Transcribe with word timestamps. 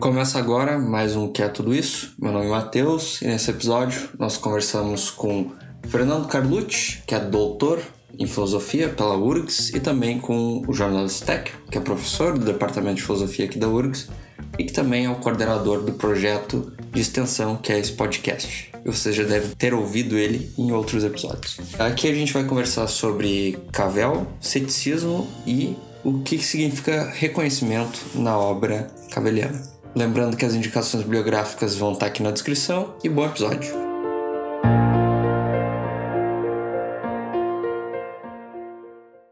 Começa 0.00 0.38
agora 0.38 0.78
mais 0.78 1.16
um 1.16 1.32
Que 1.32 1.42
é 1.42 1.48
Tudo 1.48 1.74
Isso. 1.74 2.14
Meu 2.18 2.32
nome 2.32 2.46
é 2.46 2.50
Matheus 2.50 3.22
e 3.22 3.26
nesse 3.26 3.50
episódio 3.50 4.10
nós 4.18 4.36
conversamos 4.36 5.10
com 5.10 5.52
Fernando 5.88 6.28
Carlucci, 6.28 7.02
que 7.06 7.14
é 7.14 7.20
doutor 7.20 7.80
em 8.18 8.26
filosofia 8.26 8.88
pela 8.88 9.16
URGS, 9.16 9.70
e 9.74 9.80
também 9.80 10.18
com 10.18 10.62
o 10.66 10.72
jornalista 10.72 11.26
Tech, 11.26 11.52
que 11.70 11.78
é 11.78 11.80
professor 11.80 12.36
do 12.36 12.44
departamento 12.44 12.96
de 12.96 13.02
filosofia 13.02 13.44
aqui 13.44 13.58
da 13.58 13.68
URGS 13.68 14.08
e 14.58 14.64
que 14.64 14.72
também 14.72 15.06
é 15.06 15.10
o 15.10 15.16
coordenador 15.16 15.82
do 15.82 15.92
projeto 15.92 16.72
de 16.92 17.00
extensão 17.00 17.56
que 17.56 17.72
é 17.72 17.78
esse 17.78 17.92
podcast. 17.92 18.70
Você 18.84 19.12
já 19.12 19.22
deve 19.24 19.54
ter 19.54 19.72
ouvido 19.72 20.16
ele 20.16 20.50
em 20.58 20.72
outros 20.72 21.04
episódios. 21.04 21.58
Aqui 21.78 22.08
a 22.08 22.14
gente 22.14 22.32
vai 22.32 22.44
conversar 22.44 22.86
sobre 22.86 23.58
Cavell, 23.72 24.26
ceticismo 24.40 25.28
e 25.46 25.76
o 26.08 26.22
que 26.22 26.38
significa 26.38 27.10
reconhecimento 27.10 28.00
na 28.14 28.38
obra 28.38 28.86
caveliana. 29.10 29.60
Lembrando 29.94 30.38
que 30.38 30.44
as 30.46 30.54
indicações 30.54 31.02
bibliográficas 31.02 31.76
vão 31.76 31.92
estar 31.92 32.06
aqui 32.06 32.22
na 32.22 32.30
descrição 32.30 32.94
e 33.04 33.10
bom 33.10 33.26
episódio. 33.26 33.74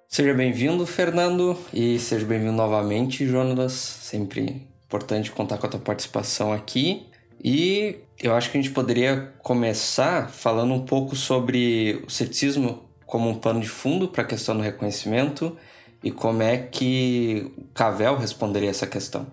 Seja 0.06 0.34
bem-vindo, 0.34 0.86
Fernando, 0.86 1.56
e 1.72 1.98
seja 1.98 2.26
bem-vindo 2.26 2.52
novamente, 2.52 3.26
Jonas. 3.26 3.72
Sempre 3.72 4.66
importante 4.86 5.30
contar 5.30 5.56
com 5.56 5.66
a 5.66 5.70
tua 5.70 5.80
participação 5.80 6.52
aqui. 6.52 7.06
E 7.42 8.00
eu 8.22 8.34
acho 8.34 8.50
que 8.50 8.58
a 8.58 8.60
gente 8.60 8.74
poderia 8.74 9.32
começar 9.42 10.28
falando 10.28 10.74
um 10.74 10.84
pouco 10.84 11.16
sobre 11.16 12.02
o 12.06 12.10
ceticismo 12.10 12.82
como 13.06 13.30
um 13.30 13.34
pano 13.34 13.60
de 13.60 13.68
fundo 13.68 14.08
para 14.08 14.22
a 14.22 14.26
questão 14.26 14.54
do 14.54 14.62
reconhecimento 14.62 15.56
e 16.02 16.10
como 16.10 16.42
é 16.42 16.56
que 16.56 17.52
o 17.56 17.64
Cavell 17.74 18.16
responderia 18.16 18.70
essa 18.70 18.86
questão. 18.86 19.26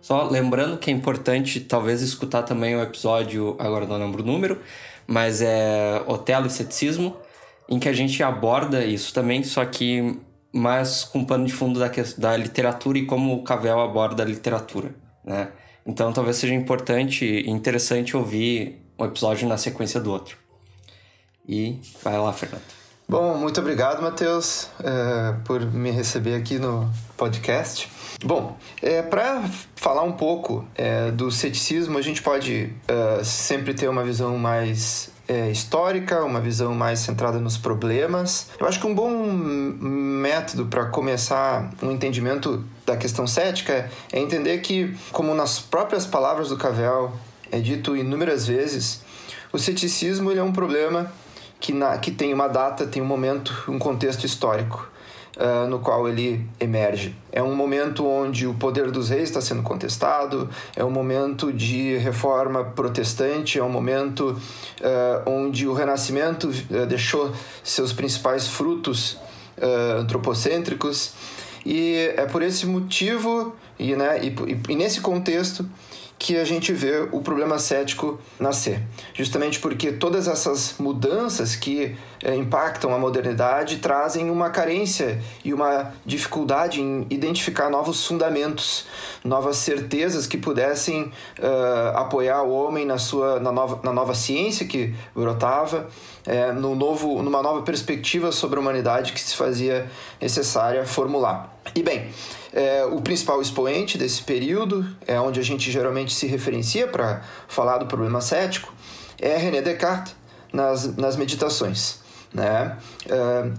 Só 0.00 0.28
lembrando 0.28 0.78
que 0.78 0.90
é 0.90 0.94
importante 0.94 1.60
talvez 1.60 2.00
escutar 2.00 2.42
também 2.42 2.76
o 2.76 2.82
episódio, 2.82 3.56
agora 3.58 3.86
não 3.86 3.96
lembro 3.96 4.22
o 4.22 4.26
número, 4.26 4.60
mas 5.06 5.42
é 5.42 6.02
Otelo 6.06 6.46
e 6.46 6.50
Ceticismo, 6.50 7.16
em 7.68 7.78
que 7.78 7.88
a 7.88 7.92
gente 7.92 8.22
aborda 8.22 8.84
isso 8.84 9.12
também, 9.12 9.42
só 9.42 9.64
que 9.64 10.18
mais 10.52 11.04
com 11.04 11.24
pano 11.24 11.44
de 11.44 11.52
fundo 11.52 11.78
da, 11.78 11.90
da 12.16 12.36
literatura 12.36 12.98
e 12.98 13.04
como 13.04 13.34
o 13.34 13.42
Cavell 13.42 13.80
aborda 13.80 14.22
a 14.22 14.26
literatura, 14.26 14.94
né? 15.24 15.50
Então 15.84 16.12
talvez 16.12 16.36
seja 16.36 16.54
importante 16.54 17.24
e 17.24 17.50
interessante 17.50 18.16
ouvir 18.16 18.80
um 18.98 19.04
episódio 19.04 19.48
na 19.48 19.58
sequência 19.58 20.00
do 20.00 20.10
outro. 20.10 20.36
E 21.48 21.78
vai 22.02 22.18
lá, 22.18 22.32
Fernando. 22.32 22.85
Bom, 23.08 23.36
muito 23.36 23.60
obrigado, 23.60 24.02
Matheus, 24.02 24.68
é, 24.82 25.32
por 25.44 25.60
me 25.60 25.92
receber 25.92 26.34
aqui 26.34 26.58
no 26.58 26.90
podcast. 27.16 27.88
Bom, 28.24 28.58
é, 28.82 29.00
para 29.00 29.44
falar 29.76 30.02
um 30.02 30.10
pouco 30.10 30.66
é, 30.74 31.12
do 31.12 31.30
ceticismo, 31.30 31.98
a 31.98 32.02
gente 32.02 32.20
pode 32.20 32.72
é, 32.88 33.22
sempre 33.22 33.74
ter 33.74 33.88
uma 33.88 34.02
visão 34.02 34.36
mais 34.36 35.08
é, 35.28 35.48
histórica, 35.52 36.24
uma 36.24 36.40
visão 36.40 36.74
mais 36.74 36.98
centrada 36.98 37.38
nos 37.38 37.56
problemas. 37.56 38.48
Eu 38.58 38.66
acho 38.66 38.80
que 38.80 38.86
um 38.88 38.94
bom 38.94 39.08
método 39.08 40.66
para 40.66 40.86
começar 40.86 41.70
um 41.80 41.92
entendimento 41.92 42.64
da 42.84 42.96
questão 42.96 43.24
cética 43.24 43.88
é 44.12 44.18
entender 44.18 44.58
que, 44.58 44.96
como 45.12 45.32
nas 45.32 45.60
próprias 45.60 46.04
palavras 46.04 46.48
do 46.48 46.56
Cavell 46.56 47.12
é 47.52 47.60
dito 47.60 47.96
inúmeras 47.96 48.48
vezes, 48.48 49.00
o 49.52 49.60
ceticismo 49.60 50.32
é 50.32 50.42
um 50.42 50.52
problema 50.52 51.08
que, 51.60 51.72
na, 51.72 51.96
que 51.98 52.10
tem 52.10 52.32
uma 52.32 52.48
data, 52.48 52.86
tem 52.86 53.02
um 53.02 53.06
momento, 53.06 53.64
um 53.68 53.78
contexto 53.78 54.24
histórico 54.24 54.88
uh, 55.36 55.68
no 55.68 55.78
qual 55.78 56.08
ele 56.08 56.46
emerge. 56.58 57.14
É 57.30 57.42
um 57.42 57.54
momento 57.54 58.06
onde 58.06 58.46
o 58.46 58.54
poder 58.54 58.90
dos 58.90 59.10
reis 59.10 59.24
está 59.24 59.40
sendo 59.40 59.62
contestado, 59.62 60.48
é 60.74 60.84
um 60.84 60.90
momento 60.90 61.52
de 61.52 61.96
reforma 61.98 62.64
protestante, 62.64 63.58
é 63.58 63.62
um 63.62 63.68
momento 63.68 64.30
uh, 64.30 65.30
onde 65.30 65.66
o 65.66 65.72
Renascimento 65.72 66.48
uh, 66.48 66.86
deixou 66.86 67.32
seus 67.62 67.92
principais 67.92 68.46
frutos 68.48 69.18
antropocêntricos. 69.98 71.14
E 71.64 72.12
é 72.14 72.26
por 72.26 72.42
esse 72.42 72.66
motivo 72.66 73.56
e, 73.78 73.96
né, 73.96 74.20
e, 74.22 74.28
e, 74.28 74.72
e 74.72 74.76
nesse 74.76 75.00
contexto 75.00 75.66
que 76.18 76.36
a 76.36 76.44
gente 76.44 76.72
vê 76.72 77.06
o 77.12 77.20
problema 77.20 77.58
cético 77.58 78.18
nascer. 78.40 78.80
Justamente 79.12 79.58
porque 79.60 79.92
todas 79.92 80.26
essas 80.26 80.76
mudanças 80.78 81.54
que 81.54 81.94
é, 82.22 82.34
impactam 82.34 82.94
a 82.94 82.98
modernidade 82.98 83.76
trazem 83.76 84.30
uma 84.30 84.48
carência 84.48 85.20
e 85.44 85.52
uma 85.52 85.92
dificuldade 86.04 86.80
em 86.80 87.06
identificar 87.10 87.68
novos 87.68 88.06
fundamentos, 88.06 88.86
novas 89.22 89.58
certezas 89.58 90.26
que 90.26 90.38
pudessem 90.38 91.12
uh, 91.38 91.96
apoiar 91.96 92.42
o 92.42 92.52
homem 92.52 92.86
na 92.86 92.98
sua 92.98 93.38
na 93.38 93.52
nova, 93.52 93.80
na 93.82 93.92
nova 93.92 94.14
ciência 94.14 94.66
que 94.66 94.94
brotava, 95.14 95.88
é, 96.24 96.50
no 96.52 96.74
novo, 96.74 97.22
numa 97.22 97.42
nova 97.42 97.62
perspectiva 97.62 98.32
sobre 98.32 98.58
a 98.58 98.60
humanidade 98.62 99.12
que 99.12 99.20
se 99.20 99.36
fazia 99.36 99.88
necessária 100.20 100.84
formular. 100.84 101.56
E 101.74 101.82
bem, 101.82 102.10
é, 102.56 102.86
o 102.86 103.02
principal 103.02 103.42
expoente 103.42 103.98
desse 103.98 104.22
período, 104.22 104.86
é 105.06 105.20
onde 105.20 105.38
a 105.38 105.42
gente 105.42 105.70
geralmente 105.70 106.14
se 106.14 106.26
referencia 106.26 106.88
para 106.88 107.20
falar 107.46 107.76
do 107.76 107.84
problema 107.84 108.22
cético, 108.22 108.72
é 109.20 109.36
René 109.36 109.60
Descartes 109.60 110.16
nas, 110.50 110.96
nas 110.96 111.16
meditações. 111.16 111.98
Né? 112.32 112.78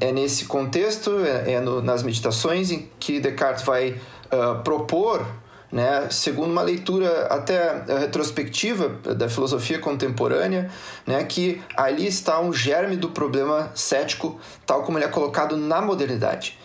É, 0.01 0.07
é 0.07 0.11
nesse 0.11 0.45
contexto, 0.45 1.19
é, 1.19 1.53
é 1.53 1.61
no, 1.61 1.79
nas 1.79 2.01
meditações, 2.01 2.71
em 2.71 2.89
que 2.99 3.19
Descartes 3.19 3.63
vai 3.63 3.91
uh, 3.91 4.63
propor 4.63 5.23
né, 5.71 6.07
segundo 6.09 6.49
uma 6.49 6.61
leitura 6.63 7.27
até 7.27 7.83
retrospectiva 7.99 8.89
da 9.13 9.29
filosofia 9.29 9.77
contemporânea, 9.77 10.71
né, 11.05 11.23
que 11.25 11.61
ali 11.75 12.07
está 12.07 12.39
um 12.39 12.51
germe 12.51 12.95
do 12.95 13.09
problema 13.09 13.69
cético, 13.75 14.39
tal 14.65 14.81
como 14.83 14.97
ele 14.97 15.05
é 15.05 15.09
colocado 15.09 15.55
na 15.55 15.81
modernidade 15.81 16.57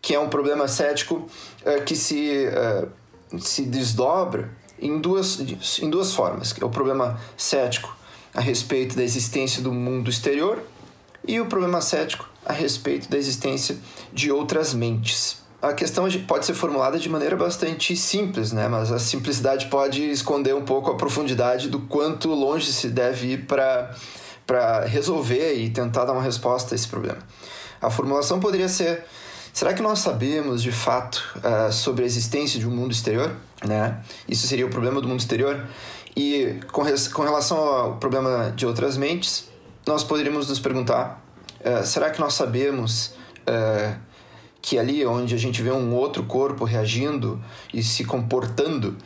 que 0.00 0.14
é 0.14 0.20
um 0.20 0.28
problema 0.28 0.68
cético 0.68 1.26
uh, 1.64 1.82
que 1.84 1.96
se, 1.96 2.46
uh, 2.46 3.40
se 3.40 3.62
desdobra 3.62 4.50
em 4.80 5.00
duas, 5.00 5.40
em 5.80 5.90
duas 5.90 6.12
formas. 6.12 6.54
É 6.60 6.64
o 6.64 6.70
problema 6.70 7.18
cético 7.36 7.96
a 8.34 8.40
respeito 8.40 8.96
da 8.96 9.02
existência 9.02 9.62
do 9.62 9.72
mundo 9.72 10.08
exterior 10.10 10.62
e 11.26 11.40
o 11.40 11.46
problema 11.46 11.80
cético 11.80 12.28
a 12.44 12.52
respeito 12.52 13.08
da 13.10 13.18
existência 13.18 13.76
de 14.12 14.30
outras 14.30 14.72
mentes. 14.72 15.38
A 15.60 15.72
questão 15.72 16.08
pode 16.26 16.46
ser 16.46 16.54
formulada 16.54 16.98
de 16.98 17.08
maneira 17.08 17.34
bastante 17.34 17.96
simples, 17.96 18.52
né? 18.52 18.68
mas 18.68 18.92
a 18.92 18.98
simplicidade 18.98 19.66
pode 19.66 20.08
esconder 20.08 20.54
um 20.54 20.64
pouco 20.64 20.90
a 20.90 20.96
profundidade 20.96 21.68
do 21.68 21.80
quanto 21.80 22.28
longe 22.28 22.72
se 22.72 22.88
deve 22.88 23.32
ir 23.32 23.46
para 23.46 24.84
resolver 24.86 25.54
e 25.54 25.68
tentar 25.68 26.04
dar 26.04 26.12
uma 26.12 26.22
resposta 26.22 26.74
a 26.74 26.76
esse 26.76 26.86
problema. 26.86 27.18
A 27.82 27.90
formulação 27.90 28.38
poderia 28.38 28.68
ser 28.68 29.04
Será 29.58 29.74
que 29.74 29.82
nós 29.82 29.98
sabemos 29.98 30.62
de 30.62 30.70
fato 30.70 31.20
uh, 31.38 31.72
sobre 31.72 32.04
a 32.04 32.06
existência 32.06 32.60
de 32.60 32.68
um 32.68 32.70
mundo 32.70 32.92
exterior? 32.92 33.34
Né? 33.66 34.00
Isso 34.28 34.46
seria 34.46 34.64
o 34.64 34.70
problema 34.70 35.00
do 35.00 35.08
mundo 35.08 35.18
exterior. 35.18 35.66
E 36.14 36.60
com, 36.70 36.84
com 37.12 37.22
relação 37.22 37.58
ao 37.58 37.96
problema 37.96 38.52
de 38.54 38.64
outras 38.64 38.96
mentes, 38.96 39.48
nós 39.84 40.04
poderíamos 40.04 40.48
nos 40.48 40.60
perguntar: 40.60 41.20
uh, 41.58 41.84
será 41.84 42.08
que 42.10 42.20
nós 42.20 42.34
sabemos 42.34 43.16
uh, 43.48 43.98
que 44.62 44.78
ali 44.78 45.04
onde 45.04 45.34
a 45.34 45.38
gente 45.38 45.60
vê 45.60 45.72
um 45.72 45.92
outro 45.92 46.22
corpo 46.22 46.64
reagindo 46.64 47.42
e 47.74 47.82
se 47.82 48.04
comportando, 48.04 48.96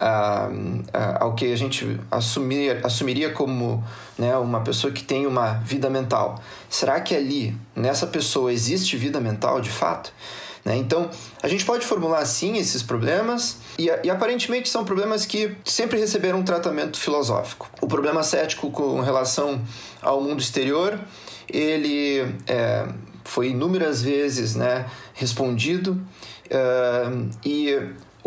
a, 0.00 0.48
a, 0.92 1.24
ao 1.24 1.34
que 1.34 1.52
a 1.52 1.56
gente 1.56 1.98
assumir, 2.10 2.84
assumiria 2.84 3.30
como 3.30 3.82
né, 4.18 4.36
uma 4.36 4.60
pessoa 4.60 4.92
que 4.92 5.02
tem 5.02 5.26
uma 5.26 5.54
vida 5.64 5.88
mental. 5.90 6.40
Será 6.68 7.00
que 7.00 7.14
ali, 7.14 7.56
nessa 7.74 8.06
pessoa, 8.06 8.52
existe 8.52 8.96
vida 8.96 9.20
mental 9.20 9.60
de 9.60 9.70
fato? 9.70 10.12
Né? 10.64 10.76
Então, 10.76 11.08
a 11.42 11.46
gente 11.48 11.64
pode 11.64 11.86
formular 11.86 12.18
assim 12.18 12.56
esses 12.56 12.82
problemas, 12.82 13.58
e, 13.78 13.88
e, 14.02 14.10
aparentemente 14.10 14.68
são 14.68 14.84
problemas 14.84 15.24
que 15.24 15.56
sempre 15.64 15.98
receberam 15.98 16.40
um 16.40 16.44
tratamento 16.44 16.98
filosófico. 16.98 17.70
O 17.80 17.86
problema 17.86 18.24
cético 18.24 18.70
com 18.72 19.00
relação 19.00 19.62
ao 20.02 20.20
mundo 20.20 20.40
exterior, 20.40 20.98
ele 21.48 22.18
é, 22.48 22.88
foi 23.22 23.50
inúmeras 23.50 24.02
vezes 24.02 24.56
né, 24.56 24.86
respondido, 25.14 26.00
uh, 26.46 27.30
e 27.44 27.78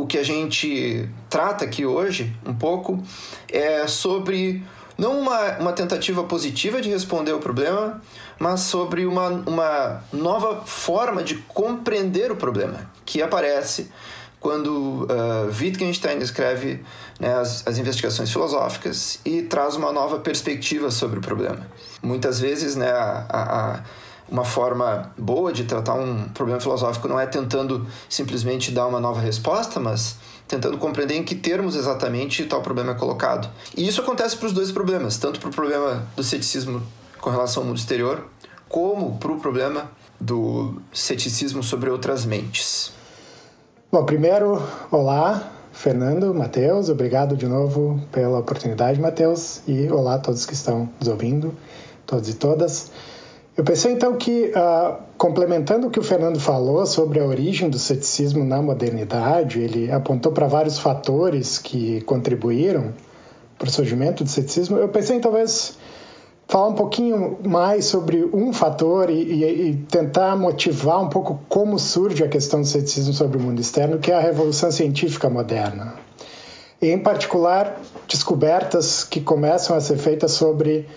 o 0.01 0.07
que 0.07 0.17
a 0.17 0.23
gente 0.23 1.09
trata 1.29 1.65
aqui 1.65 1.85
hoje, 1.85 2.33
um 2.45 2.53
pouco, 2.53 3.03
é 3.51 3.85
sobre 3.87 4.63
não 4.97 5.19
uma, 5.19 5.57
uma 5.57 5.73
tentativa 5.73 6.23
positiva 6.23 6.81
de 6.81 6.89
responder 6.89 7.33
o 7.33 7.39
problema, 7.39 8.01
mas 8.37 8.61
sobre 8.61 9.05
uma, 9.05 9.27
uma 9.27 10.03
nova 10.11 10.61
forma 10.65 11.23
de 11.23 11.35
compreender 11.35 12.31
o 12.31 12.35
problema 12.35 12.89
que 13.05 13.21
aparece 13.21 13.91
quando 14.39 15.03
uh, 15.03 15.51
Wittgenstein 15.59 16.19
escreve 16.19 16.81
né, 17.19 17.33
as, 17.35 17.67
as, 17.67 17.77
investigações 17.77 18.31
filosóficas 18.31 19.19
e 19.25 19.41
traz 19.41 19.75
uma 19.75 19.91
nova 19.91 20.19
perspectiva 20.19 20.89
sobre 20.89 21.19
o 21.19 21.21
problema. 21.21 21.67
Muitas 22.01 22.39
vezes 22.39 22.77
né, 22.77 22.89
a, 22.89 23.25
a 23.29 23.83
uma 24.31 24.43
forma 24.43 25.11
boa 25.17 25.51
de 25.51 25.63
tratar 25.63 25.95
um 25.95 26.29
problema 26.29 26.59
filosófico 26.59 27.07
não 27.07 27.19
é 27.19 27.25
tentando 27.25 27.85
simplesmente 28.07 28.71
dar 28.71 28.87
uma 28.87 28.99
nova 28.99 29.19
resposta, 29.19 29.79
mas 29.79 30.17
tentando 30.47 30.77
compreender 30.77 31.15
em 31.15 31.23
que 31.23 31.35
termos 31.35 31.75
exatamente 31.75 32.45
tal 32.45 32.61
problema 32.61 32.91
é 32.91 32.95
colocado. 32.95 33.49
E 33.75 33.87
isso 33.87 34.01
acontece 34.01 34.37
para 34.37 34.47
os 34.47 34.53
dois 34.53 34.71
problemas, 34.71 35.17
tanto 35.17 35.39
para 35.39 35.49
o 35.49 35.53
problema 35.53 36.07
do 36.15 36.23
ceticismo 36.23 36.81
com 37.19 37.29
relação 37.29 37.63
ao 37.63 37.67
mundo 37.67 37.77
exterior, 37.77 38.25
como 38.67 39.17
para 39.17 39.31
o 39.31 39.39
problema 39.39 39.91
do 40.19 40.81
ceticismo 40.91 41.63
sobre 41.63 41.89
outras 41.89 42.25
mentes. 42.25 42.91
Bom, 43.91 44.05
primeiro, 44.05 44.61
olá, 44.91 45.51
Fernando, 45.71 46.33
Matheus, 46.33 46.89
obrigado 46.89 47.35
de 47.35 47.47
novo 47.47 47.99
pela 48.11 48.39
oportunidade, 48.39 48.99
Matheus, 48.99 49.61
e 49.67 49.89
olá 49.89 50.15
a 50.15 50.19
todos 50.19 50.45
que 50.45 50.53
estão 50.53 50.89
nos 50.99 51.07
ouvindo, 51.07 51.55
todos 52.05 52.29
e 52.29 52.33
todas. 52.33 52.91
Eu 53.59 53.63
pensei 53.65 53.91
então 53.91 54.15
que, 54.15 54.53
uh, 54.55 54.95
complementando 55.17 55.87
o 55.87 55.89
que 55.89 55.99
o 55.99 56.01
Fernando 56.01 56.39
falou 56.39 56.85
sobre 56.85 57.19
a 57.19 57.25
origem 57.25 57.69
do 57.69 57.77
ceticismo 57.77 58.45
na 58.45 58.61
modernidade, 58.61 59.59
ele 59.59 59.91
apontou 59.91 60.31
para 60.31 60.47
vários 60.47 60.79
fatores 60.79 61.57
que 61.57 61.99
contribuíram 62.03 62.93
para 63.57 63.67
o 63.67 63.69
surgimento 63.69 64.23
do 64.23 64.29
ceticismo. 64.29 64.77
Eu 64.77 64.87
pensei 64.87 65.17
em 65.17 65.19
talvez 65.19 65.77
falar 66.47 66.69
um 66.69 66.73
pouquinho 66.73 67.37
mais 67.45 67.83
sobre 67.83 68.23
um 68.31 68.53
fator 68.53 69.09
e, 69.09 69.23
e, 69.23 69.71
e, 69.71 69.75
tentar 69.91 70.37
motivar 70.37 71.03
um 71.03 71.09
pouco 71.09 71.41
como 71.49 71.77
surge 71.77 72.23
a 72.23 72.29
questão 72.29 72.61
do 72.61 72.65
ceticismo 72.65 73.11
sobre 73.11 73.37
o 73.37 73.41
mundo 73.41 73.59
externo, 73.59 73.99
que 73.99 74.09
é 74.09 74.15
a 74.15 74.21
revolução 74.21 74.71
científica 74.71 75.29
moderna. 75.29 75.95
E, 76.81 76.87
em 76.87 76.99
particular, 76.99 77.77
descobertas 78.07 79.03
que 79.03 79.19
começam 79.19 79.75
a 79.75 79.81
ser 79.81 79.97
feitas 79.97 80.31
sobre 80.31 80.87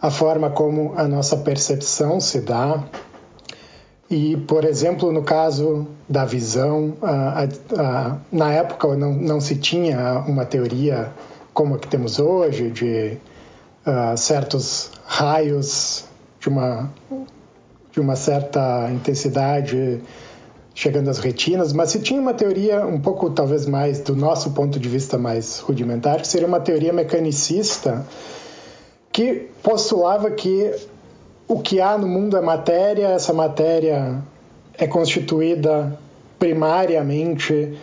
a 0.00 0.10
forma 0.10 0.50
como 0.50 0.94
a 0.96 1.06
nossa 1.08 1.36
percepção 1.36 2.20
se 2.20 2.40
dá. 2.40 2.84
E, 4.10 4.36
por 4.36 4.64
exemplo, 4.64 5.12
no 5.12 5.22
caso 5.22 5.86
da 6.08 6.24
visão, 6.24 6.94
a, 7.02 7.44
a, 7.76 8.16
na 8.32 8.52
época 8.52 8.96
não, 8.96 9.12
não 9.12 9.40
se 9.40 9.56
tinha 9.56 10.24
uma 10.26 10.46
teoria 10.46 11.12
como 11.52 11.74
a 11.74 11.78
que 11.78 11.88
temos 11.88 12.18
hoje, 12.18 12.70
de 12.70 13.18
uh, 13.84 14.16
certos 14.16 14.92
raios 15.04 16.04
de 16.38 16.48
uma, 16.48 16.88
de 17.90 18.00
uma 18.00 18.14
certa 18.14 18.88
intensidade 18.92 20.00
chegando 20.72 21.10
às 21.10 21.18
retinas, 21.18 21.72
mas 21.72 21.90
se 21.90 21.98
tinha 21.98 22.20
uma 22.20 22.32
teoria 22.32 22.86
um 22.86 23.00
pouco, 23.00 23.28
talvez 23.30 23.66
mais, 23.66 24.00
do 24.00 24.14
nosso 24.14 24.52
ponto 24.52 24.78
de 24.78 24.88
vista 24.88 25.18
mais 25.18 25.58
rudimentar, 25.58 26.20
que 26.20 26.28
seria 26.28 26.46
uma 26.46 26.60
teoria 26.60 26.92
mecanicista 26.92 28.06
que 29.18 29.50
postulava 29.64 30.30
que 30.30 30.72
o 31.48 31.58
que 31.58 31.80
há 31.80 31.98
no 31.98 32.06
mundo 32.06 32.36
é 32.36 32.40
matéria, 32.40 33.08
essa 33.08 33.32
matéria 33.32 34.22
é 34.74 34.86
constituída 34.86 35.98
primariamente 36.38 37.76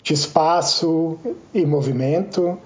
de 0.00 0.14
espaço 0.14 1.18
e 1.52 1.66
movimento, 1.66 2.56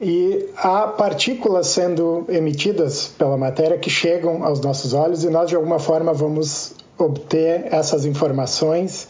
e 0.00 0.50
há 0.56 0.86
partículas 0.86 1.66
sendo 1.66 2.24
emitidas 2.28 3.08
pela 3.08 3.36
matéria 3.36 3.76
que 3.76 3.90
chegam 3.90 4.44
aos 4.44 4.60
nossos 4.60 4.94
olhos 4.94 5.24
e 5.24 5.28
nós 5.28 5.48
de 5.48 5.56
alguma 5.56 5.80
forma 5.80 6.12
vamos 6.12 6.76
obter 6.96 7.66
essas 7.74 8.04
informações 8.04 9.08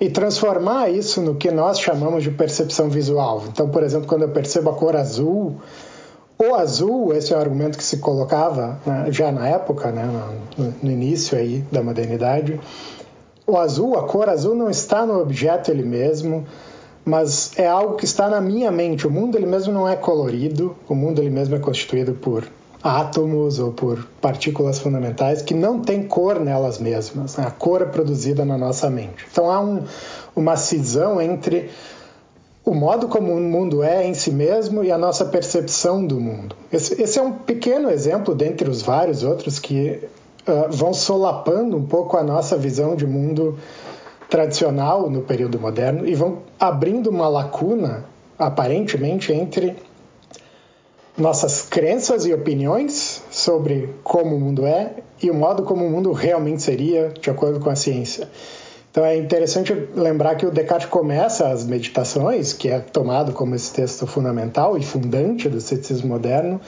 e 0.00 0.08
transformar 0.08 0.88
isso 0.88 1.20
no 1.20 1.34
que 1.34 1.50
nós 1.50 1.78
chamamos 1.78 2.22
de 2.22 2.30
percepção 2.30 2.88
visual. 2.88 3.44
Então, 3.52 3.68
por 3.68 3.82
exemplo, 3.82 4.08
quando 4.08 4.22
eu 4.22 4.30
percebo 4.30 4.70
a 4.70 4.72
cor 4.72 4.96
azul, 4.96 5.56
o 6.38 6.54
azul, 6.54 7.14
esse 7.14 7.32
é 7.32 7.36
um 7.36 7.40
argumento 7.40 7.78
que 7.78 7.84
se 7.84 7.98
colocava 7.98 8.78
né, 8.84 9.06
já 9.10 9.32
na 9.32 9.48
época, 9.48 9.90
né, 9.90 10.04
no, 10.56 10.74
no 10.82 10.90
início 10.90 11.36
aí 11.36 11.64
da 11.72 11.82
modernidade. 11.82 12.60
O 13.46 13.56
azul, 13.56 13.96
a 13.96 14.02
cor 14.02 14.28
azul 14.28 14.54
não 14.54 14.68
está 14.68 15.06
no 15.06 15.20
objeto 15.20 15.70
ele 15.70 15.84
mesmo, 15.84 16.44
mas 17.04 17.52
é 17.56 17.66
algo 17.66 17.94
que 17.94 18.04
está 18.04 18.28
na 18.28 18.40
minha 18.40 18.70
mente. 18.70 19.06
O 19.06 19.10
mundo 19.10 19.38
ele 19.38 19.46
mesmo 19.46 19.72
não 19.72 19.88
é 19.88 19.96
colorido, 19.96 20.76
o 20.88 20.94
mundo 20.94 21.20
ele 21.20 21.30
mesmo 21.30 21.54
é 21.54 21.58
constituído 21.58 22.12
por 22.12 22.44
átomos 22.82 23.58
ou 23.58 23.72
por 23.72 24.06
partículas 24.20 24.78
fundamentais 24.78 25.42
que 25.42 25.54
não 25.54 25.80
têm 25.80 26.02
cor 26.02 26.38
nelas 26.38 26.78
mesmas. 26.78 27.36
Né? 27.36 27.46
A 27.46 27.50
cor 27.50 27.82
é 27.82 27.86
produzida 27.86 28.44
na 28.44 28.58
nossa 28.58 28.90
mente. 28.90 29.26
Então 29.30 29.50
há 29.50 29.60
um, 29.60 29.84
uma 30.34 30.56
cisão 30.56 31.20
entre 31.20 31.70
o 32.66 32.74
modo 32.74 33.06
como 33.06 33.32
o 33.32 33.40
mundo 33.40 33.84
é 33.84 34.04
em 34.04 34.12
si 34.12 34.32
mesmo 34.32 34.82
e 34.82 34.90
a 34.90 34.98
nossa 34.98 35.24
percepção 35.24 36.04
do 36.04 36.20
mundo. 36.20 36.56
Esse, 36.72 37.00
esse 37.00 37.16
é 37.16 37.22
um 37.22 37.30
pequeno 37.30 37.88
exemplo 37.88 38.34
dentre 38.34 38.68
os 38.68 38.82
vários 38.82 39.22
outros 39.22 39.60
que 39.60 40.00
uh, 40.48 40.68
vão 40.68 40.92
solapando 40.92 41.76
um 41.76 41.86
pouco 41.86 42.16
a 42.16 42.24
nossa 42.24 42.56
visão 42.56 42.96
de 42.96 43.06
mundo 43.06 43.56
tradicional 44.28 45.08
no 45.08 45.22
período 45.22 45.60
moderno 45.60 46.08
e 46.08 46.14
vão 46.16 46.38
abrindo 46.58 47.08
uma 47.08 47.28
lacuna, 47.28 48.04
aparentemente, 48.36 49.32
entre 49.32 49.76
nossas 51.16 51.62
crenças 51.62 52.26
e 52.26 52.34
opiniões 52.34 53.22
sobre 53.30 53.94
como 54.02 54.34
o 54.34 54.40
mundo 54.40 54.66
é 54.66 54.96
e 55.22 55.30
o 55.30 55.34
modo 55.34 55.62
como 55.62 55.86
o 55.86 55.90
mundo 55.90 56.10
realmente 56.10 56.62
seria, 56.62 57.10
de 57.10 57.30
acordo 57.30 57.60
com 57.60 57.70
a 57.70 57.76
ciência. 57.76 58.28
Então 58.96 59.04
é 59.04 59.14
interessante 59.14 59.74
lembrar 59.94 60.36
que 60.36 60.46
o 60.46 60.50
Descartes 60.50 60.88
começa 60.88 61.48
as 61.48 61.66
meditações, 61.66 62.54
que 62.54 62.70
é 62.70 62.78
tomado 62.78 63.30
como 63.32 63.54
esse 63.54 63.70
texto 63.70 64.06
fundamental 64.06 64.78
e 64.78 64.82
fundante 64.82 65.50
do 65.50 65.60
ceticismo 65.60 66.08
moderno, 66.08 66.58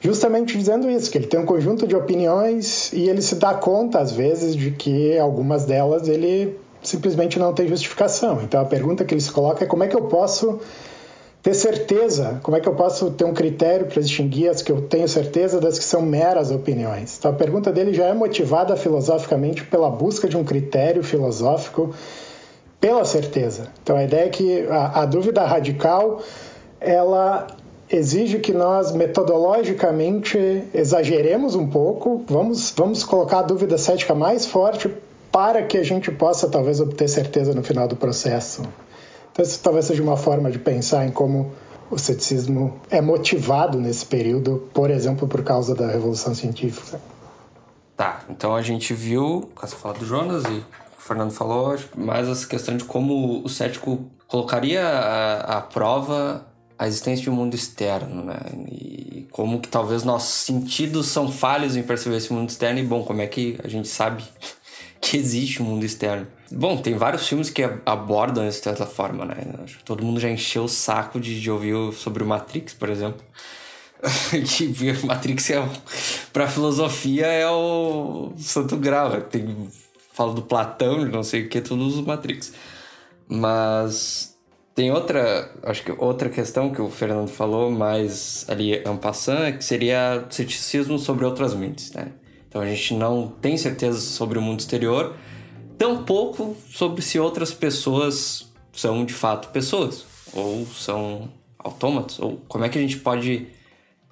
justamente 0.00 0.56
dizendo 0.56 0.88
isso, 0.88 1.10
que 1.10 1.18
ele 1.18 1.26
tem 1.26 1.40
um 1.40 1.44
conjunto 1.44 1.84
de 1.84 1.96
opiniões 1.96 2.92
e 2.92 3.08
ele 3.08 3.20
se 3.20 3.34
dá 3.34 3.52
conta 3.52 3.98
às 3.98 4.12
vezes 4.12 4.54
de 4.54 4.70
que 4.70 5.18
algumas 5.18 5.64
delas 5.64 6.06
ele 6.06 6.56
simplesmente 6.80 7.36
não 7.36 7.52
tem 7.52 7.66
justificação. 7.66 8.42
Então 8.44 8.60
a 8.60 8.64
pergunta 8.64 9.04
que 9.04 9.12
ele 9.12 9.20
se 9.20 9.32
coloca 9.32 9.64
é 9.64 9.66
como 9.66 9.82
é 9.82 9.88
que 9.88 9.96
eu 9.96 10.02
posso 10.02 10.60
ter 11.46 11.54
certeza, 11.54 12.40
como 12.42 12.56
é 12.56 12.60
que 12.60 12.68
eu 12.68 12.74
posso 12.74 13.12
ter 13.12 13.24
um 13.24 13.32
critério 13.32 13.86
para 13.86 14.02
distinguir 14.02 14.50
as 14.50 14.62
que 14.62 14.72
eu 14.72 14.82
tenho 14.82 15.06
certeza 15.06 15.60
das 15.60 15.78
que 15.78 15.84
são 15.84 16.02
meras 16.02 16.50
opiniões. 16.50 17.16
Então 17.16 17.30
a 17.30 17.34
pergunta 17.34 17.70
dele 17.70 17.94
já 17.94 18.06
é 18.06 18.12
motivada 18.12 18.74
filosoficamente 18.74 19.62
pela 19.62 19.88
busca 19.88 20.28
de 20.28 20.36
um 20.36 20.42
critério 20.42 21.04
filosófico 21.04 21.94
pela 22.80 23.04
certeza. 23.04 23.68
Então 23.80 23.96
a 23.96 24.02
ideia 24.02 24.24
é 24.24 24.28
que 24.28 24.66
a, 24.66 25.02
a 25.02 25.06
dúvida 25.06 25.44
radical 25.44 26.20
ela 26.80 27.46
exige 27.88 28.40
que 28.40 28.52
nós 28.52 28.90
metodologicamente 28.90 30.64
exageremos 30.74 31.54
um 31.54 31.68
pouco, 31.68 32.24
vamos, 32.28 32.74
vamos 32.76 33.04
colocar 33.04 33.38
a 33.38 33.42
dúvida 33.42 33.78
cética 33.78 34.16
mais 34.16 34.46
forte 34.46 34.92
para 35.30 35.62
que 35.62 35.78
a 35.78 35.84
gente 35.84 36.10
possa 36.10 36.48
talvez 36.48 36.80
obter 36.80 37.06
certeza 37.06 37.54
no 37.54 37.62
final 37.62 37.86
do 37.86 37.94
processo. 37.94 38.62
Então, 39.36 39.44
isso 39.44 39.60
talvez 39.62 39.84
seja 39.84 40.02
uma 40.02 40.16
forma 40.16 40.50
de 40.50 40.58
pensar 40.58 41.06
em 41.06 41.10
como 41.10 41.52
o 41.90 41.98
ceticismo 41.98 42.80
é 42.88 43.02
motivado 43.02 43.78
nesse 43.78 44.06
período, 44.06 44.66
por 44.72 44.90
exemplo, 44.90 45.28
por 45.28 45.44
causa 45.44 45.74
da 45.74 45.88
Revolução 45.88 46.34
Científica. 46.34 46.98
Tá, 47.94 48.24
então 48.30 48.54
a 48.54 48.62
gente 48.62 48.94
viu, 48.94 49.50
essa 49.62 49.76
fala 49.76 49.92
do 49.92 50.06
Jonas 50.06 50.42
e 50.44 50.56
o 50.56 50.64
Fernando 50.98 51.32
falou, 51.32 51.76
mais 51.94 52.26
essa 52.28 52.46
questão 52.46 52.78
de 52.78 52.84
como 52.84 53.44
o 53.44 53.48
cético 53.50 54.06
colocaria 54.26 54.82
à 54.88 55.60
prova 55.60 56.46
a 56.78 56.86
existência 56.86 57.24
de 57.24 57.30
um 57.30 57.34
mundo 57.34 57.54
externo, 57.54 58.24
né? 58.24 58.38
E 58.70 59.28
como 59.30 59.60
que 59.60 59.68
talvez 59.68 60.02
nossos 60.02 60.32
sentidos 60.32 61.08
são 61.08 61.30
falhos 61.30 61.76
em 61.76 61.82
perceber 61.82 62.16
esse 62.16 62.32
mundo 62.32 62.48
externo 62.48 62.78
e, 62.78 62.84
bom, 62.84 63.02
como 63.02 63.20
é 63.20 63.26
que 63.26 63.58
a 63.62 63.68
gente 63.68 63.86
sabe 63.86 64.24
que 65.00 65.16
existe 65.16 65.62
um 65.62 65.66
mundo 65.66 65.84
externo. 65.84 66.26
Bom, 66.50 66.76
tem 66.76 66.94
vários 66.94 67.26
filmes 67.26 67.50
que 67.50 67.62
abordam 67.84 68.46
isso 68.46 68.58
de 68.58 68.64
certa 68.64 68.86
forma, 68.86 69.24
né? 69.24 69.36
Acho 69.64 69.78
que 69.78 69.84
todo 69.84 70.04
mundo 70.04 70.20
já 70.20 70.30
encheu 70.30 70.64
o 70.64 70.68
saco 70.68 71.18
de, 71.18 71.40
de 71.40 71.50
ouvir 71.50 71.92
sobre 71.92 72.22
o 72.22 72.26
Matrix, 72.26 72.72
por 72.74 72.88
exemplo. 72.88 73.24
que 74.30 75.06
Matrix 75.06 75.50
é, 75.50 75.68
pra 76.32 76.46
filosofia 76.46 77.26
é 77.26 77.48
o 77.48 78.32
santo 78.38 78.76
grau. 78.76 79.10
Né? 79.10 79.20
Tem, 79.20 79.68
fala 80.12 80.32
do 80.32 80.42
Platão, 80.42 81.04
não 81.04 81.22
sei 81.22 81.42
o 81.42 81.48
que, 81.48 81.60
tudo 81.60 81.84
usa 81.84 82.00
o 82.00 82.06
Matrix. 82.06 82.52
Mas 83.28 84.36
tem 84.74 84.92
outra, 84.92 85.50
acho 85.62 85.82
que 85.82 85.92
outra 85.98 86.28
questão 86.28 86.70
que 86.70 86.80
o 86.80 86.90
Fernando 86.90 87.28
falou, 87.28 87.70
mais 87.70 88.44
ali 88.48 88.74
en 88.74 88.96
passant, 88.96 89.56
que 89.56 89.64
seria 89.64 90.26
ceticismo 90.30 90.98
sobre 90.98 91.24
outras 91.24 91.54
mentes, 91.54 91.92
né? 91.92 92.12
Então 92.56 92.64
a 92.64 92.70
gente 92.70 92.94
não 92.94 93.28
tem 93.28 93.58
certeza 93.58 94.00
sobre 94.00 94.38
o 94.38 94.42
mundo 94.42 94.60
exterior, 94.60 95.14
tampouco 95.76 96.56
sobre 96.70 97.02
se 97.02 97.18
outras 97.18 97.52
pessoas 97.52 98.50
são 98.72 99.04
de 99.04 99.12
fato 99.12 99.48
pessoas 99.48 100.06
ou 100.32 100.64
são 100.64 101.28
autômatos, 101.58 102.18
ou 102.18 102.40
como 102.48 102.64
é 102.64 102.70
que 102.70 102.78
a 102.78 102.80
gente 102.80 102.96
pode 102.96 103.48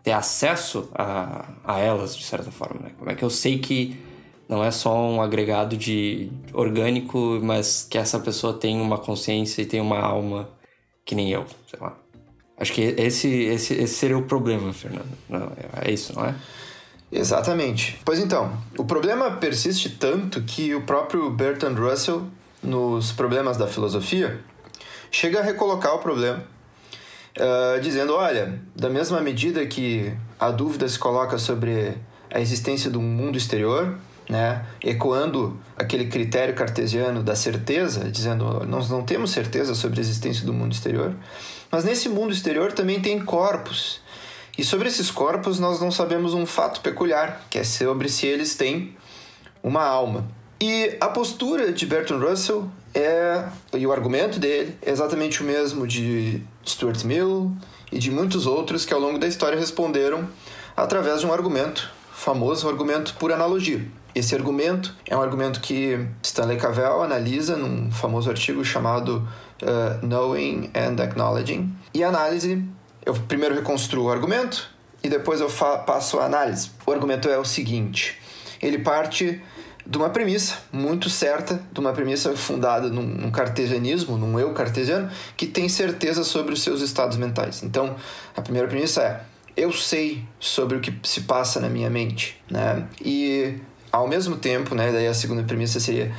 ter 0.03 0.13
acesso 0.13 0.91
a, 0.95 1.55
a 1.65 1.79
elas 1.79 2.15
de 2.15 2.23
certa 2.23 2.51
forma, 2.51 2.83
né? 2.83 2.91
Como 2.99 3.11
é 3.11 3.15
que 3.15 3.25
eu 3.25 3.31
sei 3.31 3.59
que 3.59 3.99
não 4.47 4.63
é 4.63 4.71
só 4.71 4.95
um 4.95 5.23
agregado 5.23 5.75
de 5.75 6.31
orgânico, 6.53 7.41
mas 7.43 7.87
que 7.89 7.97
essa 7.97 8.21
pessoa 8.21 8.53
tem 8.53 8.79
uma 8.79 8.99
consciência 8.99 9.63
e 9.63 9.67
tem 9.67 9.81
uma 9.81 10.01
alma 10.01 10.51
que 11.03 11.15
nem 11.15 11.31
eu, 11.31 11.47
sei 11.67 11.81
lá. 11.81 11.97
Acho 12.59 12.75
que 12.75 12.83
esse, 12.83 13.27
esse, 13.27 13.73
esse 13.73 13.95
seria 13.95 14.19
o 14.19 14.27
problema, 14.27 14.71
Fernando. 14.75 15.17
Não, 15.31 15.51
é 15.81 15.91
isso, 15.91 16.15
não 16.15 16.27
é? 16.27 16.35
Exatamente. 17.14 18.00
Pois 18.04 18.18
então, 18.18 18.59
o 18.76 18.85
problema 18.85 19.30
persiste 19.37 19.88
tanto 19.90 20.42
que 20.42 20.75
o 20.75 20.83
próprio 20.83 21.30
Bertrand 21.30 21.76
Russell, 21.76 22.26
nos 22.61 23.12
Problemas 23.12 23.56
da 23.56 23.68
Filosofia, 23.68 24.40
chega 25.12 25.38
a 25.38 25.42
recolocar 25.42 25.94
o 25.94 25.99
problema, 25.99 26.42
uh, 27.38 27.80
dizendo: 27.80 28.14
olha, 28.14 28.61
da 28.75 28.90
mesma 28.90 29.21
medida 29.21 29.64
que 29.64 30.12
a 30.40 30.50
dúvida 30.50 30.88
se 30.88 30.99
coloca 30.99 31.38
sobre 31.38 31.94
a 32.33 32.40
existência 32.40 32.90
um 32.90 33.00
mundo 33.00 33.38
exterior, 33.38 33.97
né, 34.28 34.66
ecoando 34.83 35.56
aquele 35.76 36.06
critério 36.06 36.54
cartesiano 36.54 37.23
da 37.23 37.37
certeza, 37.37 38.11
dizendo 38.11 38.66
nós 38.66 38.90
não 38.90 39.04
temos 39.04 39.30
certeza 39.30 39.73
sobre 39.75 40.00
a 40.00 40.02
existência 40.02 40.44
do 40.44 40.52
mundo 40.52 40.73
exterior, 40.73 41.14
mas 41.71 41.85
nesse 41.85 42.09
mundo 42.09 42.33
exterior 42.33 42.73
também 42.73 43.00
tem 43.00 43.25
corpos. 43.25 44.02
E 44.56 44.64
sobre 44.64 44.88
esses 44.88 45.11
corpos 45.11 45.58
nós 45.58 45.80
não 45.80 45.90
sabemos 45.90 46.34
um 46.34 46.46
fato 46.46 46.80
peculiar, 46.80 47.44
que 47.50 47.58
é 47.58 47.64
sobre 47.64 48.08
se 48.08 48.26
eles 48.26 48.54
têm 48.54 48.96
uma 49.62 49.82
alma. 49.82 50.26
E 50.61 50.96
a 51.00 51.08
postura 51.08 51.73
de 51.73 51.84
Bertrand 51.84 52.20
Russell 52.20 52.70
é, 52.94 53.44
e 53.75 53.87
o 53.87 53.92
argumento 53.92 54.38
dele 54.38 54.76
é 54.80 54.90
exatamente 54.90 55.42
o 55.42 55.44
mesmo 55.44 55.87
de 55.87 56.40
Stuart 56.64 57.02
Mill 57.04 57.52
e 57.90 57.99
de 57.99 58.11
muitos 58.11 58.46
outros 58.46 58.84
que 58.84 58.94
ao 58.94 59.00
longo 59.00 59.18
da 59.18 59.26
história 59.26 59.58
responderam 59.58 60.28
através 60.76 61.20
de 61.20 61.26
um 61.26 61.32
argumento 61.32 61.90
famoso, 62.12 62.66
um 62.66 62.70
argumento 62.70 63.14
por 63.14 63.32
analogia. 63.32 63.84
Esse 64.14 64.34
argumento 64.34 64.94
é 65.08 65.16
um 65.16 65.20
argumento 65.20 65.61
que 65.61 66.06
Stanley 66.23 66.56
Cavell 66.56 67.02
analisa 67.02 67.56
num 67.56 67.90
famoso 67.90 68.30
artigo 68.30 68.64
chamado 68.64 69.26
uh, 69.61 70.06
Knowing 70.06 70.70
and 70.73 71.02
Acknowledging. 71.02 71.75
E 71.92 72.04
a 72.04 72.08
análise, 72.08 72.62
eu 73.04 73.14
primeiro 73.14 73.54
reconstruo 73.54 74.04
o 74.04 74.11
argumento 74.11 74.70
e 75.02 75.08
depois 75.08 75.40
eu 75.40 75.49
passo 75.87 76.18
a 76.18 76.25
análise. 76.25 76.70
O 76.87 76.92
argumento 76.92 77.28
é 77.28 77.38
o 77.38 77.44
seguinte: 77.44 78.18
ele 78.61 78.78
parte 78.78 79.42
de 79.87 79.99
uma 79.99 80.08
premissa 80.08 80.58
muito 80.73 81.11
certa, 81.11 81.62
de 81.70 81.78
uma 81.78 81.92
premissa 81.92 82.34
fundada 82.34 82.88
num, 82.88 83.02
num, 83.02 83.30
cartesianismo, 83.30 84.16
num 84.16 84.38
eu 84.40 84.54
cartesiano, 84.54 85.11
que 85.37 85.46
tem 85.46 85.68
certeza 85.68 86.25
sobre 86.25 86.54
os 86.54 86.62
seus 86.62 86.80
estados 86.80 87.18
mentais. 87.18 87.62
Então, 87.62 87.94
a 88.34 88.40
primeira 88.40 88.66
premissa 88.66 89.02
é: 89.02 89.20
eu 89.56 89.73
sei 89.73 90.25
sobre 90.40 90.78
o 90.78 90.80
que 90.80 90.92
se 91.02 91.23
passa 91.23 91.61
na 91.61 91.68
minha 91.68 91.90
mente, 91.90 92.40
né? 92.50 92.87
E 93.04 93.58
ao 93.92 94.08
mesmo 94.08 94.37
tempo, 94.37 94.75
né, 94.75 94.90
daí 94.90 95.06
a 95.06 95.14
segunda 95.14 95.42
premissa 95.42 95.78
seria 95.78 96.12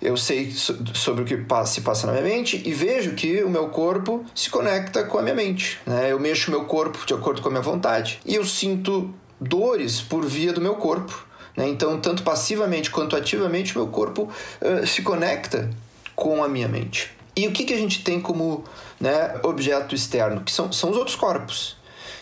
eu 0.00 0.16
sei 0.16 0.52
sobre 0.94 1.22
o 1.22 1.24
que 1.24 1.36
se 1.66 1.80
passa 1.80 2.06
na 2.06 2.12
minha 2.12 2.24
mente 2.24 2.62
e 2.64 2.72
vejo 2.72 3.14
que 3.14 3.42
o 3.42 3.50
meu 3.50 3.68
corpo 3.68 4.24
se 4.34 4.48
conecta 4.48 5.04
com 5.04 5.18
a 5.18 5.22
minha 5.22 5.34
mente. 5.34 5.78
Né? 5.84 6.12
Eu 6.12 6.20
mexo 6.20 6.50
meu 6.50 6.64
corpo 6.64 7.04
de 7.04 7.14
acordo 7.14 7.42
com 7.42 7.48
a 7.48 7.50
minha 7.50 7.62
vontade 7.62 8.20
e 8.24 8.34
eu 8.34 8.44
sinto 8.44 9.12
dores 9.40 10.00
por 10.00 10.24
via 10.24 10.52
do 10.52 10.60
meu 10.60 10.76
corpo. 10.76 11.26
Né? 11.56 11.68
Então, 11.68 12.00
tanto 12.00 12.22
passivamente 12.22 12.90
quanto 12.90 13.16
ativamente, 13.16 13.76
o 13.76 13.82
meu 13.82 13.88
corpo 13.88 14.30
uh, 14.60 14.86
se 14.86 15.02
conecta 15.02 15.68
com 16.14 16.42
a 16.44 16.48
minha 16.48 16.68
mente. 16.68 17.10
E 17.34 17.46
o 17.46 17.52
que, 17.52 17.64
que 17.64 17.74
a 17.74 17.76
gente 17.76 18.02
tem 18.02 18.20
como 18.20 18.64
né, 19.00 19.38
objeto 19.42 19.94
externo? 19.94 20.40
Que 20.40 20.52
são, 20.52 20.70
são 20.72 20.90
os 20.90 20.96
outros 20.96 21.16
corpos. 21.16 21.76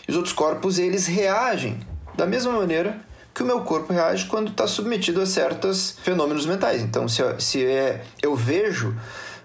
E 0.07 0.11
os 0.11 0.17
outros 0.17 0.33
corpos, 0.33 0.79
eles 0.79 1.05
reagem 1.05 1.79
da 2.15 2.25
mesma 2.25 2.51
maneira 2.51 2.99
que 3.37 3.43
o 3.43 3.45
meu 3.45 3.61
corpo 3.61 3.93
reage 3.93 4.25
quando 4.25 4.49
está 4.49 4.65
submetido 4.65 5.21
a 5.21 5.25
certos 5.27 5.95
fenômenos 6.01 6.47
mentais. 6.47 6.81
Então, 6.81 7.07
se, 7.07 7.21
se 7.37 7.63
é, 7.63 8.01
eu 8.19 8.35
vejo 8.35 8.87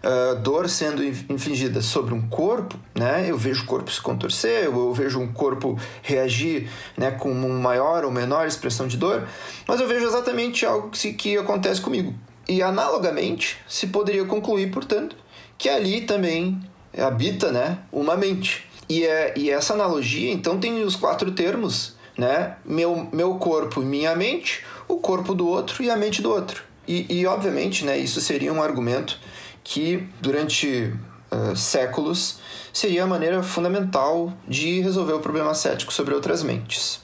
uh, 0.03 0.35
dor 0.37 0.67
sendo 0.71 1.05
infligida 1.05 1.83
sobre 1.83 2.15
um 2.15 2.27
corpo, 2.27 2.75
né, 2.95 3.27
eu 3.29 3.37
vejo 3.37 3.65
o 3.65 3.67
corpo 3.67 3.93
se 3.93 4.01
contorcer, 4.01 4.65
eu, 4.65 4.75
eu 4.75 4.95
vejo 4.95 5.21
um 5.21 5.31
corpo 5.31 5.79
reagir 6.01 6.71
né, 6.97 7.11
com 7.11 7.31
uma 7.31 7.51
maior 7.51 8.03
ou 8.03 8.11
menor 8.11 8.47
expressão 8.47 8.89
de 8.89 8.97
dor, 8.97 9.29
mas 9.69 9.79
eu 9.79 9.87
vejo 9.87 10.07
exatamente 10.07 10.65
algo 10.65 10.89
que, 10.89 11.13
que 11.13 11.37
acontece 11.37 11.79
comigo. 11.79 12.15
E 12.49 12.63
analogamente, 12.63 13.59
se 13.69 13.89
poderia 13.89 14.25
concluir, 14.25 14.71
portanto, 14.71 15.15
que 15.59 15.69
ali 15.69 16.01
também 16.01 16.59
habita 16.97 17.53
né, 17.53 17.81
uma 17.93 18.17
mente. 18.17 18.67
E, 18.89 19.05
é, 19.05 19.35
e 19.37 19.51
essa 19.51 19.75
analogia, 19.75 20.33
então, 20.33 20.59
tem 20.59 20.83
os 20.83 20.97
quatro 20.97 21.33
termos 21.33 22.01
né? 22.17 22.57
Meu, 22.65 23.09
meu 23.13 23.37
corpo 23.37 23.83
e 23.83 23.85
minha 23.85 24.15
mente, 24.15 24.65
o 24.89 24.97
corpo 24.97 25.35
do 25.35 25.47
outro 25.47 25.83
e 25.83 25.91
a 25.91 25.97
mente 25.97 26.21
do 26.21 26.31
outro. 26.31 26.63
E, 26.87 27.07
e 27.09 27.27
obviamente, 27.27 27.85
né, 27.85 27.97
isso 27.97 28.21
seria 28.21 28.53
um 28.53 28.63
argumento 28.63 29.19
que 29.63 30.09
durante 30.21 30.93
uh, 31.31 31.57
séculos 31.57 32.41
seria 32.73 33.05
a 33.05 33.07
maneira 33.07 33.43
fundamental 33.43 34.33
de 34.47 34.81
resolver 34.81 35.13
o 35.13 35.21
problema 35.21 35.55
cético 35.55 35.93
sobre 35.93 36.15
outras 36.15 36.43
mentes. 36.43 37.01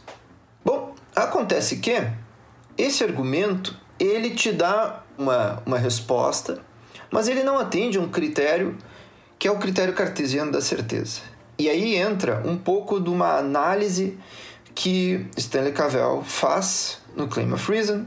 Bom, 0.64 0.94
acontece 1.14 1.76
que 1.76 2.02
esse 2.76 3.04
argumento 3.04 3.76
ele 3.98 4.30
te 4.30 4.52
dá 4.52 5.02
uma, 5.16 5.62
uma 5.64 5.78
resposta, 5.78 6.60
mas 7.10 7.28
ele 7.28 7.42
não 7.42 7.58
atende 7.58 7.98
a 7.98 8.00
um 8.00 8.08
critério 8.08 8.76
que 9.38 9.46
é 9.46 9.50
o 9.50 9.58
critério 9.58 9.94
cartesiano 9.94 10.50
da 10.50 10.60
certeza. 10.60 11.20
E 11.58 11.68
aí 11.68 11.96
entra 11.96 12.42
um 12.44 12.56
pouco 12.56 13.00
de 13.00 13.08
uma 13.08 13.36
análise 13.36 14.18
que 14.78 15.26
Stanley 15.36 15.72
Cavell 15.72 16.22
faz 16.24 16.98
no 17.16 17.26
Claim 17.26 17.52
of 17.52 17.68
Reason, 17.68 18.06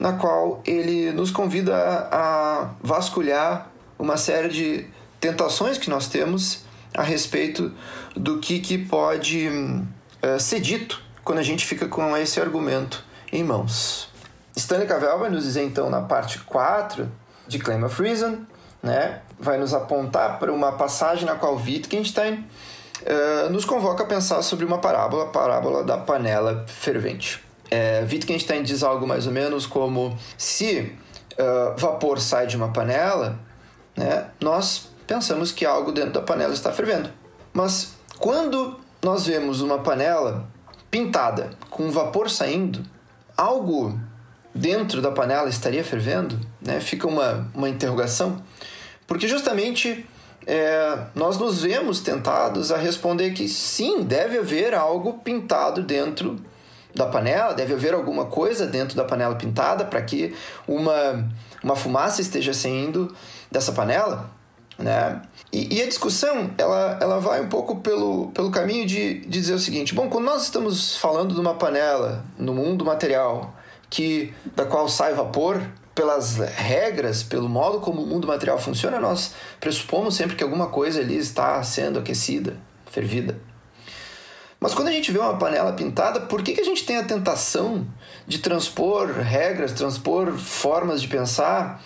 na 0.00 0.14
qual 0.14 0.62
ele 0.64 1.12
nos 1.12 1.30
convida 1.30 1.76
a 2.10 2.70
vasculhar 2.82 3.70
uma 3.98 4.16
série 4.16 4.48
de 4.48 4.86
tentações 5.20 5.76
que 5.76 5.90
nós 5.90 6.08
temos 6.08 6.64
a 6.94 7.02
respeito 7.02 7.74
do 8.16 8.38
que, 8.38 8.58
que 8.58 8.78
pode 8.78 9.48
uh, 9.48 10.40
ser 10.40 10.60
dito 10.60 11.02
quando 11.22 11.40
a 11.40 11.42
gente 11.42 11.66
fica 11.66 11.86
com 11.86 12.16
esse 12.16 12.40
argumento 12.40 13.04
em 13.30 13.44
mãos. 13.44 14.08
Stanley 14.56 14.86
Cavell 14.86 15.18
vai 15.18 15.28
nos 15.28 15.44
dizer 15.44 15.62
então 15.62 15.90
na 15.90 16.00
parte 16.00 16.38
4 16.38 17.06
de 17.46 17.58
Claim 17.58 17.84
of 17.84 18.02
Reason, 18.02 18.46
né, 18.82 19.20
vai 19.38 19.58
nos 19.58 19.74
apontar 19.74 20.38
para 20.38 20.50
uma 20.50 20.72
passagem 20.72 21.26
na 21.26 21.34
qual 21.34 21.54
Wittgenstein 21.54 22.46
uh, 23.08 23.50
nos 23.50 23.64
convoca 23.64 24.04
a 24.04 24.06
pensar 24.06 24.42
sobre 24.42 24.64
uma 24.64 24.78
parábola, 24.78 25.24
a 25.24 25.28
parábola 25.28 25.82
da 25.82 25.96
panela 25.96 26.64
fervente. 26.68 27.42
É, 27.70 28.06
Wittgenstein 28.10 28.62
diz 28.62 28.82
algo 28.82 29.06
mais 29.06 29.26
ou 29.26 29.32
menos 29.32 29.66
como: 29.66 30.16
se 30.36 30.92
uh, 31.32 31.76
vapor 31.76 32.20
sai 32.20 32.46
de 32.46 32.56
uma 32.56 32.68
panela, 32.68 33.38
né, 33.96 34.26
nós 34.40 34.88
pensamos 35.06 35.50
que 35.52 35.64
algo 35.64 35.92
dentro 35.92 36.12
da 36.12 36.22
panela 36.22 36.52
está 36.52 36.72
fervendo. 36.72 37.10
Mas 37.52 37.94
quando 38.18 38.78
nós 39.02 39.26
vemos 39.26 39.60
uma 39.60 39.78
panela 39.78 40.46
pintada 40.90 41.50
com 41.70 41.90
vapor 41.90 42.30
saindo, 42.30 42.82
algo 43.36 43.98
dentro 44.54 45.00
da 45.00 45.10
panela 45.10 45.48
estaria 45.48 45.84
fervendo? 45.84 46.38
Né? 46.60 46.80
Fica 46.80 47.06
uma, 47.06 47.50
uma 47.54 47.68
interrogação. 47.68 48.42
Porque 49.06 49.26
justamente 49.26 50.06
é, 50.50 50.98
nós 51.14 51.36
nos 51.36 51.60
vemos 51.60 52.00
tentados 52.00 52.72
a 52.72 52.78
responder 52.78 53.32
que 53.32 53.46
sim, 53.46 54.02
deve 54.02 54.38
haver 54.38 54.74
algo 54.74 55.18
pintado 55.18 55.82
dentro 55.82 56.40
da 56.94 57.04
panela, 57.04 57.52
deve 57.52 57.74
haver 57.74 57.92
alguma 57.92 58.24
coisa 58.24 58.66
dentro 58.66 58.96
da 58.96 59.04
panela 59.04 59.34
pintada 59.34 59.84
para 59.84 60.00
que 60.00 60.34
uma, 60.66 61.28
uma 61.62 61.76
fumaça 61.76 62.22
esteja 62.22 62.54
saindo 62.54 63.14
dessa 63.52 63.72
panela. 63.72 64.30
Né? 64.78 65.20
E, 65.52 65.76
e, 65.76 65.82
a 65.82 65.86
discussão 65.86 66.50
ela, 66.56 66.98
ela 66.98 67.20
vai 67.20 67.42
um 67.42 67.48
pouco 67.48 67.80
pelo, 67.80 68.28
pelo 68.28 68.50
caminho 68.50 68.86
de, 68.86 69.20
de 69.20 69.28
dizer 69.28 69.52
o 69.52 69.58
seguinte: 69.58 69.94
bom, 69.94 70.08
quando 70.08 70.24
nós 70.24 70.44
estamos 70.44 70.96
falando 70.96 71.34
de 71.34 71.40
uma 71.40 71.54
panela 71.54 72.24
no 72.38 72.54
mundo 72.54 72.86
material 72.86 73.54
que 73.90 74.32
da 74.56 74.64
qual 74.64 74.88
sai 74.88 75.12
vapor, 75.12 75.60
pelas 75.98 76.36
regras, 76.36 77.24
pelo 77.24 77.48
modo 77.48 77.80
como 77.80 78.00
o 78.00 78.06
mundo 78.06 78.28
material 78.28 78.56
funciona, 78.56 79.00
nós 79.00 79.34
pressupomos 79.58 80.14
sempre 80.14 80.36
que 80.36 80.44
alguma 80.44 80.68
coisa 80.68 81.00
ali 81.00 81.18
está 81.18 81.60
sendo 81.64 81.98
aquecida, 81.98 82.56
fervida. 82.88 83.36
Mas 84.60 84.74
quando 84.74 84.86
a 84.86 84.92
gente 84.92 85.10
vê 85.10 85.18
uma 85.18 85.36
panela 85.36 85.72
pintada, 85.72 86.20
por 86.20 86.40
que, 86.40 86.52
que 86.52 86.60
a 86.60 86.64
gente 86.64 86.86
tem 86.86 86.98
a 86.98 87.02
tentação 87.02 87.84
de 88.28 88.38
transpor 88.38 89.10
regras, 89.10 89.72
transpor 89.72 90.34
formas 90.34 91.02
de 91.02 91.08
pensar 91.08 91.82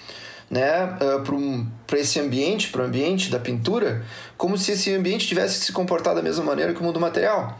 né, 0.50 0.84
uh, 0.84 1.66
para 1.86 1.98
esse 1.98 2.20
ambiente, 2.20 2.68
para 2.68 2.82
o 2.82 2.84
ambiente 2.84 3.30
da 3.30 3.38
pintura, 3.38 4.04
como 4.36 4.58
se 4.58 4.72
esse 4.72 4.94
ambiente 4.94 5.26
tivesse 5.26 5.58
que 5.58 5.64
se 5.64 5.72
comportar 5.72 6.14
da 6.14 6.20
mesma 6.20 6.44
maneira 6.44 6.74
que 6.74 6.80
o 6.80 6.84
mundo 6.84 7.00
material? 7.00 7.58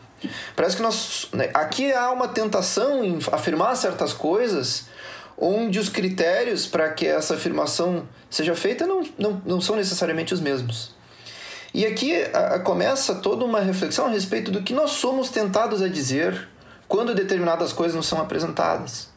Parece 0.54 0.76
que 0.76 0.82
nós. 0.82 1.28
Né, 1.32 1.48
aqui 1.54 1.94
há 1.94 2.12
uma 2.12 2.28
tentação 2.28 3.02
em 3.02 3.18
afirmar 3.32 3.74
certas 3.74 4.12
coisas 4.12 4.92
onde 5.36 5.78
os 5.78 5.88
critérios 5.88 6.66
para 6.66 6.90
que 6.90 7.06
essa 7.06 7.34
afirmação 7.34 8.08
seja 8.30 8.54
feita 8.54 8.86
não, 8.86 9.02
não, 9.18 9.42
não 9.44 9.60
são 9.60 9.76
necessariamente 9.76 10.32
os 10.32 10.40
mesmos. 10.40 10.94
E 11.74 11.86
aqui 11.86 12.14
a, 12.32 12.56
a 12.56 12.58
começa 12.60 13.14
toda 13.16 13.44
uma 13.44 13.60
reflexão 13.60 14.06
a 14.06 14.10
respeito 14.10 14.50
do 14.50 14.62
que 14.62 14.74
nós 14.74 14.92
somos 14.92 15.30
tentados 15.30 15.80
a 15.80 15.88
dizer 15.88 16.48
quando 16.86 17.14
determinadas 17.14 17.72
coisas 17.72 17.96
nos 17.96 18.06
são 18.06 18.20
apresentadas. 18.20 19.11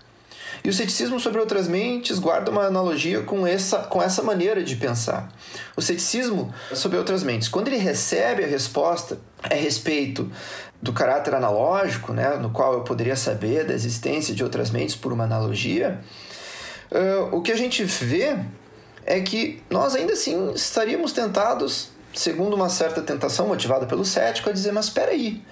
E 0.65 0.69
o 0.69 0.73
ceticismo 0.73 1.19
sobre 1.19 1.39
outras 1.39 1.67
mentes 1.67 2.17
guarda 2.17 2.49
uma 2.49 2.63
analogia 2.63 3.21
com 3.21 3.45
essa, 3.45 3.83
com 3.83 4.01
essa 4.01 4.23
maneira 4.23 4.63
de 4.63 4.75
pensar. 4.75 5.31
O 5.77 5.81
ceticismo 5.81 6.51
sobre 6.73 6.97
outras 6.97 7.21
mentes, 7.21 7.47
quando 7.47 7.67
ele 7.67 7.77
recebe 7.77 8.43
a 8.43 8.47
resposta 8.47 9.19
a 9.43 9.53
respeito 9.53 10.27
do 10.81 10.91
caráter 10.91 11.35
analógico, 11.35 12.13
né, 12.13 12.37
no 12.37 12.49
qual 12.49 12.73
eu 12.73 12.81
poderia 12.81 13.15
saber 13.15 13.63
da 13.63 13.75
existência 13.75 14.33
de 14.33 14.43
outras 14.43 14.71
mentes 14.71 14.95
por 14.95 15.13
uma 15.13 15.25
analogia, 15.25 15.99
uh, 16.91 17.35
o 17.35 17.43
que 17.43 17.51
a 17.51 17.57
gente 17.57 17.83
vê 17.83 18.35
é 19.05 19.19
que 19.19 19.61
nós 19.69 19.93
ainda 19.93 20.13
assim 20.13 20.51
estaríamos 20.53 21.11
tentados, 21.11 21.89
segundo 22.11 22.55
uma 22.55 22.69
certa 22.69 23.03
tentação 23.03 23.47
motivada 23.47 23.85
pelo 23.85 24.03
cético, 24.03 24.49
a 24.49 24.53
dizer: 24.53 24.71
mas 24.71 24.85
espera 24.85 25.11
aí, 25.11 25.43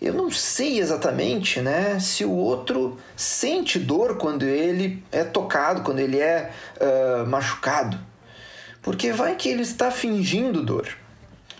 eu 0.00 0.14
não 0.14 0.30
sei 0.30 0.78
exatamente 0.78 1.60
né, 1.60 1.98
se 1.98 2.24
o 2.24 2.30
outro 2.30 2.96
sente 3.16 3.78
dor 3.78 4.16
quando 4.16 4.44
ele 4.44 5.02
é 5.10 5.24
tocado, 5.24 5.82
quando 5.82 5.98
ele 5.98 6.18
é 6.18 6.50
uh, 6.80 7.26
machucado. 7.26 7.98
Porque 8.80 9.12
vai 9.12 9.34
que 9.34 9.48
ele 9.48 9.62
está 9.62 9.90
fingindo 9.90 10.62
dor. 10.62 10.88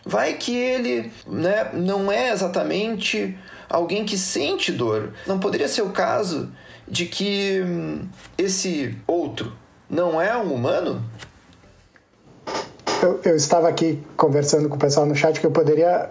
Vai 0.04 0.34
que 0.34 0.56
ele 0.56 1.12
né, 1.26 1.70
não 1.74 2.10
é 2.10 2.30
exatamente 2.30 3.36
alguém 3.68 4.04
que 4.04 4.16
sente 4.16 4.70
dor. 4.70 5.12
Não 5.26 5.40
poderia 5.40 5.68
ser 5.68 5.82
o 5.82 5.90
caso 5.90 6.50
de 6.86 7.06
que 7.06 7.60
hum, 7.60 8.08
esse 8.38 8.96
outro 9.06 9.52
não 9.90 10.20
é 10.20 10.36
um 10.36 10.54
humano? 10.54 11.02
Eu, 13.02 13.20
eu, 13.24 13.36
estava 13.36 13.68
aqui 13.68 14.02
conversando 14.16 14.68
com 14.68 14.76
o 14.76 14.78
pessoal 14.78 15.06
no 15.06 15.14
chat 15.14 15.38
que 15.38 15.46
eu 15.46 15.50
poderia 15.50 16.10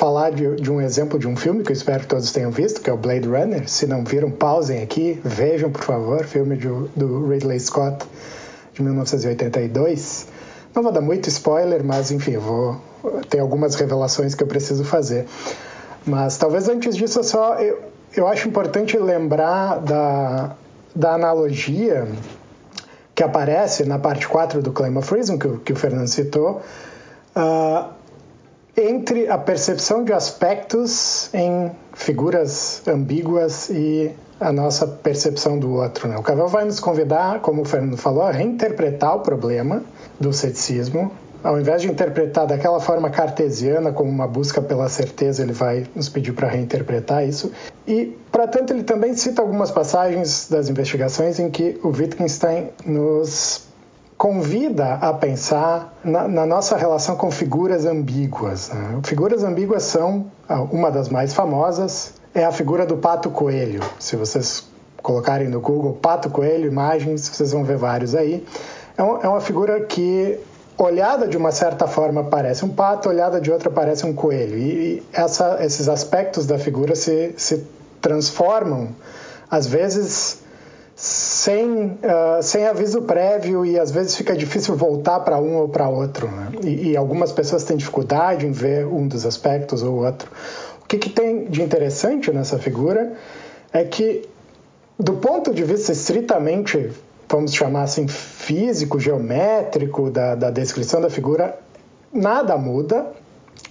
falar 0.00 0.30
de, 0.30 0.56
de, 0.56 0.72
um 0.72 0.80
exemplo 0.80 1.18
de 1.18 1.28
um 1.28 1.36
filme 1.36 1.62
que 1.62 1.70
eu 1.70 1.74
espero 1.74 2.00
que 2.00 2.06
todos 2.06 2.32
tenham 2.32 2.50
visto, 2.50 2.80
que 2.80 2.88
é 2.88 2.92
o 2.92 2.96
Blade 2.96 3.28
Runner. 3.28 3.68
Se 3.68 3.86
não 3.86 4.02
viram, 4.02 4.30
pausem 4.30 4.82
aqui, 4.82 5.20
vejam, 5.22 5.70
por 5.70 5.82
favor, 5.82 6.24
filme 6.24 6.56
de, 6.56 6.68
do 6.96 7.28
Ridley 7.28 7.60
Scott 7.60 8.06
de 8.72 8.82
1982. 8.82 10.26
Não 10.74 10.82
vou 10.82 10.90
dar 10.90 11.02
muito 11.02 11.28
spoiler, 11.28 11.84
mas 11.84 12.10
enfim, 12.10 12.38
vou 12.38 12.80
ter 13.28 13.40
algumas 13.40 13.74
revelações 13.74 14.34
que 14.34 14.42
eu 14.42 14.46
preciso 14.46 14.84
fazer. 14.84 15.26
Mas 16.06 16.38
talvez 16.38 16.66
antes 16.66 16.96
disso, 16.96 17.22
só 17.22 17.56
eu, 17.56 17.80
eu 18.16 18.26
acho 18.26 18.48
importante 18.48 18.96
lembrar 18.96 19.80
da, 19.80 20.56
da 20.96 21.12
analogia 21.12 22.08
que 23.14 23.22
aparece 23.22 23.84
na 23.84 23.98
parte 23.98 24.26
4 24.26 24.62
do 24.62 24.72
Claim 24.72 24.96
of 24.96 25.14
Reason, 25.14 25.38
que, 25.38 25.58
que 25.58 25.72
o 25.74 25.76
Fernando 25.76 26.08
citou, 26.08 26.62
uh, 27.36 27.99
entre 28.76 29.28
a 29.28 29.36
percepção 29.36 30.04
de 30.04 30.12
aspectos 30.12 31.32
em 31.34 31.70
figuras 31.92 32.82
ambíguas 32.86 33.68
e 33.70 34.12
a 34.40 34.52
nossa 34.52 34.86
percepção 34.86 35.58
do 35.58 35.74
outro. 35.74 36.08
Né? 36.08 36.16
O 36.16 36.22
Cavell 36.22 36.48
vai 36.48 36.64
nos 36.64 36.80
convidar, 36.80 37.40
como 37.40 37.62
o 37.62 37.64
Fernando 37.64 37.96
falou, 37.96 38.22
a 38.22 38.30
reinterpretar 38.30 39.16
o 39.16 39.20
problema 39.20 39.82
do 40.18 40.32
ceticismo. 40.32 41.12
Ao 41.42 41.58
invés 41.58 41.80
de 41.82 41.90
interpretar 41.90 42.46
daquela 42.46 42.80
forma 42.80 43.08
cartesiana, 43.08 43.92
como 43.92 44.10
uma 44.10 44.26
busca 44.26 44.60
pela 44.60 44.88
certeza, 44.88 45.42
ele 45.42 45.52
vai 45.52 45.86
nos 45.94 46.08
pedir 46.08 46.32
para 46.32 46.48
reinterpretar 46.48 47.26
isso. 47.26 47.50
E, 47.86 48.16
para 48.30 48.46
tanto, 48.46 48.74
ele 48.74 48.82
também 48.82 49.14
cita 49.14 49.40
algumas 49.40 49.70
passagens 49.70 50.48
das 50.50 50.68
investigações 50.68 51.38
em 51.38 51.50
que 51.50 51.80
o 51.82 51.88
Wittgenstein 51.88 52.68
nos 52.84 53.69
convida 54.20 54.96
a 54.96 55.14
pensar 55.14 55.98
na, 56.04 56.28
na, 56.28 56.44
nossa 56.44 56.76
relação 56.76 57.16
com 57.16 57.30
figuras 57.30 57.86
ambíguas. 57.86 58.68
Né? 58.68 59.00
Figuras 59.02 59.42
ambíguas 59.42 59.84
são 59.84 60.26
ah, 60.46 60.60
uma 60.60 60.90
das 60.90 61.08
mais 61.08 61.32
famosas 61.32 62.12
é 62.34 62.44
a 62.44 62.52
figura 62.52 62.84
do 62.84 62.98
pato 62.98 63.30
coelho. 63.30 63.80
Se 63.98 64.16
vocês 64.16 64.68
colocarem 65.02 65.48
no 65.48 65.58
Google 65.58 65.94
pato 65.94 66.28
coelho 66.28 66.66
imagens, 66.66 67.30
vocês 67.30 67.52
vão 67.52 67.64
ver 67.64 67.78
vários 67.78 68.14
aí. 68.14 68.46
É, 68.94 69.02
um, 69.02 69.22
é 69.22 69.26
uma 69.26 69.40
figura 69.40 69.80
que 69.80 70.38
olhada 70.76 71.26
de 71.26 71.38
uma 71.38 71.50
certa 71.50 71.86
forma 71.86 72.24
parece 72.24 72.62
um 72.62 72.68
pato, 72.68 73.08
olhada 73.08 73.40
de 73.40 73.50
outra 73.50 73.70
parece 73.70 74.04
um 74.04 74.12
coelho. 74.12 74.58
E, 74.58 75.02
essa, 75.14 75.64
esses 75.64 75.88
aspectos 75.88 76.44
da 76.44 76.58
figura 76.58 76.94
se, 76.94 77.32
se 77.38 77.66
transformam 78.02 78.90
às 79.50 79.66
vezes 79.66 80.42
sem, 81.00 81.86
uh, 81.86 82.42
sem 82.42 82.66
aviso 82.66 83.00
prévio 83.00 83.64
e 83.64 83.78
às 83.78 83.90
vezes 83.90 84.14
fica 84.14 84.36
difícil 84.36 84.76
voltar 84.76 85.20
para 85.20 85.38
um 85.38 85.56
ou 85.56 85.66
para 85.66 85.88
outro. 85.88 86.28
Né? 86.28 86.48
E, 86.62 86.90
e, 86.90 86.96
algumas 86.96 87.32
pessoas 87.32 87.64
têm 87.64 87.74
dificuldade 87.74 88.46
em 88.46 88.52
ver 88.52 88.86
um 88.86 89.08
dos 89.08 89.24
aspectos 89.24 89.82
ou 89.82 90.04
outro. 90.04 90.30
O 90.82 90.86
que, 90.86 90.98
que 90.98 91.08
tem 91.08 91.46
de 91.46 91.62
interessante 91.62 92.30
nessa 92.30 92.58
figura 92.58 93.14
é 93.72 93.82
que, 93.82 94.28
do 94.98 95.14
ponto 95.14 95.54
de 95.54 95.64
vista 95.64 95.90
estritamente, 95.90 96.90
vamos 97.26 97.54
chamar 97.54 97.84
assim, 97.84 98.06
físico, 98.06 99.00
geométrico 99.00 100.10
da, 100.10 100.34
da 100.34 100.50
descrição 100.50 101.00
da 101.00 101.08
figura, 101.08 101.58
nada 102.12 102.58
muda, 102.58 103.06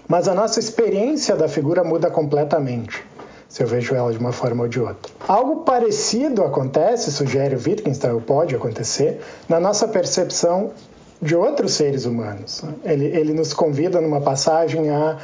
mas 0.07 0.27
a 0.27 0.33
nossa 0.33 0.59
experiência 0.59 1.35
da 1.35 1.47
figura 1.47 1.83
muda 1.83 2.09
completamente 2.09 3.07
se 3.49 3.63
eu 3.63 3.67
vejo 3.67 3.95
ela 3.95 4.11
de 4.11 4.19
uma 4.19 4.31
forma 4.31 4.63
ou 4.63 4.69
de 4.69 4.79
outra. 4.79 5.11
Algo 5.27 5.63
parecido 5.63 6.43
acontece, 6.43 7.11
sugere 7.11 7.55
o 7.55 7.57
Wittgenstein, 7.57 8.13
ou 8.13 8.21
pode 8.21 8.55
acontecer, 8.55 9.19
na 9.49 9.59
nossa 9.59 9.87
percepção 9.87 10.69
de 11.19 11.35
outros 11.35 11.73
seres 11.73 12.05
humanos. 12.05 12.63
Ele, 12.85 13.05
ele 13.05 13.33
nos 13.33 13.51
convida 13.51 13.99
numa 13.99 14.21
passagem 14.21 14.91
a. 14.91 15.17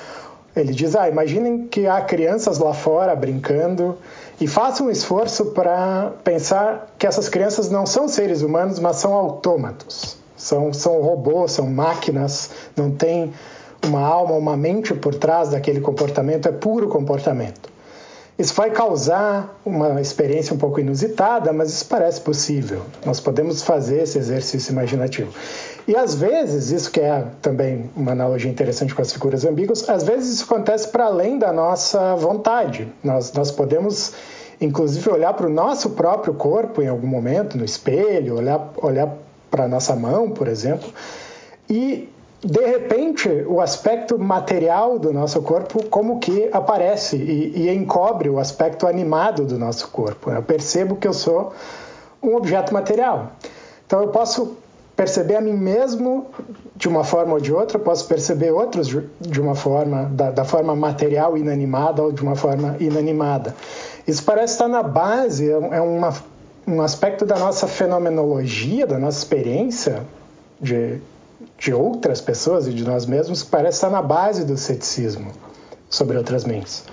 Ele 0.55 0.73
diz: 0.73 0.95
ah, 0.95 1.07
imaginem 1.07 1.67
que 1.67 1.85
há 1.85 2.01
crianças 2.01 2.57
lá 2.57 2.73
fora 2.73 3.15
brincando 3.15 3.97
e 4.41 4.47
façam 4.47 4.88
um 4.88 4.89
esforço 4.89 5.45
para 5.47 6.11
pensar 6.23 6.93
que 6.97 7.05
essas 7.05 7.29
crianças 7.29 7.69
não 7.69 7.85
são 7.85 8.07
seres 8.07 8.41
humanos, 8.41 8.79
mas 8.79 8.97
são 8.97 9.13
autômatos. 9.13 10.17
São, 10.35 10.73
são 10.73 10.99
robôs, 11.01 11.53
são 11.53 11.67
máquinas, 11.67 12.49
não 12.75 12.91
tem 12.91 13.33
uma 13.85 14.01
alma, 14.01 14.33
uma 14.33 14.57
mente 14.57 14.93
por 14.93 15.15
trás 15.15 15.49
daquele 15.49 15.79
comportamento, 15.79 16.47
é 16.47 16.51
puro 16.51 16.89
comportamento. 16.89 17.74
Isso 18.38 18.54
vai 18.54 18.69
causar 18.69 19.58
uma 19.65 20.02
experiência 20.02 20.54
um 20.54 20.58
pouco 20.58 20.80
inusitada, 20.82 21.54
mas 21.54 21.69
isso 21.69 21.86
parece 21.86 22.19
possível. 22.19 22.82
Nós 23.06 23.21
podemos 23.21 23.63
fazer 23.63 24.04
esse 24.04 24.17
exercício 24.17 24.74
imaginativo. 24.74 25.32
E 25.88 25.95
às 25.95 26.15
vezes, 26.15 26.69
isso 26.69 26.91
que 26.91 27.00
é 27.00 27.26
também 27.41 27.89
uma 27.95 28.12
analogia 28.12 28.52
interessante 28.52 28.93
com 28.93 29.02
as 29.02 29.13
figuras 29.13 29.45
ambíguas, 29.45 29.88
às 29.88 30.04
vezes 30.04 30.36
isso 30.36 30.43
acontece 30.43 30.89
para 30.89 31.06
além 31.06 31.39
da 31.39 31.54
nossa 31.54 32.13
vontade. 32.15 32.91
Nós, 33.02 33.32
nós 33.32 33.52
podemos, 33.52 34.12
inclusive, 34.60 35.10
olhar 35.10 35.34
para 35.34 35.48
o 35.48 35.50
nosso 35.50 35.91
próprio 35.91 36.34
corpo 36.34 36.82
em 36.82 36.89
algum 36.89 37.08
momento, 37.08 37.58
no 37.58 37.63
espelho, 37.63 38.36
olhar, 38.36 38.74
olhar 38.78 39.15
para 39.50 39.63
a 39.63 39.67
nossa 39.69 39.95
mão, 39.95 40.30
por 40.30 40.50
exemplo, 40.50 40.91
e 41.69 42.10
de 42.45 42.63
repente, 42.63 43.27
o 43.47 43.60
aspecto 43.60 44.19
material 44.19 44.99
do 44.99 45.12
nosso 45.12 45.41
corpo 45.41 45.84
como 45.86 46.19
que 46.19 46.47
aparece 46.53 47.17
e, 47.17 47.63
e 47.63 47.69
encobre 47.73 48.29
o 48.29 48.38
aspecto 48.38 48.86
animado 48.86 49.45
do 49.45 49.58
nosso 49.58 49.88
corpo. 49.88 50.29
Eu 50.29 50.43
percebo 50.43 50.95
que 50.95 51.08
eu 51.08 51.13
sou 51.13 51.53
um 52.21 52.36
objeto 52.36 52.71
material. 52.71 53.31
Então, 53.88 54.01
eu 54.01 54.10
posso 54.10 54.58
perceber 54.95 55.38
a 55.38 55.41
mim 55.41 55.53
mesmo 55.53 56.27
de 56.75 56.88
uma 56.88 57.03
forma 57.03 57.34
ou 57.34 57.39
de 57.39 57.51
outra, 57.51 57.79
posso 57.79 58.08
perceber 58.08 58.51
outros 58.51 58.95
de 59.19 59.41
uma 59.41 59.55
forma, 59.55 60.03
da, 60.13 60.29
da, 60.29 60.45
forma 60.45 60.75
material 60.75 61.36
inanimada 61.36 62.03
ou 62.03 62.12
de 62.12 62.21
uma 62.21 62.36
forma 62.36 62.77
inanimada. 62.79 63.55
Isso 64.08 64.23
parece 64.23 64.53
estar 64.53 64.67
na 64.67 64.84
base, 64.84 65.49
é, 65.49 65.53
é 65.53 65.81
uma, 65.81 66.13
um 66.67 66.79
aspecto 66.79 67.25
da 67.25 67.39
nossa 67.39 67.67
fenomenologia, 67.67 68.86
da 68.86 68.99
nossa 68.99 69.17
experiência 69.17 70.03
de, 70.62 71.01
de 71.58 71.74
outras 71.74 72.21
pessoas 72.21 72.67
e 72.67 72.74
de 72.74 72.84
nós 72.84 73.06
mesmos 73.06 73.43
que 73.43 73.50
parece 73.50 73.78
estar 73.78 73.89
na 73.89 74.02
base 74.02 74.43
do 74.43 74.58
ceticismo 74.58 75.32
sobre 75.89 76.17
outras 76.17 76.45
mentes. 76.45 76.84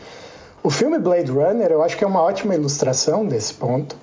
O 0.62 0.70
filme 0.70 0.98
Blade 0.98 1.30
Runner 1.30 1.70
eu 1.70 1.82
acho 1.82 1.96
que 1.96 2.04
é 2.04 2.06
uma 2.06 2.22
ótima 2.22 2.54
ilustração 2.54 3.26
desse 3.26 3.54
ponto, 3.54 3.96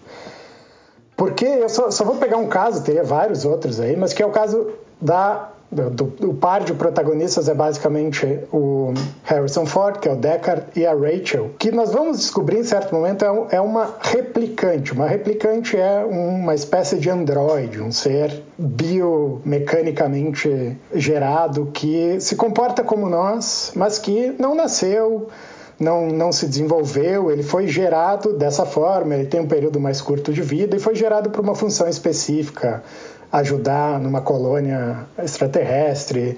porque 1.16 1.46
eu 1.46 1.70
só, 1.70 1.92
só 1.92 2.04
vou 2.04 2.16
pegar 2.16 2.38
um 2.38 2.48
caso, 2.48 2.84
teria 2.84 3.04
vários 3.04 3.46
outros 3.46 3.80
aí, 3.80 3.96
mas 3.96 4.14
que 4.14 4.22
é 4.22 4.26
o 4.26 4.32
caso 4.32 4.72
da 5.02 5.50
do, 5.72 6.06
do, 6.06 6.34
par 6.34 6.64
de 6.64 6.74
protagonistas 6.74 7.48
é 7.48 7.54
basicamente 7.54 8.40
o 8.52 8.92
Harrison 9.24 9.68
Ford, 9.68 10.00
que 10.00 10.10
é 10.10 10.14
o 10.14 10.16
Deckard, 10.16 10.64
e 10.76 10.84
a 10.86 10.94
Rachel, 10.94 11.52
que 11.60 11.72
nós 11.72 11.92
vamos 11.92 12.18
descobrir 12.18 12.58
em 12.60 12.64
certo 12.64 12.96
momento 12.96 13.24
é, 13.24 13.58
é 13.58 13.62
uma 13.62 13.94
replicante. 14.02 14.94
Uma 14.94 15.08
replicante 15.08 15.78
é 15.78 16.04
uma 16.04 16.56
espécie 16.56 16.98
de 16.98 17.08
androide, 17.10 17.80
um 17.82 17.92
ser 17.92 18.44
biomecanicamente 18.58 20.76
gerado 20.94 21.70
que 21.72 22.20
se 22.20 22.36
comporta 22.36 22.84
como 22.84 23.08
nós, 23.08 23.72
mas 23.76 24.00
que 24.00 24.34
não 24.40 24.56
nasceu 24.56 25.30
não, 25.80 26.08
não 26.08 26.32
se 26.32 26.46
desenvolveu, 26.46 27.32
ele 27.32 27.42
foi 27.42 27.68
gerado 27.68 28.34
dessa 28.34 28.66
forma, 28.66 29.16
ele 29.16 29.28
tem 29.28 29.40
um 29.40 29.48
período 29.48 29.80
mais 29.80 30.02
curto 30.02 30.34
de 30.34 30.42
vida 30.42 30.76
e 30.76 30.80
foi 30.80 30.94
gerado 30.94 31.30
para 31.30 31.42
uma 31.42 31.56
função 31.56 31.88
específica, 31.88 32.84
ajudar 33.32 34.00
numa 34.00 34.22
colônia 34.22 35.06
extraterrestre 35.18 36.38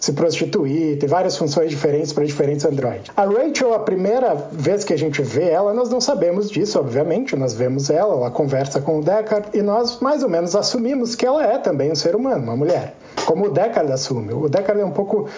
se 0.00 0.14
prostituir, 0.14 0.98
tem 0.98 1.06
várias 1.06 1.36
funções 1.36 1.68
diferentes 1.68 2.10
para 2.10 2.24
diferentes 2.24 2.64
androides. 2.64 3.12
A 3.14 3.26
Rachel, 3.26 3.74
a 3.74 3.80
primeira 3.80 4.34
vez 4.50 4.82
que 4.82 4.94
a 4.94 4.96
gente 4.96 5.20
vê 5.20 5.50
ela, 5.50 5.74
nós 5.74 5.90
não 5.90 6.00
sabemos 6.00 6.50
disso, 6.50 6.78
obviamente, 6.78 7.36
nós 7.36 7.52
vemos 7.52 7.90
ela, 7.90 8.14
ela 8.14 8.30
conversa 8.30 8.80
com 8.80 8.98
o 8.98 9.02
Deckard 9.02 9.50
e 9.52 9.60
nós 9.60 10.00
mais 10.00 10.22
ou 10.22 10.28
menos 10.30 10.56
assumimos 10.56 11.14
que 11.14 11.26
ela 11.26 11.44
é 11.44 11.58
também 11.58 11.92
um 11.92 11.94
ser 11.94 12.16
humano, 12.16 12.42
uma 12.42 12.56
mulher, 12.56 12.94
como 13.26 13.44
o 13.44 13.50
Deckard 13.50 13.92
assume. 13.92 14.32
O 14.32 14.48
Deckard 14.48 14.80
é 14.80 14.84
um 14.86 14.90
pouco 14.90 15.28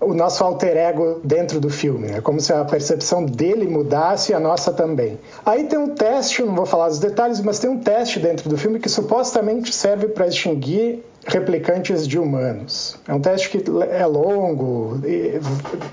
o 0.00 0.14
nosso 0.14 0.42
alter 0.42 0.76
ego 0.76 1.20
dentro 1.22 1.60
do 1.60 1.68
filme. 1.68 2.10
É 2.10 2.20
como 2.20 2.40
se 2.40 2.52
a 2.52 2.64
percepção 2.64 3.24
dele 3.24 3.66
mudasse 3.66 4.32
e 4.32 4.34
a 4.34 4.40
nossa 4.40 4.72
também. 4.72 5.18
Aí 5.44 5.64
tem 5.64 5.78
um 5.78 5.94
teste, 5.94 6.42
não 6.42 6.54
vou 6.54 6.66
falar 6.66 6.88
os 6.88 6.98
detalhes, 6.98 7.40
mas 7.40 7.58
tem 7.58 7.68
um 7.68 7.78
teste 7.78 8.18
dentro 8.18 8.48
do 8.48 8.56
filme 8.56 8.80
que 8.80 8.88
supostamente 8.88 9.74
serve 9.74 10.08
para 10.08 10.26
extinguir 10.26 11.04
replicantes 11.26 12.08
de 12.08 12.18
humanos. 12.18 12.96
É 13.06 13.12
um 13.12 13.20
teste 13.20 13.50
que 13.50 13.62
é 13.90 14.06
longo, 14.06 14.98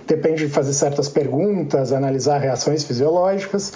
depende 0.08 0.48
de 0.48 0.54
fazer 0.54 0.74
certas 0.74 1.10
perguntas, 1.10 1.92
analisar 1.92 2.38
reações 2.38 2.84
fisiológicas. 2.86 3.74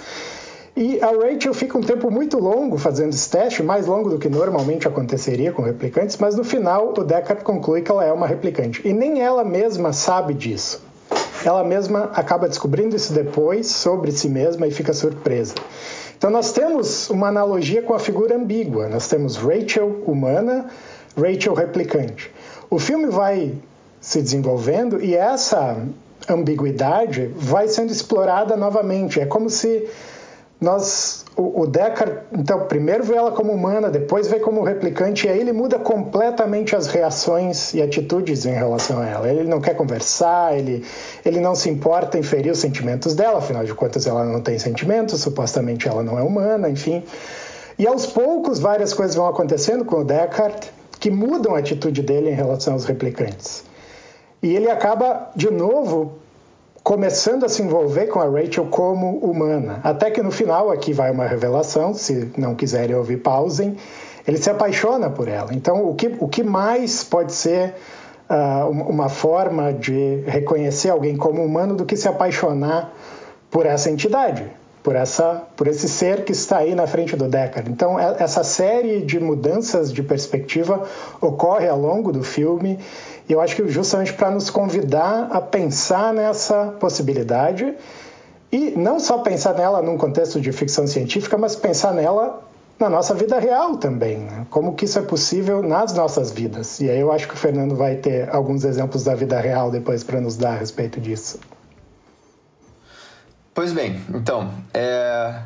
E 0.74 1.00
a 1.02 1.08
Rachel 1.08 1.52
fica 1.52 1.76
um 1.76 1.82
tempo 1.82 2.10
muito 2.10 2.38
longo 2.38 2.78
fazendo 2.78 3.10
esse 3.10 3.28
teste, 3.28 3.62
mais 3.62 3.86
longo 3.86 4.08
do 4.08 4.18
que 4.18 4.28
normalmente 4.28 4.88
aconteceria 4.88 5.52
com 5.52 5.60
replicantes, 5.60 6.16
mas 6.16 6.34
no 6.34 6.44
final 6.44 6.94
o 6.96 7.04
Deckard 7.04 7.44
conclui 7.44 7.82
que 7.82 7.90
ela 7.90 8.04
é 8.04 8.12
uma 8.12 8.26
replicante. 8.26 8.80
E 8.86 8.92
nem 8.92 9.20
ela 9.20 9.44
mesma 9.44 9.92
sabe 9.92 10.32
disso. 10.32 10.82
Ela 11.44 11.62
mesma 11.62 12.10
acaba 12.14 12.48
descobrindo 12.48 12.96
isso 12.96 13.12
depois 13.12 13.66
sobre 13.66 14.12
si 14.12 14.28
mesma 14.28 14.66
e 14.66 14.70
fica 14.70 14.94
surpresa. 14.94 15.54
Então 16.16 16.30
nós 16.30 16.52
temos 16.52 17.10
uma 17.10 17.28
analogia 17.28 17.82
com 17.82 17.92
a 17.92 17.98
figura 17.98 18.36
ambígua. 18.36 18.88
Nós 18.88 19.08
temos 19.08 19.36
Rachel 19.36 20.02
humana, 20.06 20.66
Rachel 21.16 21.52
replicante. 21.52 22.32
O 22.70 22.78
filme 22.78 23.08
vai 23.08 23.52
se 24.00 24.22
desenvolvendo 24.22 25.02
e 25.04 25.14
essa 25.14 25.76
ambiguidade 26.28 27.30
vai 27.36 27.68
sendo 27.68 27.92
explorada 27.92 28.56
novamente. 28.56 29.20
É 29.20 29.26
como 29.26 29.50
se 29.50 29.88
nós 30.62 31.22
o, 31.36 31.62
o 31.62 31.66
Deckard, 31.66 32.20
então, 32.32 32.66
primeiro 32.66 33.02
vê 33.04 33.14
ela 33.14 33.32
como 33.32 33.52
humana, 33.52 33.88
depois 33.88 34.28
vê 34.28 34.38
como 34.38 34.62
replicante, 34.62 35.26
e 35.26 35.30
aí 35.30 35.40
ele 35.40 35.52
muda 35.52 35.78
completamente 35.78 36.76
as 36.76 36.86
reações 36.86 37.72
e 37.72 37.80
atitudes 37.80 38.44
em 38.44 38.52
relação 38.52 39.00
a 39.00 39.06
ela. 39.06 39.28
Ele 39.28 39.48
não 39.48 39.60
quer 39.60 39.74
conversar, 39.74 40.56
ele, 40.56 40.84
ele 41.24 41.40
não 41.40 41.54
se 41.54 41.70
importa 41.70 42.18
em 42.18 42.22
ferir 42.22 42.52
os 42.52 42.58
sentimentos 42.58 43.14
dela, 43.14 43.38
afinal 43.38 43.64
de 43.64 43.74
contas 43.74 44.06
ela 44.06 44.24
não 44.24 44.40
tem 44.40 44.58
sentimentos, 44.58 45.20
supostamente 45.20 45.88
ela 45.88 46.02
não 46.02 46.18
é 46.18 46.22
humana, 46.22 46.68
enfim. 46.68 47.02
E 47.78 47.86
aos 47.86 48.06
poucos 48.06 48.58
várias 48.58 48.92
coisas 48.92 49.16
vão 49.16 49.26
acontecendo 49.26 49.84
com 49.84 50.00
o 50.00 50.04
Deckard 50.04 50.70
que 51.00 51.10
mudam 51.10 51.54
a 51.54 51.58
atitude 51.58 52.02
dele 52.02 52.30
em 52.30 52.34
relação 52.34 52.74
aos 52.74 52.84
replicantes. 52.84 53.64
E 54.42 54.54
ele 54.54 54.70
acaba, 54.70 55.30
de 55.34 55.50
novo, 55.50 56.21
começando 56.82 57.44
a 57.44 57.48
se 57.48 57.62
envolver 57.62 58.06
com 58.06 58.20
a 58.20 58.28
Rachel 58.28 58.66
como 58.66 59.18
humana. 59.18 59.80
Até 59.84 60.10
que 60.10 60.22
no 60.22 60.30
final, 60.30 60.70
aqui 60.70 60.92
vai 60.92 61.10
uma 61.10 61.26
revelação, 61.26 61.94
se 61.94 62.32
não 62.36 62.54
quiserem 62.54 62.96
ouvir, 62.96 63.18
pausem. 63.18 63.76
Ele 64.26 64.36
se 64.36 64.50
apaixona 64.50 65.08
por 65.10 65.28
ela. 65.28 65.52
Então, 65.52 65.88
o 65.88 65.94
que, 65.94 66.14
o 66.20 66.28
que 66.28 66.42
mais 66.42 67.02
pode 67.04 67.32
ser 67.32 67.74
uh, 68.28 68.68
uma 68.68 69.08
forma 69.08 69.72
de 69.72 70.22
reconhecer 70.26 70.90
alguém 70.90 71.16
como 71.16 71.44
humano 71.44 71.74
do 71.74 71.84
que 71.84 71.96
se 71.96 72.08
apaixonar 72.08 72.92
por 73.50 73.66
essa 73.66 73.90
entidade? 73.90 74.44
Por, 74.82 74.96
essa, 74.96 75.44
por 75.56 75.68
esse 75.68 75.88
ser 75.88 76.24
que 76.24 76.32
está 76.32 76.58
aí 76.58 76.74
na 76.74 76.88
frente 76.88 77.14
do 77.14 77.28
Deckard. 77.28 77.70
Então, 77.70 77.98
é, 77.98 78.16
essa 78.18 78.42
série 78.42 79.00
de 79.02 79.20
mudanças 79.20 79.92
de 79.92 80.02
perspectiva 80.02 80.82
ocorre 81.20 81.68
ao 81.68 81.78
longo 81.78 82.10
do 82.10 82.24
filme 82.24 82.80
eu 83.32 83.40
acho 83.40 83.56
que 83.56 83.68
justamente 83.68 84.12
para 84.12 84.30
nos 84.30 84.50
convidar 84.50 85.28
a 85.30 85.40
pensar 85.40 86.12
nessa 86.12 86.66
possibilidade 86.78 87.74
e 88.50 88.72
não 88.72 89.00
só 89.00 89.18
pensar 89.18 89.54
nela 89.54 89.80
num 89.80 89.96
contexto 89.96 90.40
de 90.40 90.52
ficção 90.52 90.86
científica, 90.86 91.38
mas 91.38 91.56
pensar 91.56 91.92
nela 91.92 92.42
na 92.78 92.90
nossa 92.90 93.14
vida 93.14 93.38
real 93.38 93.76
também, 93.76 94.18
né? 94.18 94.46
como 94.50 94.74
que 94.74 94.84
isso 94.84 94.98
é 94.98 95.02
possível 95.02 95.62
nas 95.62 95.94
nossas 95.94 96.32
vidas. 96.32 96.80
E 96.80 96.90
aí 96.90 96.98
eu 96.98 97.12
acho 97.12 97.28
que 97.28 97.34
o 97.34 97.36
Fernando 97.36 97.76
vai 97.76 97.96
ter 97.96 98.28
alguns 98.28 98.64
exemplos 98.64 99.04
da 99.04 99.14
vida 99.14 99.40
real 99.40 99.70
depois 99.70 100.02
para 100.02 100.20
nos 100.20 100.36
dar 100.36 100.54
a 100.54 100.56
respeito 100.56 101.00
disso. 101.00 101.38
Pois 103.54 103.72
bem, 103.72 104.00
então, 104.12 104.50
é 104.74 105.42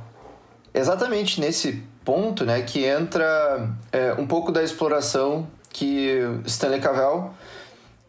exatamente 0.72 1.40
nesse 1.40 1.82
ponto 2.04 2.44
né, 2.44 2.62
que 2.62 2.84
entra 2.84 3.68
é, 3.92 4.14
um 4.14 4.26
pouco 4.26 4.52
da 4.52 4.62
exploração 4.62 5.46
que 5.70 6.20
Stanley 6.46 6.80
Cavell 6.80 7.30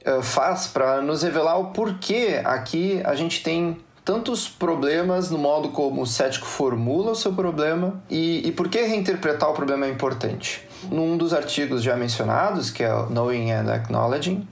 eh, 0.08 0.22
faz 0.22 0.68
para 0.68 1.02
nos 1.02 1.22
revelar 1.22 1.58
o 1.58 1.66
porquê 1.72 2.40
aqui 2.46 3.02
a 3.04 3.14
gente 3.14 3.44
tem 3.44 3.78
tantos 4.06 4.48
problemas 4.48 5.30
no 5.30 5.38
modo 5.38 5.68
como 5.68 6.02
o 6.02 6.08
cético 6.08 6.46
formula 6.46 7.12
o 7.12 7.16
seu 7.16 7.34
problema 7.34 8.02
e, 8.10 8.48
e 8.48 8.54
por 8.54 8.70
que 8.70 8.82
reinterpretar 8.82 9.50
o 9.50 9.54
problema 9.54 9.86
é 9.86 9.90
importante. 9.90 10.66
Num 10.90 11.18
dos 11.18 11.34
artigos 11.34 11.84
já 11.84 11.98
mencionados, 11.98 12.72
que 12.72 12.86
é 12.86 12.94
o 12.94 13.08
Knowing 13.08 13.52
and 13.52 13.70
Acknowledging, 13.70 14.48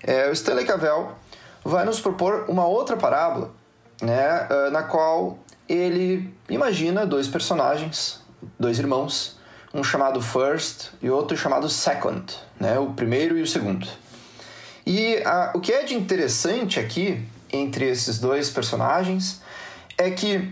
é, 0.00 0.28
o 0.28 0.32
Stanley 0.32 0.64
Cavell 0.64 1.08
vai 1.64 1.84
nos 1.84 1.98
propor 1.98 2.44
uma 2.48 2.64
outra 2.68 2.96
parábola, 2.96 3.50
né, 4.00 4.46
eh, 4.48 4.70
na 4.70 4.84
qual 4.84 5.40
ele 5.68 6.32
imagina 6.48 7.04
dois 7.04 7.26
personagens, 7.26 8.20
dois 8.58 8.78
irmãos, 8.78 9.36
um 9.74 9.82
chamado 9.82 10.22
First 10.22 10.90
e 11.02 11.10
outro 11.10 11.36
chamado 11.36 11.68
Second, 11.68 12.32
né, 12.60 12.78
o 12.78 12.92
primeiro 12.92 13.36
e 13.36 13.42
o 13.42 13.46
segundo. 13.46 13.88
E 14.86 15.16
a, 15.24 15.52
o 15.54 15.60
que 15.60 15.72
é 15.72 15.84
de 15.84 15.94
interessante 15.94 16.80
aqui 16.80 17.22
entre 17.52 17.88
esses 17.88 18.18
dois 18.18 18.50
personagens 18.50 19.40
é 19.96 20.10
que 20.10 20.50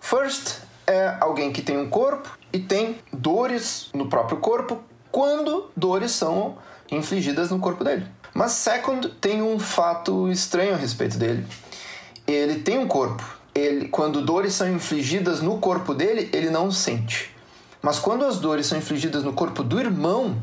First 0.00 0.58
é 0.86 1.16
alguém 1.20 1.52
que 1.52 1.62
tem 1.62 1.78
um 1.78 1.88
corpo 1.88 2.36
e 2.52 2.58
tem 2.58 2.96
dores 3.12 3.88
no 3.94 4.08
próprio 4.08 4.38
corpo 4.38 4.80
quando 5.10 5.70
dores 5.76 6.12
são 6.12 6.58
infligidas 6.90 7.50
no 7.50 7.58
corpo 7.58 7.84
dele. 7.84 8.06
Mas 8.34 8.52
Second 8.52 9.08
tem 9.20 9.42
um 9.42 9.58
fato 9.58 10.30
estranho 10.30 10.74
a 10.74 10.76
respeito 10.76 11.18
dele. 11.18 11.46
Ele 12.26 12.60
tem 12.60 12.78
um 12.78 12.86
corpo. 12.86 13.24
Ele, 13.54 13.88
quando 13.88 14.22
dores 14.22 14.54
são 14.54 14.72
infligidas 14.72 15.40
no 15.40 15.58
corpo 15.58 15.94
dele, 15.94 16.30
ele 16.32 16.50
não 16.50 16.70
sente. 16.70 17.34
Mas 17.82 17.98
quando 17.98 18.24
as 18.24 18.38
dores 18.38 18.66
são 18.66 18.78
infligidas 18.78 19.24
no 19.24 19.32
corpo 19.32 19.62
do 19.62 19.80
irmão, 19.80 20.40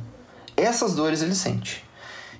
essas 0.56 0.96
dores 0.96 1.22
ele 1.22 1.36
sente. 1.36 1.87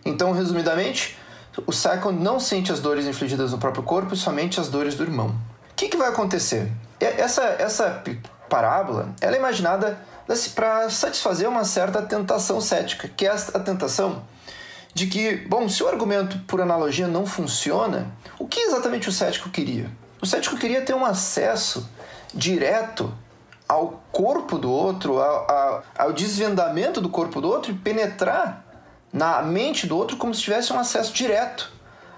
Então, 0.08 0.32
resumidamente, 0.32 1.18
o 1.66 1.74
Second 1.74 2.22
não 2.22 2.40
sente 2.40 2.72
as 2.72 2.80
dores 2.80 3.06
infligidas 3.06 3.52
no 3.52 3.58
próprio 3.58 3.84
corpo, 3.84 4.16
somente 4.16 4.60
as 4.60 4.70
dores 4.70 4.96
do 4.96 5.04
irmão. 5.04 5.36
O 5.72 5.76
que, 5.76 5.90
que 5.90 5.98
vai 5.98 6.10
acontecer? 6.10 6.72
Essa, 7.00 7.44
essa 7.60 8.04
parábola 8.50 9.10
ela 9.22 9.36
é 9.36 9.40
imaginada 9.40 10.00
para 10.56 10.90
satisfazer 10.90 11.48
uma 11.48 11.64
certa 11.64 12.02
tentação 12.02 12.60
cética, 12.60 13.08
que 13.08 13.26
é 13.26 13.32
a 13.32 13.60
tentação 13.60 14.24
de 14.94 15.08
que, 15.08 15.38
bom, 15.48 15.70
se 15.70 15.84
o 15.84 15.88
argumento 15.88 16.40
por 16.48 16.60
analogia 16.60 17.08
não 17.08 17.26
funciona, 17.26 18.08
o 18.40 18.48
que 18.48 18.62
exatamente 18.62 19.08
o 19.08 19.12
cético 19.12 19.50
queria? 19.50 19.92
O 20.22 20.26
cético 20.26 20.58
queria 20.58 20.82
ter 20.82 20.96
um 20.96 21.06
acesso 21.06 21.88
direto 22.34 23.14
ao 23.70 24.04
corpo 24.12 24.58
do 24.58 24.72
outro, 24.72 25.22
ao, 25.22 25.52
ao, 25.52 25.84
ao 25.98 26.14
desvendamento 26.14 27.00
do 27.00 27.10
corpo 27.10 27.40
do 27.40 27.48
outro 27.48 27.72
e 27.72 27.76
penetrar 27.76 28.67
na 29.18 29.42
mente 29.42 29.88
do 29.88 29.98
outro 29.98 30.16
como 30.16 30.34
se 30.34 30.42
tivesse 30.42 30.72
um 30.72 30.80
acesso 30.80 31.12
direto 31.12 31.72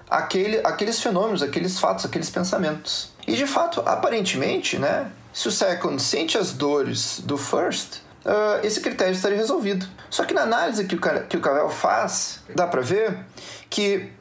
àquele, 0.08 0.58
àqueles 0.58 1.00
fenômenos, 1.00 1.42
àqueles 1.42 1.80
fatos, 1.80 2.04
àqueles 2.04 2.28
pensamentos. 2.28 3.10
E 3.26 3.34
de 3.34 3.46
fato, 3.46 3.80
aparentemente, 3.86 4.78
né, 4.78 5.10
se 5.32 5.48
o 5.48 5.50
second 5.50 6.00
sente 6.00 6.36
as 6.36 6.52
dores 6.52 7.20
do 7.24 7.38
first, 7.38 8.02
uh, 8.24 8.64
esse 8.64 8.80
critério 8.80 9.14
estaria 9.14 9.38
resolvido. 9.38 9.86
Só 10.10 10.24
que 10.24 10.34
na 10.34 10.42
análise 10.42 10.84
que 10.84 10.94
o, 10.94 11.00
que 11.00 11.36
o 11.38 11.40
Cavell 11.40 11.70
faz, 11.70 12.42
dá 12.54 12.66
para 12.66 12.82
ver 12.82 13.24
que 13.70 14.12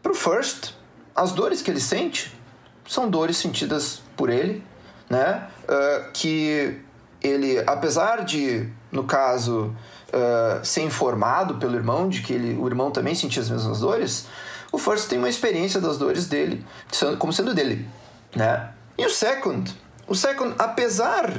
para 0.00 0.12
o 0.12 0.14
first, 0.14 0.74
as 1.14 1.32
dores 1.32 1.60
que 1.60 1.70
ele 1.70 1.80
sente 1.80 2.32
são 2.88 3.10
dores 3.10 3.36
sentidas 3.36 4.00
por 4.16 4.30
ele, 4.30 4.64
né, 5.10 5.48
uh, 5.64 6.12
que 6.12 6.80
ele, 7.20 7.58
apesar 7.66 8.24
de, 8.24 8.68
no 8.92 9.04
caso, 9.04 9.74
uh, 10.12 10.64
ser 10.64 10.82
informado 10.82 11.56
pelo 11.56 11.74
irmão 11.74 12.08
de 12.08 12.22
que 12.22 12.32
ele, 12.32 12.54
o 12.58 12.66
irmão 12.66 12.90
também 12.90 13.14
sentia 13.14 13.42
as 13.42 13.50
mesmas 13.50 13.80
dores, 13.80 14.26
o 14.70 14.78
First 14.78 15.08
tem 15.08 15.18
uma 15.18 15.28
experiência 15.28 15.80
das 15.80 15.98
dores 15.98 16.26
dele 16.26 16.64
como 17.18 17.32
sendo 17.32 17.54
dele, 17.54 17.86
né? 18.34 18.70
E 18.96 19.04
o 19.04 19.10
Second, 19.10 19.74
o 20.06 20.14
Second, 20.14 20.54
apesar 20.58 21.30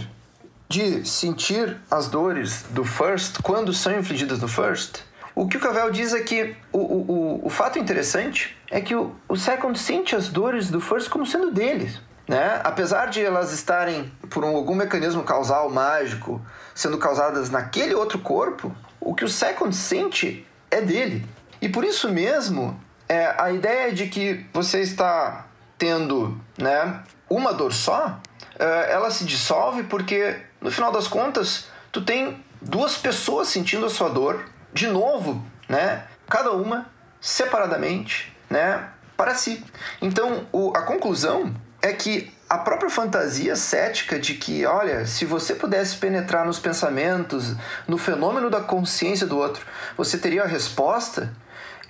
de 0.70 1.08
sentir 1.08 1.78
as 1.90 2.08
dores 2.08 2.64
do 2.70 2.84
First 2.84 3.42
quando 3.42 3.74
são 3.74 3.98
infligidas 3.98 4.40
no 4.40 4.48
First, 4.48 5.02
o 5.36 5.48
que 5.48 5.58
o 5.58 5.60
Cavell 5.60 5.90
diz 5.92 6.14
é 6.14 6.22
que 6.22 6.56
o, 6.72 6.78
o, 6.78 7.42
o, 7.48 7.50
fato 7.50 7.80
interessante 7.80 8.56
é 8.70 8.80
que 8.80 8.96
o, 8.96 9.16
o 9.28 9.36
Second 9.36 9.78
sente 9.78 10.16
as 10.16 10.30
dores 10.30 10.70
do 10.70 10.80
First 10.80 11.10
como 11.10 11.26
sendo 11.26 11.52
dele. 11.52 11.92
Né? 12.28 12.62
Apesar 12.64 13.08
de 13.08 13.22
elas 13.22 13.52
estarem 13.52 14.12
por 14.30 14.44
um, 14.46 14.56
algum 14.56 14.76
mecanismo 14.76 15.24
causal 15.24 15.70
mágico 15.70 16.42
sendo 16.74 16.98
causadas 16.98 17.50
naquele 17.50 17.94
outro 17.94 18.20
corpo, 18.20 18.74
o 19.00 19.14
que 19.14 19.26
o 19.26 19.30
Second 19.30 19.76
sente 19.76 20.48
é 20.72 20.82
dele. 20.82 21.26
E 21.62 21.70
por 21.70 21.84
isso 21.84 22.10
mesmo, 22.10 22.80
é, 23.08 23.36
a 23.38 23.52
ideia 23.52 23.92
de 23.92 24.08
que 24.08 24.46
você 24.54 24.82
está 24.82 25.46
tendo 25.78 26.40
né, 26.58 27.04
uma 27.30 27.54
dor 27.54 27.74
só, 27.74 28.20
é, 28.58 28.92
ela 28.92 29.12
se 29.12 29.26
dissolve 29.26 29.84
porque, 29.84 30.38
no 30.62 30.72
final 30.72 30.92
das 30.92 31.08
contas, 31.08 31.68
tu 31.92 32.04
tem 32.04 32.44
duas 32.62 32.96
pessoas 32.98 33.50
sentindo 33.50 33.86
a 33.86 33.90
sua 33.90 34.10
dor, 34.10 34.46
de 34.74 34.88
novo, 34.88 35.46
né? 35.68 36.06
Cada 36.30 36.52
uma 36.52 36.88
separadamente, 37.22 38.36
né? 38.50 38.90
Para 39.16 39.36
si. 39.36 39.64
Então, 40.02 40.48
o, 40.52 40.76
a 40.76 40.82
conclusão 40.82 41.54
é 41.84 41.92
que 41.92 42.34
a 42.50 42.58
própria 42.58 42.90
fantasia 42.90 43.58
cética 43.58 44.18
de 44.18 44.36
que, 44.36 44.66
olha, 44.66 45.06
se 45.06 45.26
você 45.26 45.54
pudesse 45.54 45.98
penetrar 45.98 46.46
nos 46.46 46.58
pensamentos, 46.58 47.56
no 47.86 47.98
fenômeno 47.98 48.50
da 48.50 48.62
consciência 48.62 49.28
do 49.28 49.38
outro, 49.38 49.66
você 49.98 50.18
teria 50.18 50.44
a 50.44 50.48
resposta, 50.48 51.34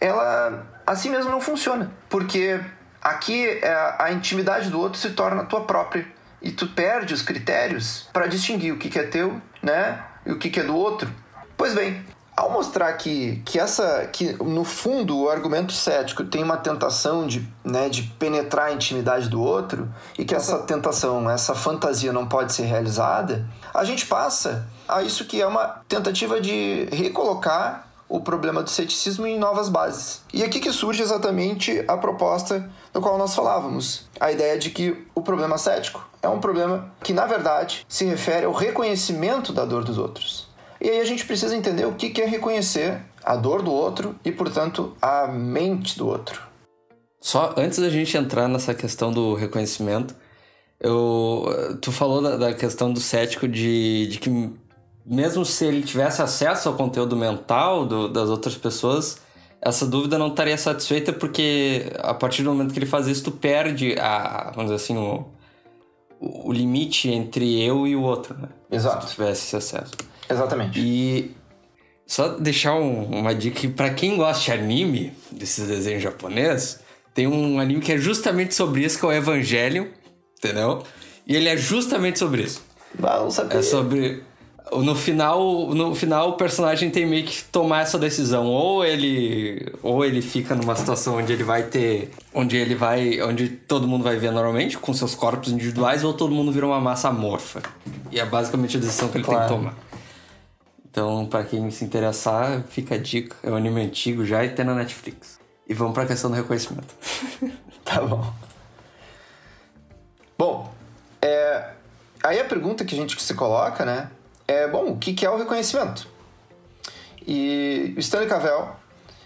ela 0.02 0.66
assim 0.86 1.10
mesmo 1.10 1.30
não 1.30 1.40
funciona. 1.40 1.92
Porque 2.10 2.60
aqui 3.02 3.46
é, 3.46 3.96
a 4.00 4.12
intimidade 4.12 4.72
do 4.72 4.80
outro 4.80 5.00
se 5.00 5.12
torna 5.12 5.44
a 5.44 5.46
tua 5.46 5.62
própria. 5.62 6.08
E 6.42 6.52
tu 6.52 6.68
perde 6.68 7.14
os 7.14 7.22
critérios 7.22 8.10
para 8.12 8.26
distinguir 8.26 8.74
o 8.74 8.78
que, 8.78 8.98
é 8.98 9.04
teu, 9.04 9.40
né? 9.62 10.04
E 10.26 10.32
o 10.32 10.40
que 10.40 10.60
é 10.60 10.64
do 10.64 10.76
outro. 10.76 11.10
Pois 11.56 11.74
bem, 11.74 12.04
ao 12.36 12.50
mostrar 12.50 12.94
que, 12.94 13.42
que 13.46 13.60
essa 13.60 14.08
que 14.12 14.34
no 14.44 14.64
fundo 14.64 15.18
o 15.18 15.30
argumento 15.30 15.72
cético 15.72 16.24
tem 16.24 16.44
uma 16.44 16.58
tentação 16.58 17.28
de, 17.28 17.48
né, 17.64 17.90
de 17.90 18.04
penetrar 18.04 18.68
a 18.68 18.74
intimidade 18.74 19.30
do 19.30 19.42
outro 19.42 19.88
e 20.18 20.26
que 20.26 20.34
essa 20.34 20.60
tentação, 20.60 21.30
essa 21.30 21.54
fantasia 21.54 22.12
não 22.12 22.28
pode 22.28 22.54
ser 22.54 22.64
realizada, 22.64 23.46
a 23.74 23.84
gente 23.84 24.06
passa 24.06 24.68
a 24.88 25.04
isso 25.04 25.26
que 25.26 25.42
é 25.42 25.48
uma 25.48 25.82
tentativa 25.88 26.42
de 26.42 26.88
recolocar 26.92 27.88
o 28.10 28.20
problema 28.20 28.62
do 28.62 28.70
ceticismo 28.70 29.26
em 29.26 29.40
novas 29.40 29.70
bases. 29.70 30.22
E 30.32 30.44
aqui 30.44 30.60
que 30.60 30.72
surge 30.72 31.02
exatamente 31.02 31.84
a 31.88 31.98
proposta 31.98 32.70
do 32.92 33.02
qual 33.02 33.18
nós 33.18 33.34
falávamos, 33.34 34.08
a 34.20 34.32
ideia 34.32 34.58
de 34.58 34.70
que 34.70 35.08
o 35.16 35.22
problema 35.22 35.58
cético 35.58 36.08
é 36.22 36.28
um 36.28 36.40
problema 36.40 36.92
que 37.02 37.12
na 37.12 37.26
verdade 37.26 37.86
se 37.88 38.06
refere 38.06 38.46
ao 38.46 38.54
reconhecimento 38.54 39.52
da 39.52 39.66
dor 39.66 39.84
dos 39.84 39.98
outros. 39.98 40.53
E 40.84 40.90
aí 40.90 41.00
a 41.00 41.06
gente 41.06 41.26
precisa 41.26 41.56
entender 41.56 41.86
o 41.86 41.94
que 41.94 42.22
é 42.22 42.26
reconhecer 42.26 43.00
a 43.24 43.38
dor 43.38 43.62
do 43.62 43.72
outro 43.72 44.20
e, 44.26 44.34
portanto, 44.34 44.94
a 45.02 45.28
mente 45.28 45.98
do 45.98 46.10
outro. 46.10 46.42
Só 47.22 47.54
antes 47.56 47.80
da 47.80 47.90
gente 47.90 48.18
entrar 48.18 48.50
nessa 48.50 48.74
questão 48.74 49.10
do 49.10 49.34
reconhecimento, 49.34 50.14
eu, 50.82 51.78
tu 51.82 51.90
falou 51.90 52.22
da, 52.22 52.36
da 52.36 52.54
questão 52.54 52.92
do 52.92 53.00
cético 53.00 53.48
de, 53.48 54.08
de 54.08 54.20
que 54.20 54.52
mesmo 55.06 55.46
se 55.46 55.66
ele 55.66 55.84
tivesse 55.84 56.22
acesso 56.22 56.68
ao 56.68 56.76
conteúdo 56.76 57.16
mental 57.16 57.86
do, 57.86 58.10
das 58.10 58.28
outras 58.28 58.58
pessoas, 58.58 59.22
essa 59.62 59.86
dúvida 59.86 60.18
não 60.18 60.28
estaria 60.28 60.58
satisfeita 60.58 61.14
porque 61.14 61.94
a 62.00 62.14
partir 62.14 62.44
do 62.44 62.50
momento 62.50 62.74
que 62.74 62.80
ele 62.80 62.86
faz 62.86 63.08
isso, 63.08 63.24
tu 63.24 63.32
perde 63.32 63.98
a, 63.98 64.52
vamos 64.54 64.70
dizer 64.70 64.84
assim, 64.84 64.98
o, 64.98 65.26
o 66.20 66.52
limite 66.52 67.10
entre 67.10 67.64
eu 67.64 67.88
e 67.88 67.96
o 67.96 68.02
outro, 68.02 68.38
né? 68.38 68.50
Exato. 68.70 69.06
Se 69.06 69.08
tu 69.08 69.16
tivesse 69.16 69.46
esse 69.46 69.56
acesso. 69.56 69.94
Exatamente. 70.30 70.80
E 70.80 71.32
só 72.06 72.30
deixar 72.30 72.76
um, 72.76 73.06
uma 73.06 73.34
dica 73.34 73.68
para 73.70 73.94
quem 73.94 74.18
gosta 74.18 74.44
de 74.44 74.52
anime, 74.52 75.14
desses 75.32 75.68
desenhos 75.68 76.04
japoneses, 76.04 76.80
tem 77.14 77.28
um 77.28 77.60
anime 77.60 77.82
que 77.82 77.92
é 77.92 77.98
justamente 77.98 78.56
sobre 78.56 78.84
isso, 78.84 79.00
que 79.00 79.06
é 79.06 79.10
o 79.10 79.12
Evangelion, 79.12 79.86
entendeu? 80.38 80.84
E 81.26 81.36
ele 81.36 81.48
é 81.48 81.56
justamente 81.56 82.20
sobre 82.20 82.44
isso. 82.44 82.62
Não, 83.00 83.30
sabia. 83.30 83.60
É 83.60 83.62
sobre 83.62 84.24
no 84.72 84.96
final, 84.96 85.68
no 85.74 85.94
final 85.94 86.30
o 86.30 86.34
personagem 86.34 86.90
tem 86.90 87.06
meio 87.06 87.26
que 87.26 87.44
tomar 87.44 87.82
essa 87.82 88.00
decisão, 88.00 88.48
ou 88.48 88.84
ele 88.84 89.72
ou 89.84 90.04
ele 90.04 90.22
fica 90.22 90.56
numa 90.56 90.76
situação 90.76 91.18
onde 91.18 91.32
ele 91.32 91.44
vai 91.44 91.64
ter, 91.64 92.12
onde 92.34 92.58
ele 92.58 92.74
vai, 92.74 93.22
onde 93.22 93.50
todo 93.50 93.88
mundo 93.88 94.04
vai 94.04 94.16
ver 94.16 94.32
normalmente 94.32 94.78
com 94.78 94.94
seus 94.94 95.14
corpos 95.14 95.52
individuais, 95.52 96.04
ou 96.04 96.14
todo 96.14 96.34
mundo 96.34 96.52
vira 96.52 96.66
uma 96.66 96.80
massa 96.80 97.10
amorfa. 97.10 97.62
E 98.12 98.20
é 98.20 98.26
basicamente 98.26 98.78
a 98.78 98.80
decisão 98.80 99.10
que 99.10 99.18
ele 99.18 99.24
claro. 99.24 99.48
tem 99.48 99.48
que 99.48 99.64
tomar. 99.64 99.93
Então, 100.94 101.26
para 101.26 101.44
quem 101.44 101.72
se 101.72 101.84
interessar, 101.84 102.62
fica 102.70 102.94
a 102.94 102.98
dica. 103.00 103.36
É 103.42 103.50
um 103.50 103.56
anime 103.56 103.82
antigo 103.82 104.24
já 104.24 104.46
e 104.46 104.50
tem 104.50 104.64
na 104.64 104.76
Netflix. 104.76 105.40
E 105.68 105.74
vamos 105.74 105.96
para 105.96 106.04
a 106.04 106.06
questão 106.06 106.30
do 106.30 106.36
reconhecimento. 106.36 106.94
tá 107.84 108.00
bom. 108.00 108.32
Bom, 110.38 110.72
é... 111.20 111.72
aí 112.24 112.40
a 112.40 112.46
pergunta 112.46 112.86
que 112.86 112.94
a 112.94 112.98
gente 112.98 113.20
se 113.20 113.34
coloca, 113.34 113.84
né? 113.84 114.12
É, 114.48 114.68
bom, 114.68 114.92
o 114.92 114.98
que 115.00 115.26
é 115.26 115.30
o 115.32 115.36
reconhecimento? 115.36 116.08
E 117.26 117.96
o 117.98 118.00
Stanley 118.00 118.30
Cavell, 118.30 118.76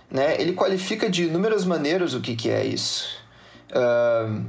né, 0.10 0.40
ele 0.40 0.54
qualifica 0.54 1.10
de 1.10 1.26
inúmeras 1.26 1.66
maneiras 1.66 2.14
o 2.14 2.22
que, 2.22 2.34
que 2.38 2.50
é 2.50 2.64
isso. 2.64 3.20
Uh, 3.72 4.46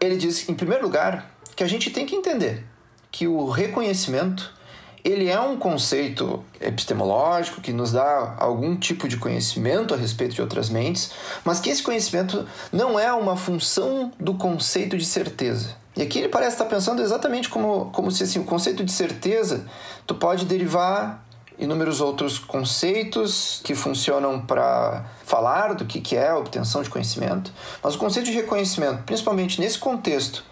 ele 0.00 0.16
diz, 0.16 0.48
em 0.48 0.54
primeiro 0.54 0.84
lugar, 0.84 1.34
que 1.56 1.64
a 1.64 1.66
gente 1.66 1.90
tem 1.90 2.06
que 2.06 2.14
entender 2.14 2.64
que 3.10 3.26
o 3.26 3.48
reconhecimento 3.48 4.59
ele 5.04 5.28
é 5.28 5.40
um 5.40 5.56
conceito 5.56 6.44
epistemológico 6.60 7.60
que 7.60 7.72
nos 7.72 7.92
dá 7.92 8.34
algum 8.38 8.76
tipo 8.76 9.08
de 9.08 9.16
conhecimento 9.16 9.94
a 9.94 9.96
respeito 9.96 10.34
de 10.34 10.42
outras 10.42 10.68
mentes, 10.68 11.12
mas 11.44 11.60
que 11.60 11.70
esse 11.70 11.82
conhecimento 11.82 12.46
não 12.72 12.98
é 12.98 13.12
uma 13.12 13.36
função 13.36 14.12
do 14.18 14.34
conceito 14.34 14.96
de 14.96 15.04
certeza. 15.04 15.76
E 15.96 16.02
aqui 16.02 16.18
ele 16.18 16.28
parece 16.28 16.52
estar 16.52 16.66
pensando 16.66 17.02
exatamente 17.02 17.48
como, 17.48 17.90
como 17.92 18.10
se 18.10 18.22
assim, 18.22 18.38
o 18.38 18.44
conceito 18.44 18.84
de 18.84 18.92
certeza 18.92 19.66
tu 20.06 20.14
pode 20.14 20.44
derivar 20.44 21.24
inúmeros 21.58 22.00
outros 22.00 22.38
conceitos 22.38 23.60
que 23.62 23.74
funcionam 23.74 24.40
para 24.40 25.04
falar 25.24 25.74
do 25.74 25.84
que, 25.84 26.00
que 26.00 26.16
é 26.16 26.30
a 26.30 26.38
obtenção 26.38 26.82
de 26.82 26.88
conhecimento, 26.88 27.52
mas 27.82 27.94
o 27.94 27.98
conceito 27.98 28.26
de 28.26 28.32
reconhecimento, 28.32 29.02
principalmente 29.02 29.60
nesse 29.60 29.78
contexto, 29.78 30.42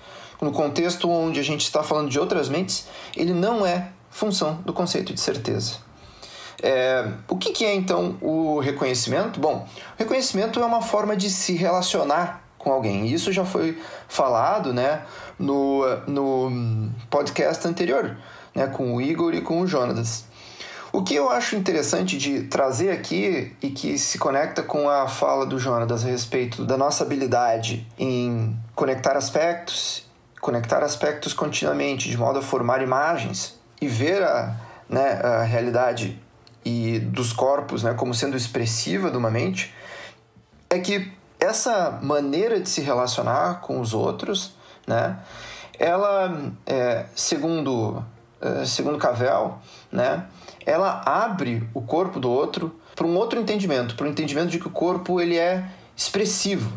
no 0.41 0.53
contexto 0.53 1.09
onde 1.09 1.41
a 1.41 1.43
gente 1.43 1.63
está 1.63 1.83
falando 1.83 2.11
de 2.11 2.19
outras 2.19 2.49
mentes, 2.49 2.87
ele 3.17 3.33
não 3.33 3.65
é 3.65 3.89
função 4.11 4.57
do 4.65 4.73
conceito 4.73 5.13
de 5.13 5.21
certeza. 5.21 5.89
É, 6.63 7.07
o 7.29 7.37
que, 7.37 7.53
que 7.53 7.65
é 7.65 7.75
então 7.75 8.17
o 8.21 8.59
reconhecimento? 8.59 9.39
Bom, 9.39 9.67
reconhecimento 9.97 10.61
é 10.61 10.65
uma 10.65 10.83
forma 10.83 11.17
de 11.17 11.31
se 11.31 11.55
relacionar 11.55 12.43
com 12.59 12.73
alguém. 12.73 13.07
Isso 13.07 13.33
já 13.33 13.45
foi 13.45 13.81
falado 14.09 14.73
né, 14.73 15.03
no, 15.39 15.85
no 16.07 16.91
podcast 17.09 17.67
anterior, 17.67 18.17
né, 18.55 18.67
com 18.67 18.95
o 18.97 19.01
Igor 19.01 19.35
e 19.35 19.41
com 19.41 19.61
o 19.61 19.67
Jonas. 19.67 20.27
O 20.91 21.03
que 21.03 21.15
eu 21.15 21.31
acho 21.31 21.55
interessante 21.55 22.17
de 22.17 22.45
trazer 22.45 22.91
aqui 22.91 23.55
e 23.63 23.71
que 23.71 23.99
se 23.99 24.19
conecta 24.19 24.63
com 24.63 24.89
a 24.89 25.07
fala 25.07 25.45
do 25.45 25.59
Jonas 25.59 26.05
a 26.05 26.09
respeito 26.09 26.65
da 26.65 26.77
nossa 26.77 27.05
habilidade 27.05 27.87
em 27.99 28.57
conectar 28.75 29.17
aspectos, 29.17 30.09
conectar 30.41 30.83
aspectos 30.83 31.35
continuamente, 31.35 32.09
de 32.09 32.17
modo 32.17 32.39
a 32.39 32.43
formar 32.43 32.83
imagens 32.83 33.58
e 33.81 33.87
ver 33.89 34.23
a, 34.23 34.57
né, 34.89 35.21
a 35.23 35.43
realidade 35.43 36.21
e 36.65 36.99
dos 36.99 37.33
corpos 37.33 37.83
né, 37.83 37.95
como 37.95 38.15
sendo 38.15 38.37
expressiva 38.37 39.11
de 39.11 39.17
uma 39.17 39.31
mente, 39.31 39.75
é 40.69 40.79
que 40.79 41.11
essa 41.41 41.99
maneira 42.03 42.61
de 42.61 42.69
se 42.69 42.81
relacionar 42.81 43.61
com 43.61 43.81
os 43.81 43.95
outros, 43.95 44.55
né, 44.87 45.19
ela, 45.79 46.53
é, 46.67 47.07
segundo, 47.15 48.05
é, 48.41 48.65
segundo 48.65 48.99
Cavell, 48.99 49.59
né, 49.91 50.27
ela 50.67 51.03
abre 51.07 51.67
o 51.73 51.81
corpo 51.81 52.19
do 52.21 52.31
outro 52.31 52.79
para 52.95 53.07
um 53.07 53.17
outro 53.17 53.39
entendimento, 53.41 53.95
para 53.95 54.07
o 54.07 54.09
entendimento 54.09 54.49
de 54.49 54.59
que 54.59 54.67
o 54.67 54.71
corpo 54.71 55.21
ele 55.21 55.39
é 55.39 55.65
expressivo, 55.97 56.73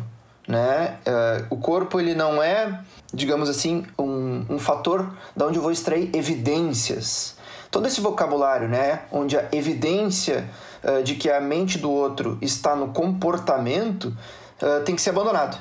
né? 0.46 0.98
É, 1.04 1.44
o 1.50 1.56
corpo 1.56 2.00
ele 2.00 2.14
não 2.14 2.42
é, 2.42 2.80
digamos 3.12 3.48
assim, 3.48 3.84
um, 3.98 4.44
um 4.48 4.58
fator 4.58 5.12
da 5.36 5.46
onde 5.46 5.58
eu 5.58 5.62
vou 5.62 5.72
extrair 5.72 6.10
evidências. 6.14 7.36
Todo 7.70 7.86
esse 7.86 8.00
vocabulário, 8.00 8.68
né, 8.68 9.02
onde 9.10 9.36
a 9.36 9.48
evidência 9.52 10.48
uh, 10.82 11.02
de 11.02 11.14
que 11.14 11.30
a 11.30 11.40
mente 11.40 11.78
do 11.78 11.90
outro 11.90 12.38
está 12.40 12.76
no 12.76 12.88
comportamento, 12.88 14.16
uh, 14.60 14.82
tem 14.84 14.94
que 14.94 15.02
ser 15.02 15.10
abandonado. 15.10 15.58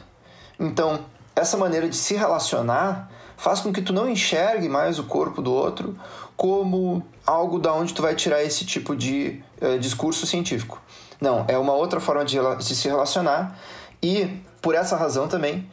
Então, 0.60 1.06
essa 1.36 1.58
maneira 1.58 1.88
de 1.90 1.96
se 1.96 2.16
relacionar 2.16 3.10
faz 3.38 3.60
com 3.60 3.74
que 3.74 3.82
tu 3.82 3.92
não 3.92 4.10
enxergue 4.10 4.70
mais 4.70 5.00
o 5.00 5.04
corpo 5.06 5.42
do 5.42 5.52
outro 5.52 5.98
como 6.38 7.04
algo 7.26 7.60
da 7.60 7.74
onde 7.74 7.94
tu 7.94 8.02
vai 8.02 8.16
tirar 8.16 8.44
esse 8.44 8.66
tipo 8.66 8.96
de 8.96 9.42
uh, 9.62 9.80
discurso 9.80 10.26
científico. 10.26 10.82
Não, 11.20 11.46
é 11.48 11.58
uma 11.58 11.74
outra 11.74 12.00
forma 12.00 12.26
de, 12.26 12.38
de, 12.58 12.76
se 12.76 12.88
relacionar 12.88 13.58
e 14.02 14.42
por 14.62 14.74
essa 14.74 14.96
razão 14.96 15.28
também 15.28 15.70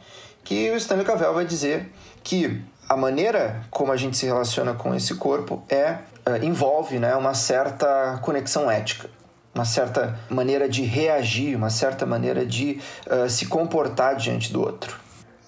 que 0.49 0.71
o 0.71 0.77
Stanley 0.77 1.05
Cavell 1.05 1.31
vai 1.31 1.45
dizer 1.45 1.91
que 2.23 2.59
a 2.89 2.97
maneira 2.97 3.61
como 3.69 3.91
a 3.91 3.95
gente 3.95 4.17
se 4.17 4.25
relaciona 4.25 4.73
com 4.73 4.95
esse 4.95 5.13
corpo 5.13 5.63
é 5.69 5.99
uh, 6.27 6.43
envolve 6.43 6.97
né, 6.97 7.15
uma 7.15 7.35
certa 7.35 8.17
conexão 8.23 8.69
ética 8.69 9.07
uma 9.53 9.63
certa 9.65 10.17
maneira 10.27 10.67
de 10.67 10.81
reagir, 10.83 11.55
uma 11.55 11.69
certa 11.69 12.03
maneira 12.03 12.45
de 12.45 12.81
uh, 13.05 13.29
se 13.29 13.45
comportar 13.45 14.15
diante 14.15 14.51
do 14.51 14.61
outro. 14.61 14.97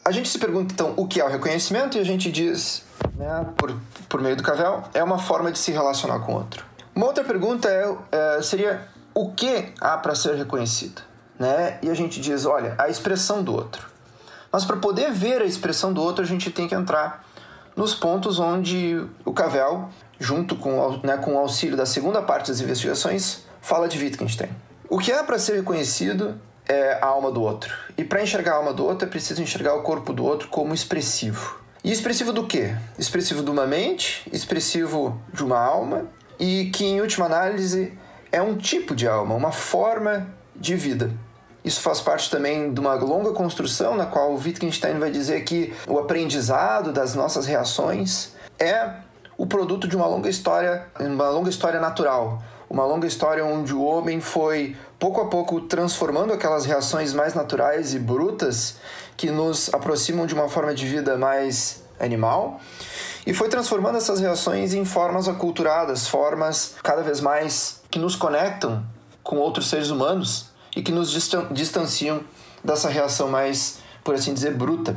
A 0.05 0.11
gente 0.11 0.29
se 0.29 0.37
pergunta 0.37 0.73
então 0.73 0.93
o 0.95 1.07
que 1.07 1.19
é 1.19 1.23
o 1.23 1.29
reconhecimento 1.29 1.97
e 1.97 2.01
a 2.01 2.03
gente 2.03 2.31
diz, 2.31 2.83
né, 3.15 3.47
por, 3.57 3.75
por 4.07 4.21
meio 4.21 4.35
do 4.35 4.43
Cavell, 4.43 4.83
é 4.93 5.03
uma 5.03 5.17
forma 5.17 5.51
de 5.51 5.57
se 5.57 5.71
relacionar 5.71 6.19
com 6.19 6.33
o 6.33 6.35
outro. 6.35 6.63
Uma 6.93 7.07
outra 7.07 7.23
pergunta 7.23 7.69
é, 7.69 7.87
uh, 7.89 8.43
seria 8.43 8.87
o 9.15 9.31
que 9.31 9.71
há 9.79 9.97
para 9.97 10.13
ser 10.13 10.35
reconhecido? 10.35 11.01
né? 11.41 11.79
E 11.81 11.89
a 11.89 11.93
gente 11.95 12.21
diz, 12.21 12.45
olha, 12.45 12.75
a 12.77 12.87
expressão 12.87 13.41
do 13.43 13.51
outro. 13.51 13.89
Mas 14.51 14.65
para 14.65 14.77
poder 14.77 15.11
ver 15.11 15.41
a 15.41 15.45
expressão 15.45 15.93
do 15.93 16.01
outro, 16.01 16.23
a 16.23 16.27
gente 16.27 16.51
tem 16.51 16.67
que 16.67 16.75
entrar 16.75 17.25
nos 17.75 17.95
pontos 17.95 18.39
onde 18.39 19.01
o 19.23 19.33
Cavell, 19.33 19.89
junto 20.19 20.55
com, 20.55 20.99
né, 21.03 21.17
com 21.17 21.35
o 21.35 21.37
auxílio 21.37 21.77
da 21.77 21.85
segunda 21.85 22.21
parte 22.21 22.49
das 22.49 22.59
investigações, 22.59 23.45
fala 23.61 23.87
de 23.87 23.97
Wittgenstein. 23.97 24.49
O 24.89 24.97
que 24.97 25.11
é 25.11 25.23
para 25.23 25.39
ser 25.39 25.55
reconhecido 25.55 26.37
é 26.67 26.99
a 27.01 27.05
alma 27.05 27.31
do 27.31 27.41
outro. 27.41 27.73
E 27.97 28.03
para 28.03 28.21
enxergar 28.21 28.53
a 28.53 28.55
alma 28.57 28.73
do 28.73 28.85
outro 28.85 29.07
é 29.07 29.09
preciso 29.09 29.41
enxergar 29.41 29.73
o 29.75 29.83
corpo 29.83 30.11
do 30.11 30.23
outro 30.25 30.49
como 30.49 30.73
expressivo. 30.73 31.59
E 31.83 31.91
expressivo 31.91 32.31
do 32.31 32.45
quê? 32.45 32.75
Expressivo 32.99 33.41
de 33.41 33.49
uma 33.49 33.65
mente, 33.65 34.29
expressivo 34.31 35.19
de 35.33 35.43
uma 35.43 35.57
alma 35.57 36.05
e 36.39 36.69
que, 36.73 36.85
em 36.85 37.01
última 37.01 37.25
análise, 37.25 37.97
é 38.31 38.41
um 38.41 38.55
tipo 38.55 38.95
de 38.95 39.07
alma, 39.07 39.33
uma 39.33 39.51
forma 39.51 40.27
de 40.55 40.75
vida. 40.75 41.11
Isso 41.63 41.81
faz 41.81 42.01
parte 42.01 42.29
também 42.29 42.73
de 42.73 42.79
uma 42.79 42.95
longa 42.95 43.31
construção 43.31 43.95
na 43.95 44.05
qual 44.05 44.33
Wittgenstein 44.33 44.97
vai 44.97 45.11
dizer 45.11 45.43
que 45.43 45.73
o 45.87 45.99
aprendizado 45.99 46.91
das 46.91 47.13
nossas 47.13 47.45
reações 47.45 48.31
é 48.59 48.89
o 49.37 49.45
produto 49.45 49.87
de 49.87 49.95
uma 49.95 50.05
longa 50.05 50.29
história, 50.29 50.87
uma 50.99 51.29
longa 51.29 51.49
história 51.49 51.79
natural, 51.79 52.41
uma 52.69 52.85
longa 52.85 53.07
história 53.07 53.43
onde 53.43 53.73
o 53.73 53.83
homem 53.83 54.21
foi 54.21 54.75
pouco 54.97 55.19
a 55.19 55.25
pouco 55.25 55.61
transformando 55.61 56.31
aquelas 56.31 56.65
reações 56.65 57.13
mais 57.13 57.33
naturais 57.33 57.93
e 57.93 57.99
brutas 57.99 58.75
que 59.17 59.29
nos 59.31 59.73
aproximam 59.73 60.25
de 60.25 60.33
uma 60.33 60.47
forma 60.47 60.73
de 60.73 60.85
vida 60.87 61.17
mais 61.17 61.83
animal 61.99 62.59
e 63.25 63.33
foi 63.33 63.49
transformando 63.49 63.97
essas 63.97 64.19
reações 64.19 64.73
em 64.73 64.85
formas 64.85 65.27
aculturadas, 65.27 66.07
formas 66.07 66.75
cada 66.83 67.01
vez 67.01 67.19
mais 67.19 67.81
que 67.89 67.99
nos 67.99 68.15
conectam 68.15 68.83
com 69.23 69.37
outros 69.37 69.69
seres 69.69 69.89
humanos 69.89 70.50
e 70.75 70.81
que 70.81 70.91
nos 70.91 71.11
distanciam 71.51 72.21
dessa 72.63 72.89
reação 72.89 73.29
mais, 73.29 73.79
por 74.03 74.15
assim 74.15 74.33
dizer, 74.33 74.53
bruta. 74.53 74.95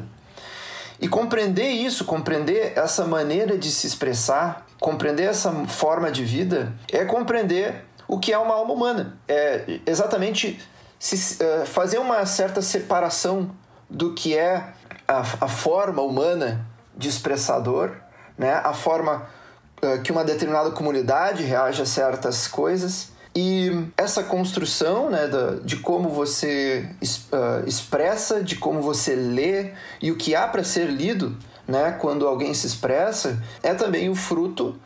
E 1.00 1.08
compreender 1.08 1.70
isso, 1.70 2.04
compreender 2.04 2.72
essa 2.76 3.04
maneira 3.04 3.58
de 3.58 3.70
se 3.70 3.86
expressar, 3.86 4.66
compreender 4.78 5.24
essa 5.24 5.52
forma 5.66 6.10
de 6.10 6.24
vida, 6.24 6.72
é 6.90 7.04
compreender 7.04 7.84
o 8.06 8.18
que 8.18 8.32
é 8.32 8.38
uma 8.38 8.54
alma 8.54 8.72
humana. 8.72 9.18
É 9.26 9.80
exatamente 9.86 10.60
se, 10.98 11.42
uh, 11.42 11.66
fazer 11.66 11.98
uma 11.98 12.24
certa 12.26 12.62
separação 12.62 13.50
do 13.90 14.14
que 14.14 14.36
é 14.36 14.72
a, 15.06 15.18
a 15.18 15.48
forma 15.48 16.00
humana 16.02 16.64
de 16.96 17.08
expressador, 17.08 17.96
né? 18.38 18.54
a 18.54 18.72
forma 18.72 19.26
uh, 19.82 20.00
que 20.02 20.12
uma 20.12 20.24
determinada 20.24 20.70
comunidade 20.70 21.42
reage 21.42 21.82
a 21.82 21.86
certas 21.86 22.46
coisas 22.46 23.13
e 23.36 23.88
essa 23.96 24.22
construção 24.22 25.10
né, 25.10 25.26
da, 25.26 25.56
de 25.56 25.76
como 25.76 26.08
você 26.08 26.88
uh, 27.02 27.66
expressa, 27.66 28.42
de 28.42 28.56
como 28.56 28.80
você 28.80 29.16
lê 29.16 29.72
e 30.00 30.12
o 30.12 30.16
que 30.16 30.36
há 30.36 30.46
para 30.46 30.62
ser 30.62 30.88
lido 30.88 31.36
né, 31.66 31.96
quando 32.00 32.28
alguém 32.28 32.54
se 32.54 32.66
expressa, 32.66 33.42
é 33.62 33.74
também 33.74 34.08
o 34.08 34.14
fruto 34.14 34.78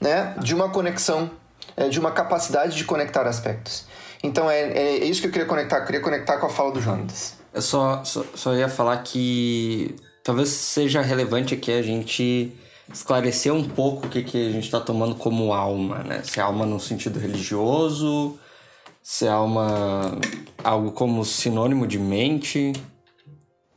né, 0.00 0.34
de 0.38 0.54
uma 0.54 0.68
conexão, 0.70 1.30
é, 1.76 1.88
de 1.88 1.98
uma 1.98 2.12
capacidade 2.12 2.76
de 2.76 2.84
conectar 2.84 3.26
aspectos. 3.26 3.86
Então 4.22 4.48
é, 4.48 4.60
é, 4.60 5.04
isso 5.04 5.20
que 5.20 5.26
eu 5.26 5.32
queria 5.32 5.46
conectar, 5.46 5.78
eu 5.78 5.84
queria 5.84 6.00
conectar 6.00 6.38
com 6.38 6.46
a 6.46 6.50
fala 6.50 6.70
do 6.70 6.80
Jonas. 6.80 7.34
Eu 7.52 7.62
só, 7.62 8.04
só, 8.04 8.24
só 8.34 8.54
ia 8.54 8.68
falar 8.68 8.98
que 8.98 9.96
talvez 10.22 10.50
seja 10.50 11.00
relevante 11.00 11.54
aqui 11.54 11.72
a 11.72 11.82
gente 11.82 12.52
esclarecer 12.92 13.52
um 13.52 13.68
pouco 13.68 14.06
o 14.06 14.10
que, 14.10 14.22
que 14.22 14.48
a 14.48 14.52
gente 14.52 14.64
está 14.64 14.80
tomando 14.80 15.14
como 15.14 15.52
alma, 15.52 15.98
né? 16.02 16.22
Se 16.24 16.38
é 16.38 16.42
alma 16.42 16.64
no 16.64 16.78
sentido 16.78 17.18
religioso, 17.18 18.38
se 19.02 19.26
é 19.26 19.30
alma 19.30 20.18
algo 20.62 20.92
como 20.92 21.24
sinônimo 21.24 21.86
de 21.86 21.98
mente. 21.98 22.72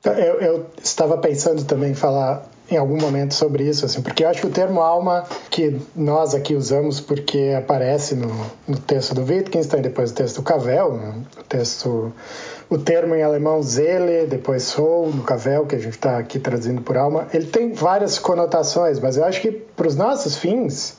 Eu, 0.04 0.14
eu 0.42 0.70
estava 0.82 1.18
pensando 1.18 1.64
também 1.66 1.92
em 1.92 1.96
falar 1.96 2.50
em 2.72 2.78
algum 2.78 2.98
momento 2.98 3.34
sobre 3.34 3.68
isso, 3.68 3.86
assim, 3.86 4.02
porque 4.02 4.24
eu 4.24 4.30
acho 4.30 4.42
que 4.42 4.48
o 4.48 4.52
termo 4.52 4.82
alma 4.82 5.26
que 5.50 5.80
nós 5.96 6.36
aqui 6.36 6.56
usamos 6.56 7.00
porque 7.00 7.56
aparece 7.58 8.16
no, 8.16 8.30
no 8.68 8.78
texto 8.78 9.16
do 9.16 9.24
Wittgenstein, 9.24 9.82
depois 9.82 10.12
no 10.12 10.18
texto 10.18 10.36
do 10.38 10.44
Cavell, 10.44 10.94
no 10.94 10.98
né? 10.98 11.24
texto 11.48 12.14
o 12.70 12.78
termo 12.78 13.16
em 13.16 13.24
alemão 13.24 13.64
Seele, 13.64 14.28
depois 14.28 14.64
Soul, 14.64 15.12
no 15.12 15.24
Cavell, 15.24 15.66
que 15.66 15.76
a 15.76 15.80
gente 15.80 15.96
está 15.96 16.20
aqui 16.20 16.38
traduzindo 16.38 16.82
por 16.82 16.96
alma, 16.96 17.28
ele 17.34 17.48
tem 17.48 17.74
várias 17.74 18.20
conotações, 18.20 19.00
mas 19.00 19.18
eu 19.18 19.26
acho 19.26 19.42
que 19.42 19.52
para 19.52 19.88
os 19.88 19.96
nossos 19.96 20.38
fins 20.38 20.98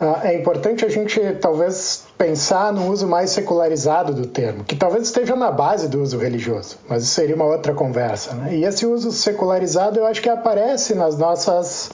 uh, 0.00 0.24
é 0.24 0.34
importante 0.34 0.86
a 0.86 0.88
gente 0.88 1.20
talvez 1.40 2.04
pensar 2.16 2.72
no 2.72 2.90
uso 2.90 3.06
mais 3.06 3.30
secularizado 3.30 4.14
do 4.14 4.26
termo, 4.26 4.64
que 4.64 4.74
talvez 4.74 5.04
esteja 5.04 5.36
na 5.36 5.50
base 5.50 5.88
do 5.88 6.00
uso 6.00 6.16
religioso, 6.16 6.78
mas 6.88 7.02
isso 7.02 7.12
seria 7.12 7.36
uma 7.36 7.44
outra 7.44 7.74
conversa. 7.74 8.34
Né? 8.34 8.56
E 8.56 8.64
esse 8.64 8.86
uso 8.86 9.12
secularizado 9.12 10.00
eu 10.00 10.06
acho 10.06 10.22
que 10.22 10.30
aparece 10.30 10.94
nas 10.94 11.18
nossas 11.18 11.90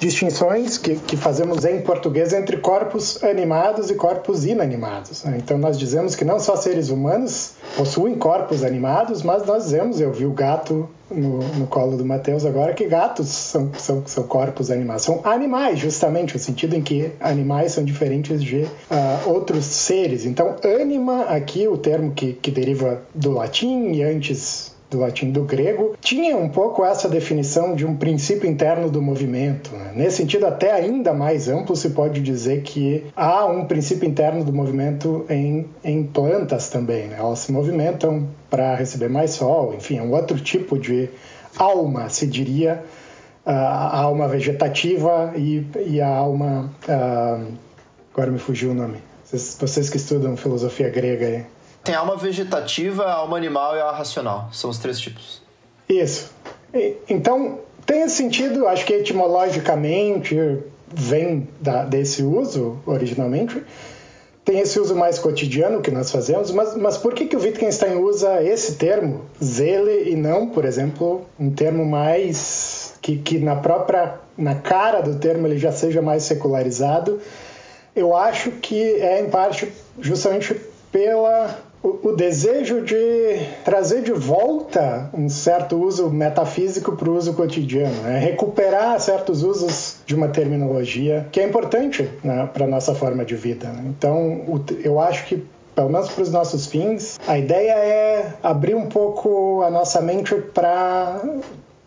distinções 0.00 0.78
que, 0.78 0.96
que 0.96 1.16
fazemos 1.16 1.64
em 1.64 1.80
português 1.80 2.32
entre 2.32 2.56
corpos 2.58 3.22
animados 3.22 3.90
e 3.90 3.94
corpos 3.94 4.44
inanimados. 4.44 5.24
Né? 5.24 5.38
Então 5.38 5.58
nós 5.58 5.78
dizemos 5.78 6.14
que 6.14 6.24
não 6.24 6.38
só 6.38 6.56
seres 6.56 6.90
humanos 6.90 7.52
possuem 7.76 8.14
corpos 8.14 8.62
animados, 8.62 9.22
mas 9.22 9.44
nós 9.46 9.64
dizemos, 9.64 10.00
eu 10.00 10.12
vi 10.12 10.26
o 10.26 10.32
gato 10.32 10.88
no, 11.10 11.38
no 11.38 11.66
colo 11.66 11.96
do 11.96 12.04
Mateus 12.04 12.44
agora, 12.44 12.74
que 12.74 12.86
gatos 12.86 13.28
são, 13.28 13.70
são, 13.74 14.02
são 14.06 14.24
corpos 14.24 14.70
animados. 14.70 15.04
São 15.04 15.20
animais, 15.24 15.78
justamente, 15.78 16.34
no 16.34 16.40
sentido 16.40 16.74
em 16.74 16.82
que 16.82 17.12
animais 17.20 17.72
são 17.72 17.84
diferentes 17.84 18.42
de 18.42 18.62
uh, 18.62 18.68
outros 19.28 19.64
seres. 19.64 20.24
Então, 20.24 20.56
anima, 20.80 21.24
aqui 21.24 21.68
o 21.68 21.76
termo 21.76 22.12
que, 22.12 22.32
que 22.34 22.50
deriva 22.50 23.02
do 23.14 23.32
latim 23.32 23.92
e 23.92 24.02
antes 24.02 24.73
do 24.94 25.00
latim 25.00 25.30
do 25.30 25.42
grego, 25.42 25.96
tinha 26.00 26.36
um 26.36 26.48
pouco 26.48 26.84
essa 26.84 27.08
definição 27.08 27.74
de 27.74 27.84
um 27.84 27.96
princípio 27.96 28.48
interno 28.48 28.88
do 28.88 29.02
movimento. 29.02 29.74
Né? 29.74 29.92
Nesse 29.96 30.18
sentido, 30.18 30.46
até 30.46 30.72
ainda 30.72 31.12
mais 31.12 31.48
amplo, 31.48 31.74
se 31.74 31.90
pode 31.90 32.20
dizer 32.20 32.62
que 32.62 33.04
há 33.16 33.44
um 33.46 33.66
princípio 33.66 34.08
interno 34.08 34.44
do 34.44 34.52
movimento 34.52 35.26
em, 35.28 35.66
em 35.82 36.04
plantas 36.04 36.68
também. 36.68 37.08
Né? 37.08 37.16
Elas 37.18 37.40
se 37.40 37.52
movimentam 37.52 38.28
para 38.48 38.76
receber 38.76 39.08
mais 39.08 39.32
sol, 39.32 39.74
enfim, 39.74 39.98
é 39.98 40.02
um 40.02 40.12
outro 40.12 40.38
tipo 40.38 40.78
de 40.78 41.10
alma, 41.58 42.08
se 42.08 42.26
diria, 42.26 42.84
a 43.44 44.00
alma 44.00 44.26
vegetativa 44.26 45.32
e, 45.36 45.66
e 45.86 46.00
a 46.00 46.08
alma. 46.08 46.72
Uh, 46.88 47.52
agora 48.12 48.30
me 48.30 48.38
fugiu 48.38 48.70
o 48.70 48.74
nome. 48.74 48.98
Vocês, 49.24 49.56
vocês 49.60 49.90
que 49.90 49.96
estudam 49.96 50.36
filosofia 50.36 50.88
grega 50.88 51.26
aí. 51.26 51.44
Tem 51.84 51.94
alma 51.94 52.16
vegetativa, 52.16 53.04
alma 53.04 53.36
animal 53.36 53.76
e 53.76 53.80
alma 53.80 53.92
racional. 53.92 54.48
São 54.52 54.70
os 54.70 54.78
três 54.78 54.98
tipos. 54.98 55.42
Isso. 55.86 56.32
Então, 57.08 57.60
tem 57.84 58.02
esse 58.02 58.16
sentido, 58.16 58.66
acho 58.66 58.86
que 58.86 58.94
etimologicamente 58.94 60.58
vem 60.88 61.46
da, 61.60 61.84
desse 61.84 62.22
uso 62.22 62.78
originalmente. 62.86 63.62
Tem 64.44 64.60
esse 64.60 64.78
uso 64.80 64.94
mais 64.94 65.18
cotidiano 65.18 65.80
que 65.80 65.90
nós 65.90 66.10
fazemos, 66.10 66.50
mas, 66.50 66.76
mas 66.76 66.96
por 66.96 67.14
que, 67.14 67.26
que 67.26 67.36
o 67.36 67.40
Wittgenstein 67.40 67.96
usa 67.96 68.42
esse 68.42 68.74
termo, 68.74 69.22
zele, 69.42 70.10
e 70.10 70.16
não, 70.16 70.48
por 70.48 70.64
exemplo, 70.64 71.26
um 71.38 71.50
termo 71.50 71.84
mais. 71.84 72.94
que, 73.00 73.18
que 73.18 73.38
na 73.38 73.56
própria. 73.56 74.14
na 74.36 74.54
cara 74.54 75.00
do 75.00 75.18
termo 75.18 75.46
ele 75.46 75.58
já 75.58 75.72
seja 75.72 76.00
mais 76.00 76.24
secularizado? 76.24 77.20
Eu 77.94 78.16
acho 78.16 78.50
que 78.50 78.94
é, 78.94 79.20
em 79.20 79.30
parte, 79.30 79.70
justamente 80.00 80.54
pela 80.90 81.58
o, 81.84 82.12
desejo 82.12 82.80
de 82.80 83.46
trazer 83.62 84.02
de 84.02 84.12
volta 84.12 85.10
um 85.12 85.28
certo 85.28 85.76
uso 85.76 86.08
metafísico 86.08 86.96
para 86.96 87.10
o 87.10 87.14
uso 87.14 87.34
cotidiano, 87.34 87.94
né? 88.02 88.18
recuperar 88.18 88.98
certos 88.98 89.42
usos 89.42 89.96
de 90.06 90.14
uma 90.14 90.28
terminologia 90.28 91.28
que 91.30 91.40
é 91.40 91.44
importante 91.44 92.08
né, 92.22 92.48
para 92.52 92.64
a 92.64 92.68
nossa 92.68 92.94
forma 92.94 93.22
de 93.22 93.36
vida. 93.36 93.68
Né? 93.68 93.84
Então, 93.86 94.62
eu 94.82 94.98
acho 94.98 95.26
que 95.26 95.44
pelo 95.74 95.90
menos 95.90 96.08
para 96.08 96.22
os 96.22 96.30
nossos 96.30 96.66
fins, 96.66 97.18
a 97.26 97.36
ideia 97.36 97.72
é 97.72 98.34
abrir 98.42 98.76
um 98.76 98.86
pouco 98.86 99.62
a 99.62 99.70
nossa 99.70 100.00
mente 100.00 100.34
para 100.36 101.20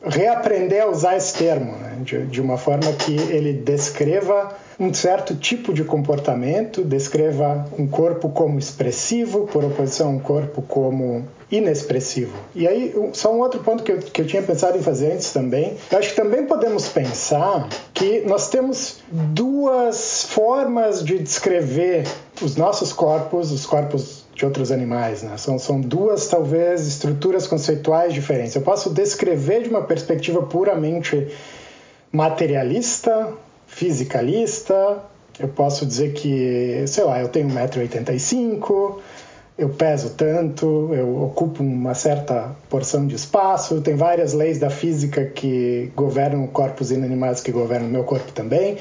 reaprender 0.03 0.83
a 0.83 0.87
usar 0.87 1.17
esse 1.17 1.33
termo, 1.33 1.71
né? 1.77 1.97
de, 2.01 2.25
de 2.27 2.41
uma 2.41 2.57
forma 2.57 2.91
que 2.93 3.15
ele 3.15 3.53
descreva 3.53 4.55
um 4.79 4.93
certo 4.93 5.35
tipo 5.35 5.73
de 5.73 5.83
comportamento, 5.83 6.83
descreva 6.83 7.65
um 7.77 7.87
corpo 7.87 8.29
como 8.29 8.59
expressivo, 8.59 9.47
por 9.47 9.65
oposição 9.65 10.09
a 10.09 10.11
um 10.11 10.19
corpo 10.19 10.61
como 10.61 11.25
inexpressivo. 11.51 12.37
E 12.53 12.67
aí, 12.67 12.93
só 13.13 13.33
um 13.33 13.39
outro 13.39 13.61
ponto 13.61 13.83
que 13.83 13.91
eu, 13.91 13.97
que 13.97 14.21
eu 14.21 14.27
tinha 14.27 14.43
pensado 14.43 14.77
em 14.77 14.81
fazer 14.81 15.13
antes 15.13 15.31
também, 15.31 15.75
eu 15.91 15.97
acho 15.97 16.09
que 16.09 16.15
também 16.15 16.45
podemos 16.45 16.87
pensar 16.89 17.67
que 17.93 18.21
nós 18.21 18.49
temos 18.49 18.99
duas 19.11 20.23
formas 20.29 21.03
de 21.03 21.17
descrever 21.17 22.05
os 22.41 22.55
nossos 22.55 22.93
corpos, 22.93 23.51
os 23.51 23.65
corpos 23.65 24.26
de 24.37 24.45
outros 24.45 24.71
animais. 24.71 25.23
Né? 25.23 25.35
São, 25.37 25.57
são 25.57 25.81
duas, 25.81 26.27
talvez, 26.27 26.85
estruturas 26.85 27.47
conceituais 27.47 28.13
diferentes. 28.13 28.55
Eu 28.55 28.61
posso 28.61 28.91
descrever 28.91 29.63
de 29.63 29.69
uma 29.69 29.81
perspectiva 29.81 30.43
puramente 30.43 31.27
materialista, 32.11 33.33
fisicalista, 33.65 35.03
eu 35.39 35.47
posso 35.47 35.85
dizer 35.85 36.13
que, 36.13 36.83
sei 36.87 37.03
lá, 37.03 37.19
eu 37.19 37.27
tenho 37.27 37.47
1,85m, 37.49 38.95
eu 39.57 39.69
peso 39.69 40.11
tanto, 40.11 40.91
eu 40.93 41.23
ocupo 41.23 41.63
uma 41.63 41.95
certa 41.95 42.55
porção 42.69 43.07
de 43.07 43.15
espaço, 43.15 43.81
tem 43.81 43.95
várias 43.95 44.33
leis 44.33 44.59
da 44.59 44.69
física 44.69 45.25
que 45.25 45.91
governam 45.95 46.45
corpos 46.47 46.91
inanimados 46.91 47.41
que 47.41 47.51
governam 47.51 47.89
meu 47.89 48.03
corpo 48.03 48.31
também. 48.31 48.77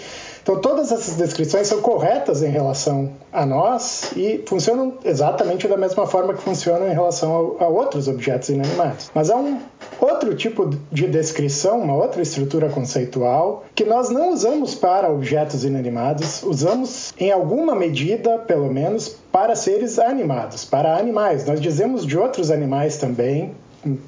Então, 0.47 0.61
todas 0.61 0.93
essas 0.93 1.17
descrições 1.17 1.67
são 1.67 1.81
corretas 1.83 2.41
em 2.41 2.49
relação 2.49 3.11
a 3.33 3.45
nós 3.45 4.13
e 4.15 4.45
funcionam 4.47 4.95
exatamente 5.05 5.67
da 5.67 5.77
mesma 5.77 6.07
forma 6.07 6.35
que 6.35 6.41
funcionam 6.41 6.87
em 6.87 6.93
relação 6.93 7.57
a, 7.59 7.65
a 7.65 7.67
outros 7.67 8.07
objetos 8.07 8.51
inanimados. 8.51 9.11
Mas 9.13 9.29
há 9.29 9.35
um 9.35 9.59
outro 10.01 10.37
tipo 10.37 10.71
de 10.93 11.09
descrição, 11.09 11.81
uma 11.81 11.97
outra 11.97 12.23
estrutura 12.23 12.69
conceitual 12.69 13.65
que 13.75 13.85
nós 13.85 14.09
não 14.09 14.31
usamos 14.31 14.77
para 14.77 15.11
objetos 15.11 15.65
inanimados, 15.65 16.45
usamos 16.45 17.13
em 17.19 17.33
alguma 17.33 17.75
medida, 17.75 18.39
pelo 18.39 18.73
menos, 18.73 19.17
para 19.33 19.57
seres 19.57 19.99
animados, 19.99 20.65
para 20.65 20.97
animais. 20.97 21.45
Nós 21.45 21.61
dizemos 21.61 22.07
de 22.07 22.17
outros 22.17 22.53
animais 22.53 22.99
também, 22.99 23.53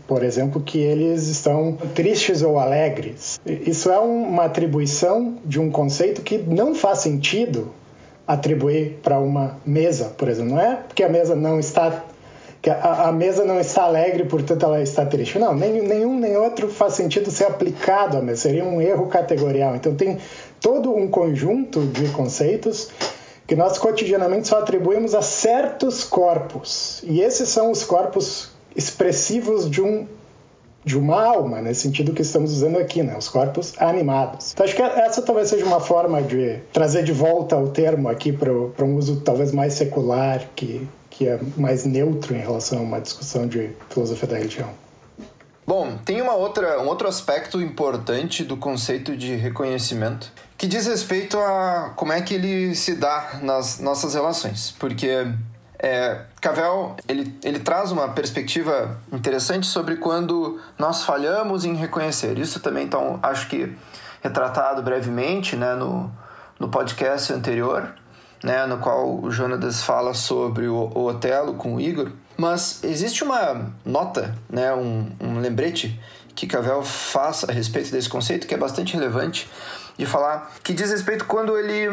por 0.06 0.22
exemplo, 0.22 0.60
que 0.60 0.78
eles 0.78 1.28
estão 1.28 1.76
tristes 1.94 2.42
ou 2.42 2.58
alegres. 2.58 3.40
Isso 3.46 3.90
é 3.90 3.98
uma 3.98 4.44
atribuição 4.44 5.36
de 5.44 5.60
um 5.60 5.70
conceito 5.70 6.22
que 6.22 6.38
não 6.38 6.74
faz 6.74 7.00
sentido 7.00 7.70
atribuir 8.26 8.98
para 9.02 9.18
uma 9.18 9.58
mesa, 9.64 10.12
por 10.16 10.28
exemplo. 10.28 10.54
Não 10.54 10.60
é 10.60 10.76
porque 10.76 11.02
a 11.02 11.08
mesa 11.08 11.34
não 11.34 11.58
está 11.58 12.04
que 12.60 12.68
a, 12.70 13.04
a, 13.04 13.12
mesa 13.12 13.44
não 13.44 13.60
está 13.60 13.84
alegre, 13.84 14.24
portanto 14.24 14.64
ela 14.64 14.82
está 14.82 15.06
triste. 15.06 15.38
Não, 15.38 15.54
nem, 15.54 15.80
nenhum 15.80 16.18
nem 16.18 16.36
outro 16.36 16.68
faz 16.68 16.94
sentido 16.94 17.30
ser 17.30 17.44
aplicado 17.44 18.16
à 18.16 18.20
mesa. 18.20 18.42
Seria 18.42 18.64
um 18.64 18.80
erro 18.80 19.06
categorial. 19.06 19.76
Então 19.76 19.94
tem 19.94 20.18
todo 20.60 20.92
um 20.92 21.06
conjunto 21.08 21.86
de 21.86 22.08
conceitos 22.08 22.88
que 23.46 23.54
nós 23.54 23.78
cotidianamente 23.78 24.48
só 24.48 24.58
atribuímos 24.58 25.14
a 25.14 25.22
certos 25.22 26.02
corpos. 26.02 27.00
E 27.04 27.20
esses 27.20 27.48
são 27.48 27.70
os 27.70 27.84
corpos 27.84 28.50
expressivos 28.78 29.68
de 29.68 29.82
um 29.82 30.06
de 30.84 30.96
uma 30.96 31.22
alma, 31.22 31.60
nesse 31.60 31.82
sentido 31.82 32.14
que 32.14 32.22
estamos 32.22 32.50
usando 32.52 32.78
aqui, 32.78 33.02
né? 33.02 33.14
os 33.18 33.28
corpos 33.28 33.74
animados. 33.78 34.52
Então, 34.52 34.64
acho 34.64 34.74
que 34.74 34.80
essa 34.80 35.20
talvez 35.20 35.48
seja 35.48 35.66
uma 35.66 35.80
forma 35.80 36.22
de 36.22 36.60
trazer 36.72 37.02
de 37.02 37.12
volta 37.12 37.58
o 37.58 37.68
termo 37.68 38.08
aqui 38.08 38.32
para 38.32 38.50
um 38.50 38.96
uso 38.96 39.20
talvez 39.20 39.52
mais 39.52 39.74
secular, 39.74 40.48
que, 40.56 40.88
que 41.10 41.28
é 41.28 41.38
mais 41.58 41.84
neutro 41.84 42.34
em 42.34 42.38
relação 42.38 42.78
a 42.78 42.82
uma 42.82 43.00
discussão 43.00 43.46
de 43.46 43.70
filosofia 43.90 44.28
da 44.28 44.38
religião. 44.38 44.70
Bom, 45.66 45.98
tem 46.02 46.22
uma 46.22 46.34
outra, 46.34 46.80
um 46.80 46.86
outro 46.86 47.06
aspecto 47.06 47.60
importante 47.60 48.42
do 48.42 48.56
conceito 48.56 49.14
de 49.14 49.34
reconhecimento 49.34 50.32
que 50.56 50.66
diz 50.66 50.86
respeito 50.86 51.38
a 51.38 51.92
como 51.94 52.12
é 52.12 52.22
que 52.22 52.34
ele 52.34 52.74
se 52.74 52.94
dá 52.94 53.40
nas 53.42 53.78
nossas 53.78 54.14
relações. 54.14 54.74
Porque 54.78 55.26
é, 55.78 56.22
Cavell 56.40 56.96
ele, 57.08 57.38
ele 57.42 57.58
traz 57.58 57.90
uma 57.90 58.08
perspectiva 58.08 58.98
interessante 59.12 59.66
sobre 59.66 59.96
quando 59.96 60.60
nós 60.78 61.04
falhamos 61.04 61.64
em 61.64 61.74
reconhecer. 61.74 62.38
Isso 62.38 62.60
também, 62.60 62.84
então, 62.84 63.18
acho 63.22 63.48
que 63.48 63.76
retratado 64.22 64.82
brevemente 64.82 65.56
né, 65.56 65.74
no, 65.74 66.10
no 66.58 66.68
podcast 66.68 67.32
anterior, 67.32 67.92
né, 68.42 68.66
no 68.66 68.78
qual 68.78 69.20
o 69.20 69.30
Jonatas 69.30 69.82
fala 69.82 70.14
sobre 70.14 70.68
o, 70.68 70.90
o 70.94 71.06
Otelo 71.06 71.54
com 71.54 71.76
o 71.76 71.80
Igor. 71.80 72.12
Mas 72.36 72.84
existe 72.84 73.24
uma 73.24 73.72
nota, 73.84 74.34
né, 74.48 74.72
um, 74.72 75.10
um 75.20 75.40
lembrete 75.40 76.00
que 76.34 76.46
Cavell 76.46 76.82
faz 76.82 77.44
a 77.48 77.52
respeito 77.52 77.90
desse 77.90 78.08
conceito 78.08 78.46
que 78.46 78.54
é 78.54 78.58
bastante 78.58 78.94
relevante 78.94 79.50
de 79.98 80.06
falar 80.06 80.52
que 80.62 80.72
diz 80.72 80.92
respeito 80.92 81.24
quando 81.24 81.58
ele 81.58 81.88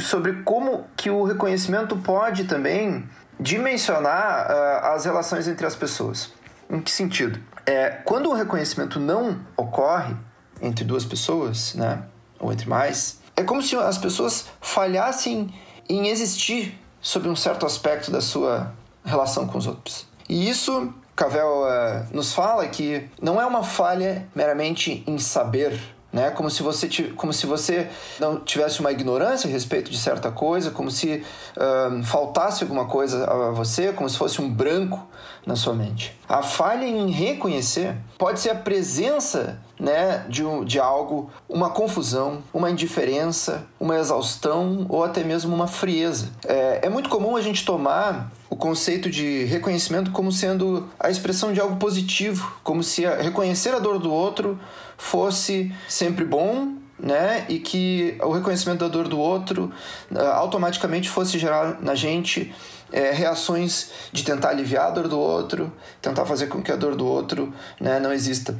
sobre 0.00 0.42
como 0.42 0.84
que 0.96 1.08
o 1.08 1.22
reconhecimento 1.22 1.96
pode 1.98 2.44
também 2.44 3.08
dimensionar 3.38 4.50
uh, 4.50 4.94
as 4.94 5.04
relações 5.04 5.46
entre 5.48 5.66
as 5.66 5.76
pessoas. 5.76 6.32
Em 6.68 6.80
que 6.80 6.90
sentido? 6.90 7.40
É, 7.64 7.90
quando 8.04 8.30
o 8.30 8.34
reconhecimento 8.34 8.98
não 8.98 9.40
ocorre 9.56 10.14
entre 10.60 10.84
duas 10.84 11.04
pessoas, 11.04 11.74
né, 11.74 12.02
ou 12.38 12.52
entre 12.52 12.68
mais, 12.68 13.20
é 13.36 13.42
como 13.42 13.62
se 13.62 13.76
as 13.76 13.98
pessoas 13.98 14.46
falhassem 14.60 15.54
em 15.88 16.08
existir 16.08 16.80
sobre 17.00 17.28
um 17.28 17.36
certo 17.36 17.66
aspecto 17.66 18.10
da 18.10 18.20
sua 18.20 18.72
relação 19.04 19.46
com 19.46 19.58
os 19.58 19.66
outros. 19.66 20.06
E 20.28 20.48
isso, 20.48 20.92
Cavell 21.14 21.62
uh, 21.62 22.16
nos 22.16 22.32
fala 22.32 22.66
que 22.66 23.08
não 23.20 23.40
é 23.40 23.46
uma 23.46 23.62
falha 23.62 24.26
meramente 24.34 25.04
em 25.06 25.18
saber 25.18 25.78
né? 26.16 26.30
Como 26.30 26.50
se 26.50 26.62
você 26.62 26.88
como 27.14 27.30
se 27.30 27.46
você 27.46 27.88
não 28.18 28.40
tivesse 28.40 28.80
uma 28.80 28.90
ignorância 28.90 29.46
a 29.46 29.52
respeito 29.52 29.90
de 29.90 29.98
certa 29.98 30.32
coisa, 30.32 30.70
como 30.70 30.90
se 30.90 31.22
uh, 31.56 32.02
faltasse 32.02 32.64
alguma 32.64 32.86
coisa 32.86 33.30
a 33.30 33.50
você, 33.50 33.92
como 33.92 34.08
se 34.08 34.16
fosse 34.16 34.40
um 34.40 34.48
branco 34.48 35.06
na 35.46 35.54
sua 35.54 35.72
mente. 35.72 36.12
A 36.28 36.42
falha 36.42 36.84
em 36.84 37.08
reconhecer 37.10 37.96
pode 38.18 38.40
ser 38.40 38.50
a 38.50 38.54
presença 38.56 39.60
né, 39.78 40.24
de, 40.28 40.44
um, 40.44 40.64
de 40.64 40.80
algo, 40.80 41.30
uma 41.48 41.70
confusão, 41.70 42.42
uma 42.52 42.68
indiferença, 42.68 43.64
uma 43.78 43.96
exaustão 43.96 44.86
ou 44.88 45.04
até 45.04 45.22
mesmo 45.22 45.54
uma 45.54 45.68
frieza. 45.68 46.30
É, 46.44 46.80
é 46.82 46.88
muito 46.90 47.08
comum 47.08 47.36
a 47.36 47.40
gente 47.40 47.64
tomar 47.64 48.32
o 48.50 48.56
conceito 48.56 49.08
de 49.08 49.44
reconhecimento 49.44 50.10
como 50.10 50.32
sendo 50.32 50.88
a 50.98 51.10
expressão 51.10 51.52
de 51.52 51.60
algo 51.60 51.76
positivo, 51.76 52.58
como 52.64 52.82
se 52.82 53.06
reconhecer 53.06 53.72
a 53.72 53.78
dor 53.78 54.00
do 54.00 54.12
outro 54.12 54.58
fosse 54.96 55.72
sempre 55.88 56.24
bom, 56.24 56.74
né? 56.98 57.44
E 57.48 57.58
que 57.58 58.16
o 58.22 58.32
reconhecimento 58.32 58.80
da 58.80 58.88
dor 58.88 59.06
do 59.08 59.18
outro 59.18 59.70
uh, 60.10 60.18
automaticamente 60.18 61.08
fosse 61.10 61.38
gerar 61.38 61.80
na 61.82 61.94
gente 61.94 62.54
é, 62.92 63.10
reações 63.10 63.90
de 64.12 64.24
tentar 64.24 64.50
aliviar 64.50 64.86
a 64.86 64.90
dor 64.90 65.08
do 65.08 65.18
outro, 65.18 65.72
tentar 66.00 66.24
fazer 66.24 66.46
com 66.46 66.62
que 66.62 66.70
a 66.70 66.76
dor 66.76 66.94
do 66.94 67.06
outro 67.06 67.52
né, 67.80 67.98
não 67.98 68.12
exista. 68.12 68.58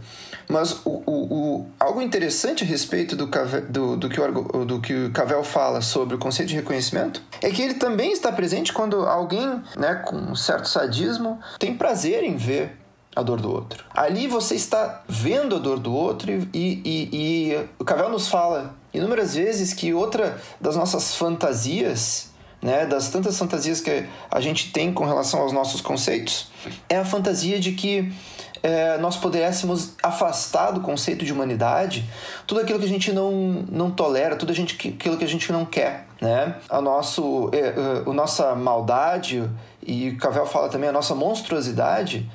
Mas 0.49 0.81
o, 0.85 1.03
o, 1.07 1.35
o, 1.35 1.66
algo 1.79 2.01
interessante 2.01 2.62
a 2.62 2.66
respeito 2.66 3.16
do, 3.16 3.27
do, 3.68 3.97
do, 3.97 4.09
que 4.09 4.20
o, 4.20 4.64
do 4.64 4.81
que 4.81 4.95
o 5.07 5.11
Cavell 5.11 5.43
fala 5.43 5.81
sobre 5.81 6.14
o 6.14 6.18
conceito 6.18 6.49
de 6.51 6.55
reconhecimento 6.55 7.22
é 7.43 7.51
que 7.51 7.62
ele 7.62 7.74
também 7.74 8.12
está 8.12 8.31
presente 8.31 8.72
quando 8.72 9.07
alguém 9.07 9.62
né, 9.77 9.95
com 10.07 10.16
um 10.16 10.37
certo 10.37 10.68
sadismo 10.68 11.41
tem 11.59 11.77
prazer 11.77 12.22
em 12.22 12.37
ver 12.37 12.77
a 13.14 13.22
dor 13.22 13.41
do 13.41 13.51
outro. 13.51 13.85
Ali 13.95 14.29
você 14.29 14.55
está 14.55 15.03
vendo 15.09 15.57
a 15.57 15.59
dor 15.59 15.79
do 15.79 15.93
outro 15.93 16.31
e, 16.31 16.49
e, 16.53 17.09
e 17.12 17.68
o 17.79 17.85
Cavell 17.85 18.11
nos 18.11 18.29
fala 18.29 18.77
inúmeras 18.93 19.35
vezes 19.35 19.72
que 19.72 19.95
outra 19.95 20.39
das 20.61 20.77
nossas 20.77 21.14
fantasias 21.14 22.31
né, 22.66 22.84
das 22.84 23.10
tantas 23.10 23.38
fantasias 23.38 23.80
que 23.80 24.04
a 24.28 24.40
gente 24.40 24.72
tem 24.72 24.92
com 24.92 25.04
relação 25.04 25.40
aos 25.40 25.52
nossos 25.52 25.80
conceitos, 25.80 26.50
é 26.88 26.96
a 26.96 27.04
fantasia 27.04 27.60
de 27.60 27.70
que 27.70 28.12
é, 28.60 28.98
nós 28.98 29.16
pudéssemos 29.16 29.92
afastar 30.02 30.72
do 30.72 30.80
conceito 30.80 31.24
de 31.24 31.32
humanidade 31.32 32.04
tudo 32.44 32.60
aquilo 32.60 32.80
que 32.80 32.84
a 32.84 32.88
gente 32.88 33.12
não, 33.12 33.64
não 33.70 33.88
tolera, 33.88 34.34
tudo 34.34 34.50
a 34.50 34.54
gente, 34.54 34.74
aquilo 34.88 35.16
que 35.16 35.22
a 35.22 35.28
gente 35.28 35.52
não 35.52 35.64
quer. 35.64 36.08
Né? 36.20 36.56
A, 36.68 36.80
nosso, 36.80 37.50
é, 37.52 37.58
é, 37.58 37.74
a 38.04 38.12
nossa 38.12 38.52
maldade, 38.56 39.48
e 39.80 40.16
Cavell 40.20 40.46
fala 40.46 40.68
também, 40.68 40.88
a 40.88 40.92
nossa 40.92 41.14
monstruosidade, 41.14 42.28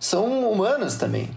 são 0.00 0.50
humanas 0.50 0.96
também. 0.96 1.30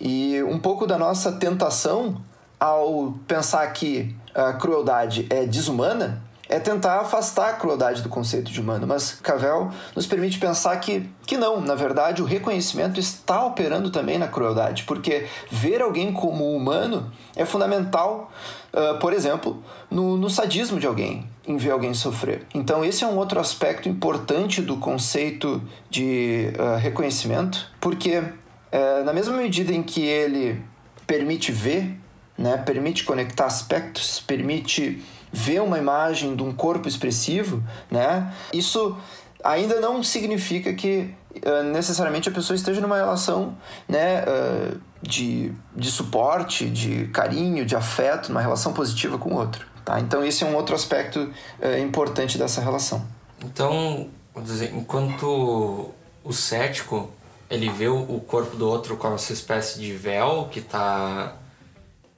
E 0.00 0.42
um 0.42 0.58
pouco 0.58 0.88
da 0.88 0.98
nossa 0.98 1.30
tentação 1.30 2.20
ao 2.58 3.14
pensar 3.28 3.64
que 3.72 4.12
a 4.34 4.54
crueldade 4.54 5.24
é 5.30 5.46
desumana 5.46 6.31
é 6.52 6.60
tentar 6.60 7.00
afastar 7.00 7.48
a 7.48 7.52
crueldade 7.54 8.02
do 8.02 8.10
conceito 8.10 8.52
de 8.52 8.60
humano, 8.60 8.86
mas 8.86 9.12
Cavell 9.22 9.70
nos 9.96 10.06
permite 10.06 10.38
pensar 10.38 10.76
que, 10.76 11.08
que 11.26 11.38
não, 11.38 11.62
na 11.62 11.74
verdade, 11.74 12.20
o 12.20 12.26
reconhecimento 12.26 13.00
está 13.00 13.42
operando 13.42 13.90
também 13.90 14.18
na 14.18 14.28
crueldade, 14.28 14.84
porque 14.84 15.26
ver 15.50 15.80
alguém 15.80 16.12
como 16.12 16.54
humano 16.54 17.10
é 17.34 17.46
fundamental, 17.46 18.30
uh, 18.70 18.98
por 18.98 19.14
exemplo, 19.14 19.64
no, 19.90 20.18
no 20.18 20.28
sadismo 20.28 20.78
de 20.78 20.86
alguém, 20.86 21.26
em 21.46 21.56
ver 21.56 21.70
alguém 21.70 21.94
sofrer. 21.94 22.46
Então, 22.54 22.84
esse 22.84 23.02
é 23.02 23.06
um 23.06 23.16
outro 23.16 23.40
aspecto 23.40 23.88
importante 23.88 24.60
do 24.60 24.76
conceito 24.76 25.62
de 25.88 26.52
uh, 26.58 26.76
reconhecimento, 26.76 27.66
porque, 27.80 28.18
uh, 28.18 29.04
na 29.06 29.14
mesma 29.14 29.38
medida 29.38 29.72
em 29.72 29.82
que 29.82 30.02
ele 30.02 30.62
permite 31.06 31.50
ver, 31.50 31.98
né, 32.36 32.58
permite 32.58 33.04
conectar 33.04 33.46
aspectos, 33.46 34.20
permite 34.20 35.02
ver 35.32 35.62
uma 35.62 35.78
imagem 35.78 36.36
de 36.36 36.42
um 36.42 36.52
corpo 36.52 36.86
expressivo, 36.86 37.62
né? 37.90 38.32
Isso 38.52 38.96
ainda 39.42 39.80
não 39.80 40.02
significa 40.02 40.72
que 40.74 41.12
uh, 41.44 41.62
necessariamente 41.64 42.28
a 42.28 42.32
pessoa 42.32 42.54
esteja 42.54 42.80
numa 42.80 42.96
relação, 42.96 43.56
né, 43.88 44.22
uh, 44.22 44.80
de, 45.02 45.52
de 45.74 45.90
suporte, 45.90 46.68
de 46.68 47.06
carinho, 47.08 47.64
de 47.64 47.74
afeto, 47.74 48.28
numa 48.28 48.40
relação 48.40 48.72
positiva 48.72 49.18
com 49.18 49.30
o 49.30 49.36
outro, 49.36 49.66
tá? 49.84 49.98
Então 49.98 50.24
esse 50.24 50.44
é 50.44 50.46
um 50.46 50.54
outro 50.54 50.74
aspecto 50.74 51.18
uh, 51.18 51.78
importante 51.82 52.38
dessa 52.38 52.60
relação. 52.60 53.04
Então, 53.44 54.08
dizer, 54.36 54.72
enquanto 54.74 55.90
o 56.22 56.32
cético 56.32 57.10
ele 57.50 57.68
vê 57.68 57.88
o 57.88 58.18
corpo 58.26 58.56
do 58.56 58.66
outro 58.66 58.96
como 58.96 59.16
essa 59.16 59.32
espécie 59.32 59.78
de 59.78 59.92
véu 59.92 60.48
que 60.50 60.58
está 60.58 61.36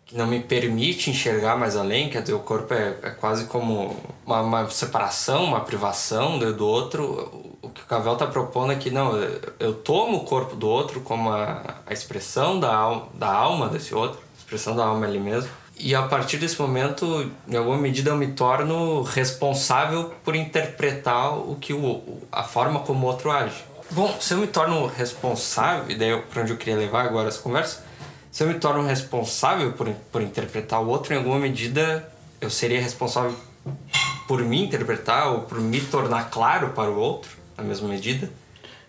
que 0.06 0.16
não 0.16 0.26
me 0.26 0.40
permite 0.40 1.10
enxergar 1.10 1.56
mais 1.56 1.76
além, 1.76 2.10
dizer, 2.10 2.34
o 2.34 2.40
corpo 2.40 2.74
é, 2.74 2.94
é 3.02 3.10
quase 3.10 3.46
como 3.46 3.96
uma, 4.26 4.40
uma, 4.42 4.70
separação, 4.70 5.44
uma 5.44 5.60
privação 5.60 6.38
do, 6.38 6.52
do 6.52 6.66
outro. 6.66 7.52
O 7.62 7.70
que 7.70 7.82
o 7.82 7.86
Cavell 7.86 8.12
está 8.12 8.26
propondo 8.26 8.72
é 8.72 8.76
que 8.76 8.90
não, 8.90 9.16
eu 9.58 9.74
tomo 9.74 10.18
o 10.18 10.24
corpo 10.24 10.54
do 10.56 10.68
outro 10.68 11.00
como 11.00 11.30
a, 11.30 11.80
a 11.86 11.92
expressão 11.92 12.60
da, 12.60 12.74
al, 12.74 13.08
da 13.14 13.32
alma 13.32 13.68
desse 13.68 13.94
outro, 13.94 14.20
expressão 14.38 14.76
da 14.76 14.84
alma 14.84 15.06
ali 15.06 15.18
mesmo. 15.18 15.50
E 15.76 15.94
a 15.94 16.02
partir 16.02 16.36
desse 16.36 16.60
momento, 16.60 17.30
em 17.48 17.56
alguma 17.56 17.76
medida, 17.76 18.10
eu 18.10 18.16
me 18.16 18.28
torno 18.28 19.02
responsável 19.02 20.14
por 20.22 20.36
interpretar 20.36 21.36
o 21.36 21.56
que 21.56 21.72
o, 21.72 22.20
a 22.30 22.44
forma 22.44 22.80
como 22.80 23.06
o 23.06 23.10
outro 23.10 23.30
age. 23.30 23.64
Bom, 23.90 24.16
se 24.20 24.34
eu 24.34 24.38
me 24.38 24.46
torno 24.46 24.86
responsável, 24.86 25.90
e 25.90 25.94
daí 25.94 26.16
para 26.22 26.42
onde 26.42 26.52
eu 26.52 26.56
queria 26.56 26.76
levar 26.76 27.04
agora 27.04 27.28
essa 27.28 27.40
conversa, 27.40 27.84
se 28.34 28.42
eu 28.42 28.48
me 28.48 28.54
torno 28.54 28.82
responsável 28.82 29.74
por, 29.74 29.88
por 30.10 30.20
interpretar 30.20 30.82
o 30.82 30.88
outro, 30.88 31.14
em 31.14 31.16
alguma 31.16 31.38
medida 31.38 32.04
eu 32.40 32.50
seria 32.50 32.82
responsável 32.82 33.32
por 34.26 34.42
me 34.42 34.60
interpretar 34.60 35.28
ou 35.28 35.42
por 35.42 35.60
me 35.60 35.80
tornar 35.80 36.30
claro 36.30 36.70
para 36.70 36.90
o 36.90 36.98
outro, 36.98 37.30
na 37.56 37.62
mesma 37.62 37.86
medida? 37.86 38.28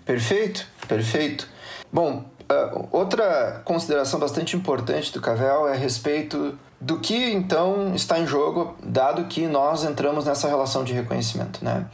Perfeito, 0.03 0.65
perfeito. 0.87 1.47
Bom, 1.93 2.25
uh, 2.51 2.87
outra 2.91 3.61
consideração 3.63 4.19
bastante 4.19 4.57
importante 4.57 5.13
do 5.13 5.21
Cavell 5.21 5.67
é 5.67 5.73
a 5.73 5.77
respeito 5.77 6.57
do 6.81 6.99
que 6.99 7.31
então 7.31 7.93
está 7.93 8.17
em 8.17 8.25
jogo, 8.25 8.75
dado 8.81 9.25
que 9.25 9.45
nós 9.45 9.83
entramos 9.83 10.25
nessa 10.25 10.47
relação 10.47 10.83
de 10.83 10.91
reconhecimento, 10.91 11.63
né? 11.63 11.85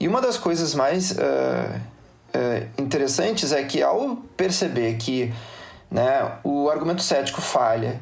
E 0.00 0.08
uma 0.08 0.20
das 0.20 0.36
coisas 0.36 0.74
mais 0.74 1.12
uh, 1.12 1.14
uh, 1.14 2.82
interessantes 2.82 3.52
é 3.52 3.62
que 3.62 3.80
ao 3.80 4.16
perceber 4.36 4.96
que 4.96 5.32
né, 5.90 6.38
o 6.44 6.70
argumento 6.70 7.02
cético 7.02 7.40
falha 7.40 8.00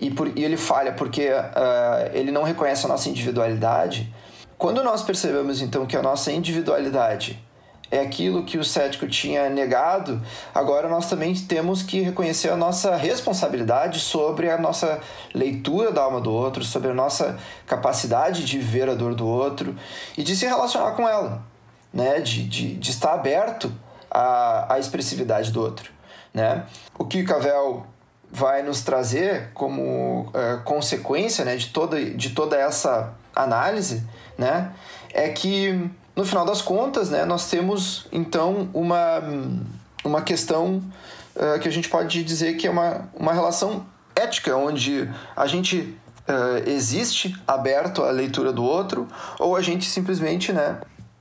e, 0.00 0.10
por, 0.10 0.36
e 0.36 0.44
ele 0.44 0.56
falha 0.56 0.92
porque 0.92 1.28
uh, 1.28 2.10
ele 2.12 2.30
não 2.30 2.42
reconhece 2.42 2.86
a 2.86 2.88
nossa 2.88 3.08
individualidade, 3.08 4.12
quando 4.56 4.82
nós 4.82 5.02
percebemos 5.02 5.62
então 5.62 5.86
que 5.86 5.96
a 5.96 6.02
nossa 6.02 6.30
individualidade 6.30 7.42
é 7.90 8.00
aquilo 8.00 8.44
que 8.44 8.56
o 8.56 8.64
cético 8.64 9.06
tinha 9.08 9.50
negado, 9.50 10.22
agora 10.54 10.88
nós 10.88 11.08
também 11.08 11.34
temos 11.34 11.82
que 11.82 12.00
reconhecer 12.00 12.48
a 12.50 12.56
nossa 12.56 12.94
responsabilidade 12.94 13.98
sobre 13.98 14.48
a 14.48 14.56
nossa 14.56 15.00
leitura 15.34 15.90
da 15.90 16.02
alma 16.02 16.20
do 16.20 16.32
outro, 16.32 16.62
sobre 16.62 16.90
a 16.90 16.94
nossa 16.94 17.36
capacidade 17.66 18.44
de 18.44 18.58
ver 18.58 18.88
a 18.88 18.94
dor 18.94 19.14
do 19.14 19.26
outro 19.26 19.74
e 20.16 20.22
de 20.22 20.36
se 20.36 20.46
relacionar 20.46 20.92
com 20.92 21.08
ela, 21.08 21.42
né? 21.92 22.20
de, 22.20 22.44
de, 22.44 22.76
de 22.76 22.90
estar 22.90 23.12
aberto 23.12 23.72
à, 24.08 24.74
à 24.74 24.78
expressividade 24.78 25.50
do 25.50 25.60
outro. 25.60 25.90
Né? 26.32 26.64
O 26.98 27.04
que 27.04 27.22
Cavell 27.24 27.86
vai 28.30 28.62
nos 28.62 28.82
trazer 28.82 29.50
como 29.52 30.28
uh, 30.28 30.62
consequência 30.64 31.44
né, 31.44 31.56
de, 31.56 31.68
toda, 31.68 32.02
de 32.02 32.30
toda 32.30 32.56
essa 32.56 33.12
análise 33.34 34.06
né, 34.38 34.72
é 35.12 35.28
que, 35.28 35.90
no 36.14 36.24
final 36.24 36.44
das 36.44 36.62
contas, 36.62 37.10
né, 37.10 37.24
nós 37.24 37.50
temos, 37.50 38.06
então, 38.12 38.70
uma, 38.72 39.20
uma 40.04 40.22
questão 40.22 40.82
uh, 41.34 41.58
que 41.60 41.66
a 41.66 41.72
gente 41.72 41.88
pode 41.88 42.22
dizer 42.22 42.54
que 42.54 42.66
é 42.66 42.70
uma, 42.70 43.08
uma 43.14 43.32
relação 43.32 43.84
ética, 44.14 44.56
onde 44.56 45.10
a 45.34 45.46
gente 45.46 45.96
uh, 46.28 46.68
existe 46.68 47.34
aberto 47.46 48.04
à 48.04 48.10
leitura 48.10 48.52
do 48.52 48.62
outro 48.62 49.08
ou 49.38 49.56
a 49.56 49.60
gente 49.60 49.86
simplesmente 49.86 50.52
né, 50.52 50.78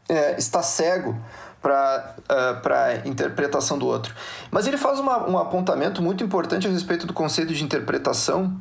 é, 0.08 0.36
está 0.38 0.62
cego 0.62 1.16
para 1.62 2.16
uh, 2.30 2.74
a 2.74 3.08
interpretação 3.08 3.78
do 3.78 3.86
outro. 3.86 4.16
Mas 4.50 4.68
ele 4.68 4.78
faz 4.78 5.00
uma, 5.00 5.30
um 5.30 5.38
apontamento 5.38 6.02
muito 6.02 6.24
importante 6.24 6.68
a 6.68 6.70
respeito 6.70 7.06
do 7.06 7.14
conceito 7.14 7.54
de 7.54 7.64
interpretação 7.64 8.56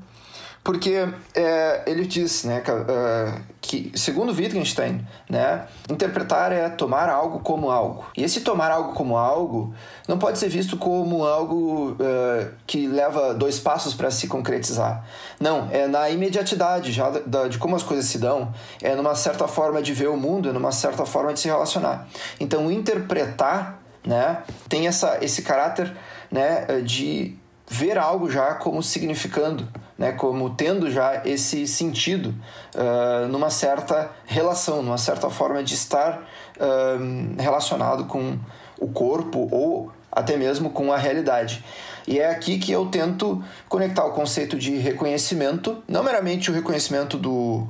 porque 0.68 1.08
é, 1.34 1.82
ele 1.86 2.04
diz 2.04 2.44
né, 2.44 2.60
que, 2.60 2.70
uh, 2.70 3.40
que, 3.58 3.90
segundo 3.94 4.34
Wittgenstein, 4.34 5.00
né, 5.26 5.66
interpretar 5.88 6.52
é 6.52 6.68
tomar 6.68 7.08
algo 7.08 7.40
como 7.40 7.70
algo. 7.70 8.04
E 8.14 8.22
esse 8.22 8.42
tomar 8.42 8.70
algo 8.70 8.92
como 8.92 9.16
algo 9.16 9.72
não 10.06 10.18
pode 10.18 10.38
ser 10.38 10.50
visto 10.50 10.76
como 10.76 11.24
algo 11.24 11.92
uh, 11.92 12.52
que 12.66 12.86
leva 12.86 13.32
dois 13.32 13.58
passos 13.58 13.94
para 13.94 14.10
se 14.10 14.28
concretizar. 14.28 15.06
Não, 15.40 15.70
é 15.72 15.88
na 15.88 16.10
imediatidade 16.10 16.92
já 16.92 17.08
da, 17.08 17.48
de 17.48 17.56
como 17.56 17.74
as 17.74 17.82
coisas 17.82 18.04
se 18.04 18.18
dão, 18.18 18.52
é 18.82 18.94
numa 18.94 19.14
certa 19.14 19.48
forma 19.48 19.80
de 19.80 19.94
ver 19.94 20.10
o 20.10 20.18
mundo, 20.18 20.50
é 20.50 20.52
numa 20.52 20.70
certa 20.70 21.06
forma 21.06 21.32
de 21.32 21.40
se 21.40 21.48
relacionar. 21.48 22.06
Então, 22.38 22.70
interpretar 22.70 23.80
né, 24.06 24.42
tem 24.68 24.86
essa, 24.86 25.16
esse 25.22 25.40
caráter 25.40 25.96
né, 26.30 26.82
de 26.84 27.38
ver 27.66 27.96
algo 27.96 28.30
já 28.30 28.54
como 28.54 28.82
significando 28.82 29.66
né, 29.98 30.12
como 30.12 30.50
tendo 30.50 30.88
já 30.90 31.22
esse 31.26 31.66
sentido 31.66 32.32
uh, 32.74 33.26
numa 33.26 33.50
certa 33.50 34.12
relação, 34.24 34.80
numa 34.80 34.96
certa 34.96 35.28
forma 35.28 35.62
de 35.62 35.74
estar 35.74 36.22
uh, 36.56 37.42
relacionado 37.42 38.04
com 38.04 38.38
o 38.78 38.86
corpo 38.88 39.48
ou 39.50 39.90
até 40.10 40.36
mesmo 40.36 40.70
com 40.70 40.92
a 40.92 40.96
realidade. 40.96 41.64
E 42.06 42.20
é 42.20 42.30
aqui 42.30 42.58
que 42.58 42.70
eu 42.70 42.86
tento 42.86 43.42
conectar 43.68 44.04
o 44.06 44.12
conceito 44.12 44.56
de 44.56 44.76
reconhecimento, 44.76 45.82
não 45.86 46.02
meramente 46.04 46.50
o 46.50 46.54
reconhecimento 46.54 47.18
do, 47.18 47.66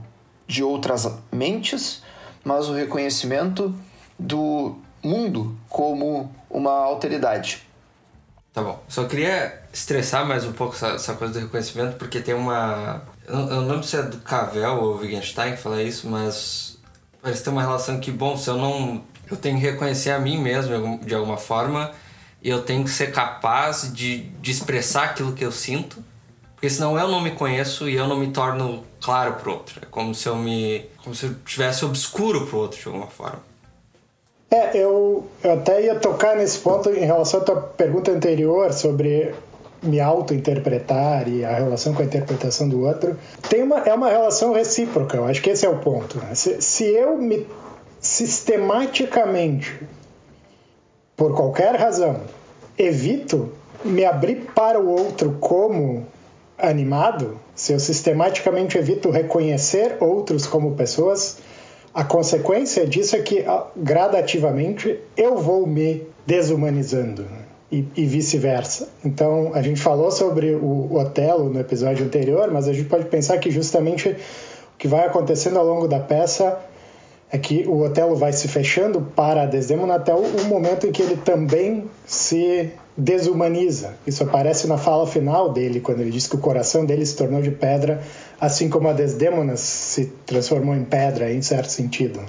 de 0.46 0.62
outras 0.62 1.10
mentes, 1.32 2.02
mas 2.44 2.68
o 2.68 2.74
reconhecimento 2.74 3.74
do 4.18 4.76
mundo 5.02 5.56
como 5.68 6.30
uma 6.50 6.72
alteridade. 6.72 7.67
Tá 8.52 8.62
bom. 8.62 8.82
Só 8.88 9.04
queria 9.04 9.62
estressar 9.72 10.26
mais 10.26 10.44
um 10.44 10.52
pouco 10.52 10.74
essa, 10.74 10.88
essa 10.88 11.14
coisa 11.14 11.34
do 11.34 11.40
reconhecimento, 11.40 11.96
porque 11.96 12.20
tem 12.20 12.34
uma. 12.34 13.02
Eu 13.26 13.36
não, 13.36 13.48
eu 13.50 13.60
não 13.60 13.68
lembro 13.68 13.84
se 13.84 13.96
é 13.96 14.02
do 14.02 14.18
Cavell 14.18 14.76
ou 14.76 14.98
Wittgenstein 14.98 15.52
que 15.52 15.58
fala 15.62 15.82
isso, 15.82 16.08
mas 16.08 16.78
parece 17.22 17.44
ter 17.44 17.50
uma 17.50 17.62
relação 17.62 18.00
que, 18.00 18.10
bom, 18.10 18.36
se 18.36 18.48
eu 18.48 18.56
não. 18.56 19.02
Eu 19.30 19.36
tenho 19.36 19.58
que 19.58 19.64
reconhecer 19.64 20.10
a 20.10 20.18
mim 20.18 20.40
mesmo 20.40 20.98
de 21.04 21.14
alguma 21.14 21.36
forma 21.36 21.92
e 22.42 22.48
eu 22.48 22.62
tenho 22.62 22.84
que 22.84 22.90
ser 22.90 23.12
capaz 23.12 23.92
de, 23.92 24.20
de 24.40 24.50
expressar 24.50 25.04
aquilo 25.04 25.32
que 25.32 25.44
eu 25.44 25.52
sinto, 25.52 26.02
porque 26.54 26.70
senão 26.70 26.98
eu 26.98 27.08
não 27.08 27.20
me 27.20 27.32
conheço 27.32 27.88
e 27.88 27.94
eu 27.94 28.08
não 28.08 28.16
me 28.16 28.28
torno 28.28 28.84
claro 29.00 29.34
pro 29.34 29.52
outro. 29.52 29.80
É 29.82 29.86
como 29.86 30.14
se 30.14 30.28
eu 30.28 30.36
me. 30.36 30.86
como 31.02 31.14
se 31.14 31.26
eu 31.26 31.34
tivesse 31.44 31.84
obscuro 31.84 32.46
pro 32.46 32.58
outro 32.58 32.80
de 32.80 32.86
alguma 32.86 33.08
forma. 33.08 33.47
É, 34.50 34.78
eu, 34.78 35.26
eu 35.44 35.52
até 35.52 35.82
ia 35.82 35.94
tocar 35.94 36.36
nesse 36.36 36.58
ponto 36.58 36.88
em 36.90 37.04
relação 37.04 37.40
à 37.40 37.44
tua 37.44 37.56
pergunta 37.56 38.10
anterior 38.10 38.72
sobre 38.72 39.34
me 39.82 40.00
auto-interpretar 40.00 41.28
e 41.28 41.44
a 41.44 41.54
relação 41.54 41.94
com 41.94 42.02
a 42.02 42.04
interpretação 42.04 42.68
do 42.68 42.84
outro. 42.84 43.16
Tem 43.48 43.62
uma, 43.62 43.80
é 43.80 43.92
uma 43.92 44.08
relação 44.08 44.52
recíproca, 44.52 45.16
eu 45.16 45.26
acho 45.26 45.42
que 45.42 45.50
esse 45.50 45.66
é 45.66 45.68
o 45.68 45.78
ponto. 45.78 46.18
Né? 46.18 46.34
Se, 46.34 46.62
se 46.62 46.84
eu 46.84 47.16
me 47.18 47.46
sistematicamente, 48.00 49.80
por 51.16 51.34
qualquer 51.34 51.74
razão, 51.74 52.22
evito 52.76 53.52
me 53.84 54.04
abrir 54.04 54.46
para 54.54 54.80
o 54.80 54.88
outro 54.88 55.36
como 55.40 56.06
animado, 56.56 57.38
se 57.54 57.72
eu 57.72 57.80
sistematicamente 57.80 58.78
evito 58.78 59.10
reconhecer 59.10 59.96
outros 60.00 60.46
como 60.46 60.74
pessoas, 60.74 61.38
a 61.98 62.04
consequência 62.04 62.86
disso 62.86 63.16
é 63.16 63.18
que 63.18 63.40
ah, 63.40 63.66
gradativamente 63.76 65.00
eu 65.16 65.36
vou 65.38 65.66
me 65.66 66.06
desumanizando 66.24 67.22
né? 67.22 67.40
e, 67.72 67.84
e 67.96 68.06
vice-versa. 68.06 68.88
Então 69.04 69.50
a 69.52 69.60
gente 69.62 69.80
falou 69.80 70.12
sobre 70.12 70.54
o 70.54 70.94
Otelo 70.94 71.50
no 71.50 71.58
episódio 71.58 72.06
anterior, 72.06 72.52
mas 72.52 72.68
a 72.68 72.72
gente 72.72 72.88
pode 72.88 73.06
pensar 73.06 73.38
que 73.38 73.50
justamente 73.50 74.10
o 74.10 74.16
que 74.78 74.86
vai 74.86 75.06
acontecendo 75.06 75.58
ao 75.58 75.66
longo 75.66 75.88
da 75.88 75.98
peça 75.98 76.60
é 77.32 77.36
que 77.36 77.66
o 77.66 77.80
Otelo 77.80 78.14
vai 78.14 78.32
se 78.32 78.46
fechando 78.46 79.00
para 79.16 79.44
Desdemona 79.44 79.96
até 79.96 80.14
o 80.14 80.44
momento 80.44 80.86
em 80.86 80.92
que 80.92 81.02
ele 81.02 81.16
também 81.16 81.90
se 82.06 82.70
desumaniza. 82.98 83.94
Isso 84.04 84.24
aparece 84.24 84.66
na 84.66 84.76
fala 84.76 85.06
final 85.06 85.52
dele, 85.52 85.78
quando 85.78 86.00
ele 86.00 86.10
diz 86.10 86.26
que 86.26 86.34
o 86.34 86.40
coração 86.40 86.84
dele 86.84 87.06
se 87.06 87.16
tornou 87.16 87.40
de 87.40 87.52
pedra, 87.52 88.02
assim 88.40 88.68
como 88.68 88.88
a 88.88 88.92
Desdemona 88.92 89.56
se 89.56 90.06
transformou 90.26 90.74
em 90.74 90.84
pedra, 90.84 91.32
em 91.32 91.40
certo 91.40 91.68
sentido. 91.68 92.20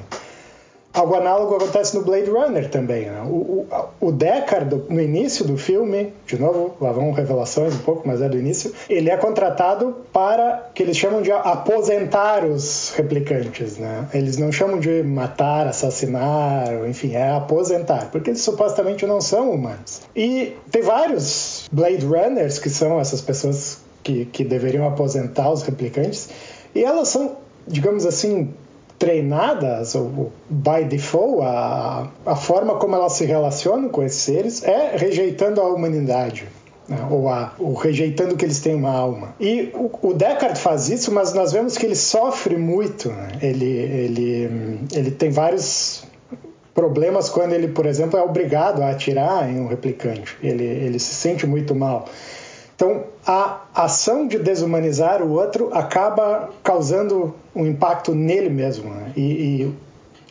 Algo 0.99 1.15
análogo 1.15 1.55
acontece 1.55 1.95
no 1.95 2.03
Blade 2.03 2.29
Runner 2.29 2.69
também. 2.69 3.05
Né? 3.05 3.21
O, 3.21 3.29
o, 3.29 3.67
o 4.01 4.11
Deckard, 4.11 4.83
no 4.89 4.99
início 4.99 5.45
do 5.45 5.57
filme, 5.57 6.11
de 6.27 6.37
novo, 6.37 6.75
lá 6.81 6.91
vão 6.91 7.13
revelações 7.13 7.73
um 7.73 7.77
pouco, 7.77 8.05
mas 8.05 8.21
é 8.21 8.27
do 8.27 8.37
início, 8.37 8.73
ele 8.89 9.09
é 9.09 9.15
contratado 9.15 9.95
para 10.11 10.69
que 10.75 10.83
eles 10.83 10.97
chamam 10.97 11.21
de 11.21 11.31
aposentar 11.31 12.43
os 12.43 12.91
replicantes. 12.97 13.77
Né? 13.77 14.09
Eles 14.13 14.37
não 14.37 14.51
chamam 14.51 14.77
de 14.77 15.01
matar, 15.01 15.67
assassinar, 15.67 16.67
enfim, 16.85 17.15
é 17.15 17.31
aposentar, 17.31 18.09
porque 18.11 18.31
eles 18.31 18.41
supostamente 18.41 19.05
não 19.05 19.21
são 19.21 19.51
humanos. 19.51 20.01
E 20.13 20.57
tem 20.69 20.81
vários 20.81 21.69
Blade 21.71 22.05
Runners 22.05 22.59
que 22.59 22.69
são 22.69 22.99
essas 22.99 23.21
pessoas 23.21 23.79
que, 24.03 24.25
que 24.25 24.43
deveriam 24.43 24.85
aposentar 24.85 25.49
os 25.49 25.61
replicantes, 25.61 26.27
e 26.75 26.83
elas 26.83 27.07
são, 27.07 27.37
digamos 27.65 28.05
assim, 28.05 28.53
treinadas, 28.99 29.95
ou 29.95 30.31
by 30.49 30.83
default, 30.83 31.41
a, 31.41 32.07
a 32.25 32.35
forma 32.35 32.75
como 32.75 32.95
elas 32.95 33.13
se 33.13 33.25
relacionam 33.25 33.87
com 33.87 34.03
esses 34.03 34.21
seres 34.21 34.63
é 34.63 34.97
rejeitando 34.97 35.61
a 35.61 35.67
humanidade. 35.67 36.45
Né? 36.87 37.07
Ou, 37.09 37.29
a, 37.29 37.53
ou 37.57 37.73
rejeitando 37.73 38.35
que 38.35 38.43
eles 38.43 38.59
têm 38.59 38.75
uma 38.75 38.91
alma. 38.91 39.33
E 39.39 39.71
o, 39.73 40.09
o 40.09 40.13
Descartes 40.13 40.61
faz 40.61 40.89
isso, 40.89 41.13
mas 41.13 41.33
nós 41.33 41.53
vemos 41.53 41.77
que 41.77 41.85
ele 41.85 41.95
sofre 41.95 42.57
muito. 42.57 43.09
Né? 43.09 43.29
Ele, 43.41 43.65
ele, 43.65 44.79
ele 44.91 45.11
tem 45.11 45.29
vários 45.29 46.03
problemas 46.73 47.29
quando 47.29 47.53
ele, 47.53 47.69
por 47.69 47.85
exemplo, 47.85 48.19
é 48.19 48.23
obrigado 48.23 48.81
a 48.81 48.89
atirar 48.89 49.49
em 49.49 49.59
um 49.59 49.67
replicante. 49.67 50.35
Ele, 50.41 50.63
ele 50.63 50.99
se 50.99 51.13
sente 51.13 51.47
muito 51.47 51.73
mal. 51.73 52.05
Então, 52.79 53.03
a 53.27 53.63
ação 53.75 54.25
de 54.25 54.39
desumanizar 54.39 55.21
o 55.21 55.33
outro 55.33 55.69
acaba 55.73 56.49
causando 56.63 57.35
um 57.53 57.65
impacto 57.65 58.15
nele 58.15 58.49
mesmo. 58.49 58.89
Né? 58.89 59.11
E, 59.17 59.21
e, 59.21 59.73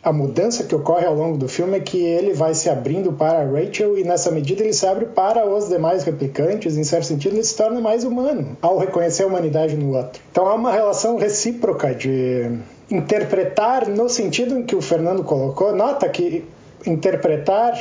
a 0.01 0.11
mudança 0.11 0.63
que 0.63 0.73
ocorre 0.73 1.05
ao 1.05 1.13
longo 1.13 1.37
do 1.37 1.47
filme 1.47 1.77
é 1.77 1.79
que 1.79 2.03
ele 2.03 2.33
vai 2.33 2.55
se 2.55 2.67
abrindo 2.67 3.13
para 3.13 3.45
Rachel 3.45 3.99
e, 3.99 4.03
nessa 4.03 4.31
medida, 4.31 4.63
ele 4.63 4.73
se 4.73 4.87
abre 4.87 5.05
para 5.05 5.45
os 5.45 5.69
demais 5.69 6.03
replicantes. 6.03 6.75
Em 6.75 6.83
certo 6.83 7.05
sentido, 7.05 7.35
ele 7.35 7.43
se 7.43 7.55
torna 7.55 7.79
mais 7.79 8.03
humano 8.03 8.57
ao 8.63 8.79
reconhecer 8.79 9.23
a 9.23 9.27
humanidade 9.27 9.75
no 9.75 9.95
outro. 9.95 10.19
Então, 10.31 10.47
há 10.47 10.55
uma 10.55 10.71
relação 10.71 11.17
recíproca 11.17 11.93
de 11.93 12.49
interpretar 12.89 13.87
no 13.87 14.09
sentido 14.09 14.57
em 14.57 14.63
que 14.63 14.75
o 14.75 14.81
Fernando 14.81 15.23
colocou. 15.23 15.75
Nota 15.75 16.09
que 16.09 16.43
interpretar, 16.83 17.79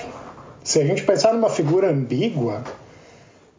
se 0.62 0.79
a 0.79 0.85
gente 0.85 1.05
pensar 1.05 1.33
numa 1.33 1.49
figura 1.49 1.91
ambígua, 1.91 2.62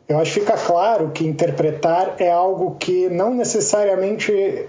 eu 0.09 0.19
acho 0.19 0.33
que 0.33 0.39
fica 0.39 0.57
claro 0.57 1.11
que 1.11 1.25
interpretar 1.25 2.15
é 2.17 2.31
algo 2.31 2.75
que 2.79 3.07
não 3.09 3.33
necessariamente 3.33 4.65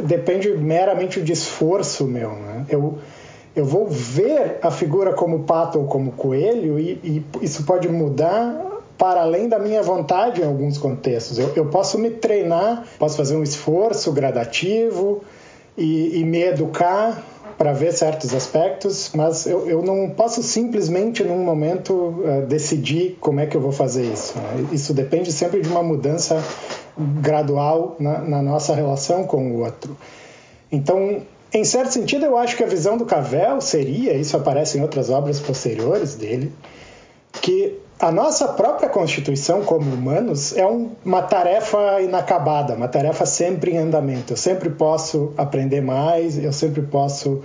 depende 0.00 0.50
meramente 0.50 1.20
de 1.20 1.32
esforço 1.32 2.06
meu. 2.06 2.30
Né? 2.30 2.64
Eu, 2.68 2.98
eu 3.54 3.64
vou 3.64 3.88
ver 3.88 4.58
a 4.62 4.70
figura 4.70 5.12
como 5.12 5.40
pato 5.40 5.80
ou 5.80 5.86
como 5.86 6.12
coelho 6.12 6.78
e, 6.78 6.92
e 7.02 7.26
isso 7.42 7.64
pode 7.64 7.88
mudar 7.88 8.72
para 8.96 9.22
além 9.22 9.48
da 9.48 9.58
minha 9.58 9.82
vontade 9.82 10.40
em 10.40 10.44
alguns 10.44 10.78
contextos. 10.78 11.38
Eu, 11.38 11.52
eu 11.56 11.66
posso 11.66 11.98
me 11.98 12.10
treinar, 12.10 12.84
posso 12.96 13.16
fazer 13.16 13.36
um 13.36 13.42
esforço 13.42 14.12
gradativo, 14.12 15.22
e, 15.76 16.20
e 16.20 16.24
me 16.24 16.42
educar 16.42 17.22
para 17.56 17.72
ver 17.72 17.92
certos 17.92 18.34
aspectos, 18.34 19.10
mas 19.14 19.46
eu, 19.46 19.68
eu 19.68 19.82
não 19.82 20.10
posso 20.10 20.42
simplesmente, 20.42 21.22
num 21.22 21.38
momento, 21.38 21.92
uh, 21.92 22.46
decidir 22.46 23.16
como 23.20 23.40
é 23.40 23.46
que 23.46 23.56
eu 23.56 23.60
vou 23.60 23.72
fazer 23.72 24.04
isso. 24.04 24.36
Né? 24.36 24.68
Isso 24.72 24.92
depende 24.92 25.32
sempre 25.32 25.60
de 25.60 25.68
uma 25.68 25.82
mudança 25.82 26.42
gradual 26.96 27.96
na, 27.98 28.18
na, 28.18 28.42
nossa 28.42 28.74
relação 28.74 29.24
com 29.24 29.52
o 29.52 29.64
outro. 29.64 29.96
Então, 30.70 31.22
em 31.52 31.64
certo 31.64 31.92
sentido, 31.92 32.24
eu 32.24 32.36
acho 32.36 32.56
que 32.56 32.64
a 32.64 32.66
visão 32.66 32.96
do 32.96 33.04
Cavell 33.04 33.60
seria, 33.60 34.14
isso 34.14 34.36
aparece 34.36 34.78
em 34.78 34.82
outras 34.82 35.10
obras 35.10 35.40
posteriores 35.40 36.14
dele, 36.14 36.52
que 37.40 37.78
a 38.04 38.12
nossa 38.12 38.48
própria 38.48 38.86
constituição 38.86 39.62
como 39.62 39.90
humanos 39.90 40.54
é 40.54 40.66
um, 40.66 40.90
uma 41.02 41.22
tarefa 41.22 42.02
inacabada, 42.02 42.74
uma 42.74 42.86
tarefa 42.86 43.24
sempre 43.24 43.70
em 43.70 43.78
andamento. 43.78 44.34
Eu 44.34 44.36
sempre 44.36 44.68
posso 44.68 45.32
aprender 45.38 45.80
mais, 45.80 46.36
eu 46.36 46.52
sempre 46.52 46.82
posso 46.82 47.40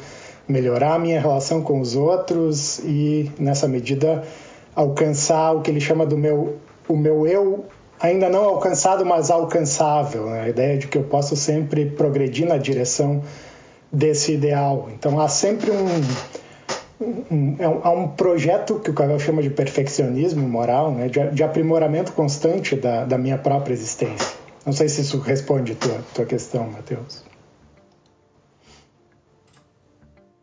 melhorar 0.45 0.95
a 0.95 0.99
minha 0.99 1.17
relação 1.17 1.61
com 1.61 1.79
os 1.79 1.95
outros 1.95 2.79
e, 2.79 3.31
nessa 3.39 3.69
medida, 3.69 4.21
alcançar 4.75 5.53
o 5.53 5.61
que 5.61 5.71
ele 5.71 5.79
chama 5.79 6.05
do 6.05 6.17
meu, 6.17 6.57
o 6.89 6.97
meu 6.97 7.25
eu 7.25 7.63
ainda 7.97 8.27
não 8.27 8.43
alcançado, 8.43 9.05
mas 9.05 9.31
alcançável. 9.31 10.25
Né? 10.25 10.41
A 10.41 10.49
ideia 10.49 10.77
de 10.77 10.87
que 10.87 10.97
eu 10.97 11.03
posso 11.03 11.37
sempre 11.37 11.85
progredir 11.85 12.45
na 12.45 12.57
direção 12.57 13.23
desse 13.89 14.33
ideal. 14.33 14.89
Então 14.93 15.21
há 15.21 15.29
sempre 15.29 15.71
um 15.71 15.85
é 17.01 17.67
um, 17.67 18.03
um 18.03 18.07
projeto 18.09 18.79
que 18.79 18.89
o 18.89 18.93
Cavell 18.93 19.19
chama 19.19 19.41
de 19.41 19.49
perfeccionismo 19.49 20.47
moral, 20.47 20.91
né, 20.91 21.07
de, 21.07 21.31
de 21.31 21.43
aprimoramento 21.43 22.11
constante 22.11 22.75
da, 22.75 23.05
da, 23.05 23.17
minha 23.17 23.37
própria 23.37 23.73
existência. 23.73 24.37
Não 24.65 24.73
sei 24.73 24.89
se 24.89 25.01
isso 25.01 25.17
responde 25.19 25.71
a 25.71 25.75
tua, 25.75 26.03
tua 26.13 26.25
questão, 26.25 26.69
Matheus. 26.69 27.23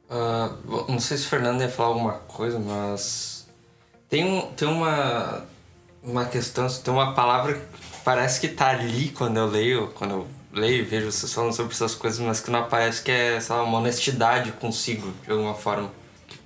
Uh, 0.09 0.91
não 0.91 0.99
sei 0.99 1.19
se 1.19 1.27
o 1.27 1.29
Fernando 1.29 1.61
ia 1.61 1.69
falar 1.69 1.91
alguma 1.91 2.13
coisa, 2.13 2.59
mas 2.59 3.47
tem, 4.09 4.25
um, 4.25 4.41
tem 4.53 4.67
uma, 4.67 5.45
uma 6.03 6.25
questão, 6.25 6.67
tem 6.69 6.95
uma 6.95 7.13
palavra 7.13 7.55
que 7.55 7.61
parece 8.03 8.41
que 8.41 8.49
tá 8.49 8.71
ali 8.71 9.09
quando 9.11 9.37
eu 9.37 9.47
leio, 9.47 9.89
quando 9.89 10.11
eu 10.13 10.27
leio 10.53 10.79
e 10.79 10.83
vejo 10.83 11.13
vocês 11.13 11.31
falando 11.35 11.53
sobre 11.53 11.75
essas 11.75 11.95
coisas, 11.95 12.19
mas 12.21 12.41
que 12.41 12.51
não 12.51 12.61
aparece 12.61 13.03
que 13.03 13.11
é 13.11 13.39
sei 13.41 13.55
lá, 13.55 13.63
uma 13.63 13.79
honestidade 13.79 14.53
consigo, 14.53 15.13
de 15.25 15.33
alguma 15.33 15.55
forma 15.55 15.91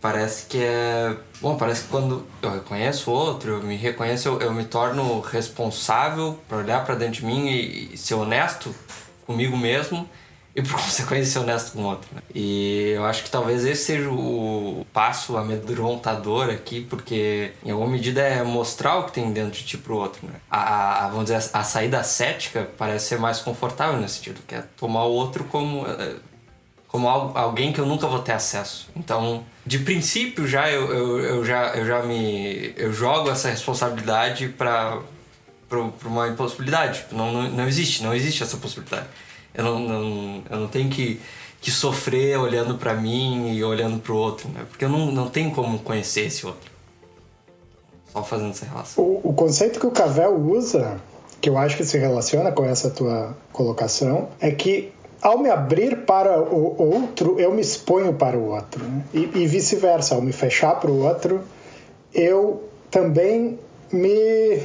parece 0.01 0.47
que 0.47 0.59
é. 0.59 1.17
Bom, 1.41 1.57
parece 1.57 1.85
que 1.85 1.89
quando 1.89 2.27
eu 2.43 2.53
reconheço 2.53 3.11
o 3.11 3.15
outro, 3.15 3.53
eu 3.53 3.63
me 3.63 3.77
reconheço, 3.77 4.29
eu, 4.29 4.41
eu 4.41 4.53
me 4.53 4.65
torno 4.65 5.21
responsável 5.21 6.39
para 6.49 6.59
olhar 6.59 6.85
para 6.85 6.95
dentro 6.95 7.21
de 7.21 7.27
mim 7.27 7.49
e, 7.49 7.95
e, 7.95 7.97
ser 7.97 8.15
honesto 8.15 8.75
comigo 9.27 9.57
mesmo 9.57 10.09
e 10.55 10.63
por 10.63 10.73
consequência 10.81 11.33
ser 11.33 11.39
honesto 11.39 11.73
com 11.73 11.83
o 11.83 11.87
outro. 11.87 12.09
Né? 12.15 12.23
E 12.35 12.93
eu 12.95 13.05
acho 13.05 13.23
que 13.25 13.31
talvez 13.31 13.65
esse 13.65 13.85
seja 13.85 14.11
o 14.11 14.87
passo 14.93 15.37
amedrontador 15.37 16.51
aqui, 16.51 16.83
porque 16.83 17.53
em 17.65 17.71
alguma 17.71 17.91
medida 17.91 18.21
é 18.21 18.43
mostrar 18.43 18.99
o 18.99 19.05
que 19.05 19.13
tem 19.13 19.33
dentro 19.33 19.53
de 19.53 19.65
ti 19.65 19.79
pro 19.79 19.97
outro. 19.97 20.27
Né? 20.27 20.35
A, 20.51 21.07
a, 21.07 21.09
vamos 21.09 21.31
dizer, 21.31 21.51
a 21.53 21.63
saída 21.63 22.03
cética 22.03 22.69
parece 22.77 23.09
ser 23.09 23.19
mais 23.19 23.41
confortável 23.41 23.99
nesse 24.01 24.17
sentido, 24.17 24.41
que 24.47 24.55
é 24.55 24.65
tomar 24.77 25.05
o 25.05 25.13
outro 25.13 25.45
como. 25.45 25.87
Eh, 25.87 26.17
como 26.91 27.09
alguém 27.09 27.73
que 27.73 27.81
eu 27.81 27.87
nunca 27.87 28.09
vou 28.09 28.19
ter 28.19 28.33
acesso. 28.33 28.89
Então, 28.97 29.45
de 29.65 29.79
princípio 29.79 30.47
já 30.47 30.71
eu, 30.71 30.93
eu, 30.93 31.21
eu 31.21 31.45
já 31.45 31.75
eu 31.77 31.87
já 31.87 32.03
me 32.03 32.75
eu 32.77 32.93
jogo 32.93 33.31
essa 33.31 33.49
responsabilidade 33.49 34.49
para 34.49 34.99
para 35.69 36.09
uma 36.09 36.27
impossibilidade. 36.27 37.07
Não, 37.13 37.33
não, 37.33 37.49
não 37.49 37.69
existe, 37.69 38.03
não 38.03 38.13
existe 38.13 38.43
essa 38.43 38.57
possibilidade. 38.57 39.07
Eu 39.55 39.63
não, 39.63 39.79
não, 39.79 40.43
eu 40.51 40.57
não 40.59 40.67
tenho 40.67 40.91
que, 40.91 41.21
que 41.61 41.71
sofrer 41.71 42.37
olhando 42.37 42.75
para 42.77 42.93
mim 42.93 43.53
e 43.55 43.63
olhando 43.63 44.01
para 44.01 44.13
o 44.13 44.17
outro, 44.17 44.49
né? 44.49 44.67
Porque 44.69 44.85
eu 44.85 44.89
não, 44.89 45.13
não 45.13 45.29
tenho 45.31 45.53
como 45.53 45.79
conhecer 45.79 46.23
esse 46.23 46.45
outro. 46.45 46.69
Só 48.13 48.25
fazendo 48.25 48.51
essa 48.51 48.67
relação. 48.67 49.05
O, 49.05 49.31
o 49.31 49.33
conceito 49.33 49.79
que 49.79 49.87
o 49.87 49.93
Cavell 49.93 50.35
usa, 50.35 51.01
que 51.41 51.49
eu 51.49 51.57
acho 51.57 51.77
que 51.77 51.85
se 51.85 51.97
relaciona 51.97 52.51
com 52.51 52.65
essa 52.65 52.91
tua 52.91 53.37
colocação, 53.53 54.29
é 54.41 54.51
que 54.51 54.93
ao 55.23 55.39
me 55.39 55.51
abrir 55.51 56.05
para 56.05 56.41
o 56.41 56.75
outro, 56.79 57.39
eu 57.39 57.53
me 57.53 57.61
exponho 57.61 58.15
para 58.15 58.37
o 58.37 58.51
outro. 58.51 58.85
Né? 58.85 59.03
E, 59.13 59.31
e 59.35 59.47
vice-versa, 59.47 60.15
ao 60.15 60.23
me 60.23 60.33
fechar 60.33 60.81
para 60.81 60.91
o 60.91 61.05
outro, 61.05 61.43
eu 62.15 62.63
também 62.91 63.59
me 63.93 64.63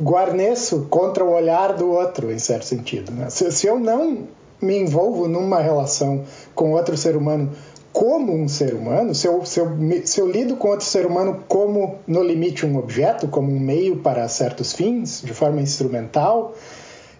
guarneço 0.00 0.86
contra 0.90 1.24
o 1.24 1.32
olhar 1.32 1.74
do 1.74 1.90
outro, 1.90 2.30
em 2.30 2.38
certo 2.38 2.64
sentido. 2.64 3.12
Né? 3.12 3.30
Se, 3.30 3.50
se 3.52 3.66
eu 3.66 3.78
não 3.78 4.28
me 4.60 4.78
envolvo 4.78 5.26
numa 5.26 5.60
relação 5.60 6.24
com 6.54 6.72
outro 6.72 6.96
ser 6.96 7.16
humano 7.16 7.50
como 7.92 8.32
um 8.32 8.46
ser 8.46 8.74
humano, 8.74 9.14
se 9.14 9.26
eu, 9.26 9.44
se, 9.44 9.58
eu, 9.58 9.68
se 10.04 10.20
eu 10.20 10.30
lido 10.30 10.56
com 10.56 10.68
outro 10.68 10.86
ser 10.86 11.06
humano 11.06 11.42
como, 11.48 11.96
no 12.06 12.22
limite, 12.22 12.64
um 12.64 12.78
objeto, 12.78 13.26
como 13.26 13.50
um 13.50 13.58
meio 13.58 13.96
para 13.96 14.28
certos 14.28 14.72
fins, 14.72 15.22
de 15.24 15.34
forma 15.34 15.60
instrumental, 15.60 16.54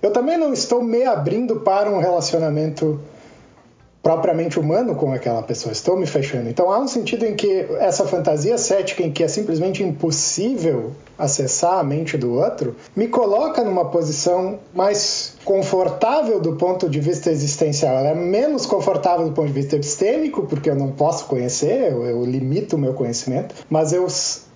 eu 0.03 0.12
também 0.12 0.38
não 0.38 0.53
estou 0.53 0.82
me 0.82 1.05
abrindo 1.05 1.61
para 1.61 1.90
um 1.90 1.98
relacionamento 1.98 3.01
propriamente 4.03 4.59
humano 4.59 4.94
com 4.94 5.12
aquela 5.12 5.42
pessoa, 5.42 5.72
estou 5.72 5.96
me 5.96 6.07
fechando. 6.07 6.48
Então 6.48 6.72
há 6.72 6.78
um 6.78 6.88
sentido 6.88 7.26
em 7.26 7.34
que 7.34 7.66
essa 7.78 8.07
fantasia 8.07 8.57
cética 8.57 9.03
em 9.03 9.12
que 9.12 9.22
é 9.22 9.28
simplesmente 9.28 9.82
impossível 9.82 10.92
acessar 11.18 11.78
a 11.78 11.84
mente 11.84 12.16
do 12.16 12.32
outro, 12.32 12.74
me 12.96 13.09
coloca 13.09 13.62
numa 13.62 13.84
posição 13.84 14.59
mais 14.74 15.36
confortável 15.44 16.40
do 16.40 16.57
ponto 16.57 16.88
de 16.88 16.98
vista 16.98 17.30
existencial. 17.30 17.94
Ela 17.98 18.09
é 18.09 18.14
menos 18.14 18.64
confortável 18.64 19.26
do 19.26 19.32
ponto 19.32 19.48
de 19.48 19.53
vista 19.53 19.76
epistêmico, 19.76 20.46
porque 20.46 20.70
eu 20.70 20.74
não 20.74 20.92
posso 20.92 21.26
conhecer, 21.26 21.92
eu, 21.92 22.07
eu 22.07 22.24
limito 22.24 22.76
o 22.76 22.78
meu 22.78 22.94
conhecimento, 22.94 23.55
mas 23.68 23.92
eu 23.92 24.09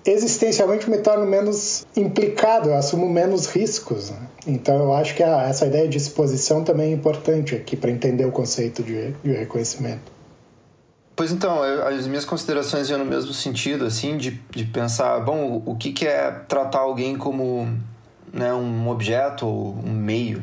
existencialmente 0.05 0.89
me 0.89 0.99
torno 0.99 1.27
menos 1.27 1.87
implicado, 1.97 2.71
eu 2.71 2.77
assumo 2.77 3.09
menos 3.09 3.47
riscos. 3.47 4.11
Né? 4.11 4.19
Então 4.47 4.77
eu 4.77 4.93
acho 4.95 5.15
que 5.15 5.23
a, 5.23 5.45
essa 5.45 5.67
ideia 5.67 5.89
de 5.89 5.97
exposição 5.97 6.63
também 6.63 6.91
é 6.91 6.95
importante 6.95 7.55
aqui 7.55 7.77
para 7.77 7.91
entender 7.91 8.27
o 8.27 8.33
conceito 8.33 8.83
de, 8.83 9.13
de 9.23 9.33
reconhecimento. 9.33 10.13
Pois 11.17 11.31
então, 11.31 11.63
as 11.63 12.09
minhas 12.09 12.25
considerações 12.25 12.91
iam 12.91 12.99
no 12.99 13.05
mesmo 13.05 13.33
sentido, 13.33 13.85
assim, 13.85 14.17
de, 14.19 14.33
de 14.51 14.65
pensar, 14.65 15.21
bom, 15.21 15.63
o 15.65 15.77
que, 15.77 15.93
que 15.93 16.09
é 16.09 16.29
tratar 16.49 16.81
alguém 16.81 17.17
como 17.17 17.69
né, 18.33 18.53
um 18.53 18.89
objeto 18.89 19.47
ou 19.47 19.77
um 19.85 19.93
meio. 19.93 20.39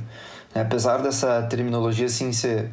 Né? 0.55 0.62
Apesar 0.62 0.99
dessa 0.99 1.41
terminologia, 1.43 2.05
assim, 2.05 2.32
ser, 2.32 2.72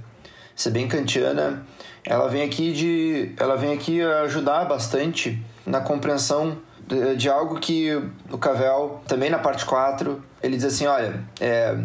ser 0.54 0.70
bem 0.70 0.86
kantiana, 0.86 1.66
ela 2.04 2.28
vem 2.28 2.42
aqui 2.42 2.72
de 2.72 3.32
ela 3.36 3.56
vem 3.56 3.72
aqui 3.72 4.00
ajudar 4.00 4.64
bastante 4.64 5.42
na 5.66 5.80
compreensão 5.80 6.56
de, 6.88 7.16
de 7.16 7.28
algo 7.28 7.60
que 7.60 7.94
o 8.30 8.38
Cavell, 8.38 9.00
também 9.06 9.28
na 9.28 9.38
parte 9.38 9.64
4, 9.64 10.22
ele 10.42 10.56
diz 10.56 10.64
assim, 10.64 10.86
olha, 10.86 11.22
é, 11.38 11.76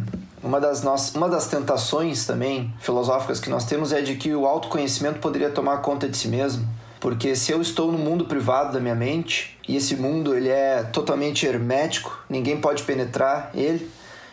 uma 0.42 0.60
das, 0.60 0.82
nossas, 0.82 1.14
uma 1.14 1.28
das 1.28 1.48
tentações 1.48 2.26
também 2.26 2.74
filosóficas 2.80 3.40
que 3.40 3.50
nós 3.50 3.66
temos 3.66 3.92
é 3.92 4.02
de 4.02 4.16
que 4.16 4.34
o 4.34 4.48
autoconhecimento 4.48 5.20
poderia 5.20 5.50
tomar 5.50 5.78
conta 5.78 6.08
de 6.08 6.16
si 6.16 6.30
mesmo. 6.30 6.68
Porque 7.02 7.36
se 7.36 7.52
eu 7.52 7.62
estou 7.62 7.92
no 7.92 7.98
mundo 7.98 8.26
privado 8.26 8.72
da 8.72 8.80
minha 8.80 8.96
mente 8.96 9.60
e 9.68 9.76
esse 9.76 9.94
mundo 9.98 10.34
ele 10.34 10.48
é 10.48 10.84
totalmente 10.84 11.46
hermético, 11.46 12.24
ninguém 12.30 12.62
pode 12.62 12.84
penetrar 12.84 13.52
ele, 13.54 13.92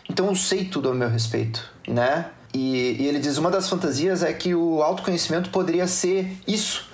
então 0.08 0.26
eu 0.26 0.36
sei 0.36 0.64
tudo 0.64 0.88
ao 0.88 0.94
meu 0.94 1.08
respeito, 1.08 1.68
né? 1.88 2.26
E, 2.54 2.96
e 3.00 3.06
ele 3.06 3.18
diz 3.18 3.38
uma 3.38 3.50
das 3.50 3.68
fantasias 3.68 4.22
é 4.22 4.32
que 4.32 4.54
o 4.54 4.82
autoconhecimento 4.82 5.50
poderia 5.50 5.86
ser 5.88 6.36
isso, 6.46 6.89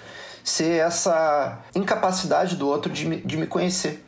ser 0.47 0.79
essa 0.79 1.59
incapacidade 1.75 2.55
do 2.55 2.69
outro 2.69 2.93
de 2.93 3.05
me, 3.05 3.17
de 3.17 3.37
me 3.37 3.49
conhecer. 3.49 4.07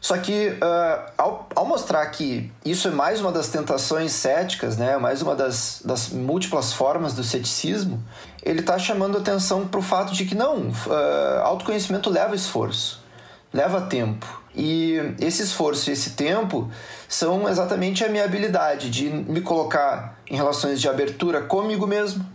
Só 0.00 0.16
que 0.16 0.48
uh, 0.48 1.12
ao, 1.16 1.48
ao, 1.54 1.64
mostrar 1.64 2.04
que 2.06 2.50
isso 2.64 2.88
é 2.88 2.90
mais 2.90 3.20
uma 3.20 3.30
das 3.30 3.48
tentações 3.48 4.10
céticas, 4.10 4.76
né, 4.76 4.96
mais 4.96 5.22
uma 5.22 5.36
das, 5.36 5.80
das 5.84 6.08
múltiplas 6.08 6.72
formas 6.72 7.12
do 7.12 7.22
ceticismo, 7.22 8.02
ele 8.42 8.60
está 8.60 8.78
chamando 8.78 9.16
atenção 9.16 9.68
para 9.68 9.78
o 9.78 9.82
fato 9.82 10.12
de 10.12 10.24
que 10.24 10.34
não, 10.34 10.70
uh, 10.70 11.40
autoconhecimento 11.44 12.10
leva 12.10 12.34
esforço, 12.34 13.04
leva 13.52 13.82
tempo. 13.82 14.40
E 14.56 14.96
esse 15.20 15.42
esforço 15.42 15.88
e 15.88 15.92
esse 15.92 16.10
tempo 16.10 16.68
são 17.08 17.48
exatamente 17.48 18.02
a 18.02 18.08
minha 18.08 18.24
habilidade 18.24 18.90
de 18.90 19.08
me 19.08 19.40
colocar 19.40 20.18
em 20.28 20.34
relações 20.34 20.80
de 20.80 20.88
abertura 20.88 21.42
comigo 21.42 21.86
mesmo 21.86 22.26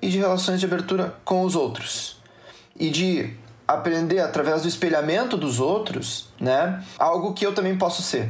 e 0.00 0.08
de 0.08 0.18
relações 0.18 0.60
de 0.60 0.66
abertura 0.66 1.14
com 1.24 1.42
os 1.42 1.56
outros. 1.56 2.22
E 2.78 2.90
de 2.90 3.36
aprender 3.66 4.20
através 4.20 4.62
do 4.62 4.68
espelhamento 4.68 5.36
dos 5.36 5.58
outros, 5.60 6.28
né? 6.38 6.82
Algo 6.98 7.32
que 7.32 7.46
eu 7.46 7.54
também 7.54 7.76
posso 7.76 8.02
ser. 8.02 8.28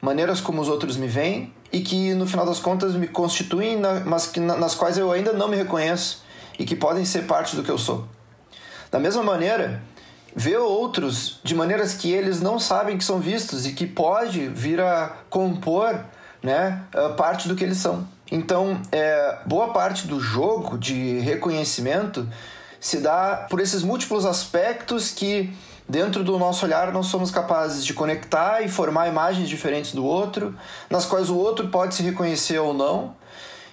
Maneiras 0.00 0.40
como 0.40 0.60
os 0.60 0.68
outros 0.68 0.96
me 0.96 1.06
veem 1.06 1.52
e 1.72 1.80
que 1.80 2.14
no 2.14 2.26
final 2.26 2.44
das 2.44 2.58
contas 2.58 2.94
me 2.94 3.06
constituem, 3.06 3.80
mas 4.04 4.26
que, 4.26 4.40
nas 4.40 4.74
quais 4.74 4.98
eu 4.98 5.12
ainda 5.12 5.32
não 5.32 5.48
me 5.48 5.56
reconheço 5.56 6.22
e 6.58 6.64
que 6.64 6.76
podem 6.76 7.04
ser 7.04 7.26
parte 7.26 7.56
do 7.56 7.62
que 7.62 7.70
eu 7.70 7.78
sou. 7.78 8.06
Da 8.90 8.98
mesma 8.98 9.22
maneira, 9.22 9.82
ver 10.34 10.58
outros 10.58 11.40
de 11.42 11.54
maneiras 11.54 11.94
que 11.94 12.10
eles 12.10 12.40
não 12.40 12.58
sabem 12.58 12.98
que 12.98 13.04
são 13.04 13.20
vistos 13.20 13.66
e 13.66 13.72
que 13.72 13.86
pode 13.86 14.48
vir 14.48 14.80
a 14.80 15.16
compor 15.30 16.04
né, 16.42 16.82
parte 17.16 17.48
do 17.48 17.54
que 17.54 17.64
eles 17.64 17.78
são. 17.78 18.06
Então, 18.30 18.80
é, 18.90 19.38
boa 19.46 19.72
parte 19.72 20.06
do 20.06 20.18
jogo 20.18 20.78
de 20.78 21.18
reconhecimento 21.20 22.28
se 22.82 22.98
dá 22.98 23.46
por 23.48 23.60
esses 23.60 23.84
múltiplos 23.84 24.26
aspectos 24.26 25.12
que, 25.12 25.54
dentro 25.88 26.24
do 26.24 26.36
nosso 26.36 26.66
olhar, 26.66 26.92
nós 26.92 27.06
somos 27.06 27.30
capazes 27.30 27.84
de 27.84 27.94
conectar 27.94 28.60
e 28.62 28.68
formar 28.68 29.06
imagens 29.06 29.48
diferentes 29.48 29.92
do 29.92 30.04
outro, 30.04 30.52
nas 30.90 31.06
quais 31.06 31.30
o 31.30 31.36
outro 31.36 31.68
pode 31.68 31.94
se 31.94 32.02
reconhecer 32.02 32.58
ou 32.58 32.74
não, 32.74 33.14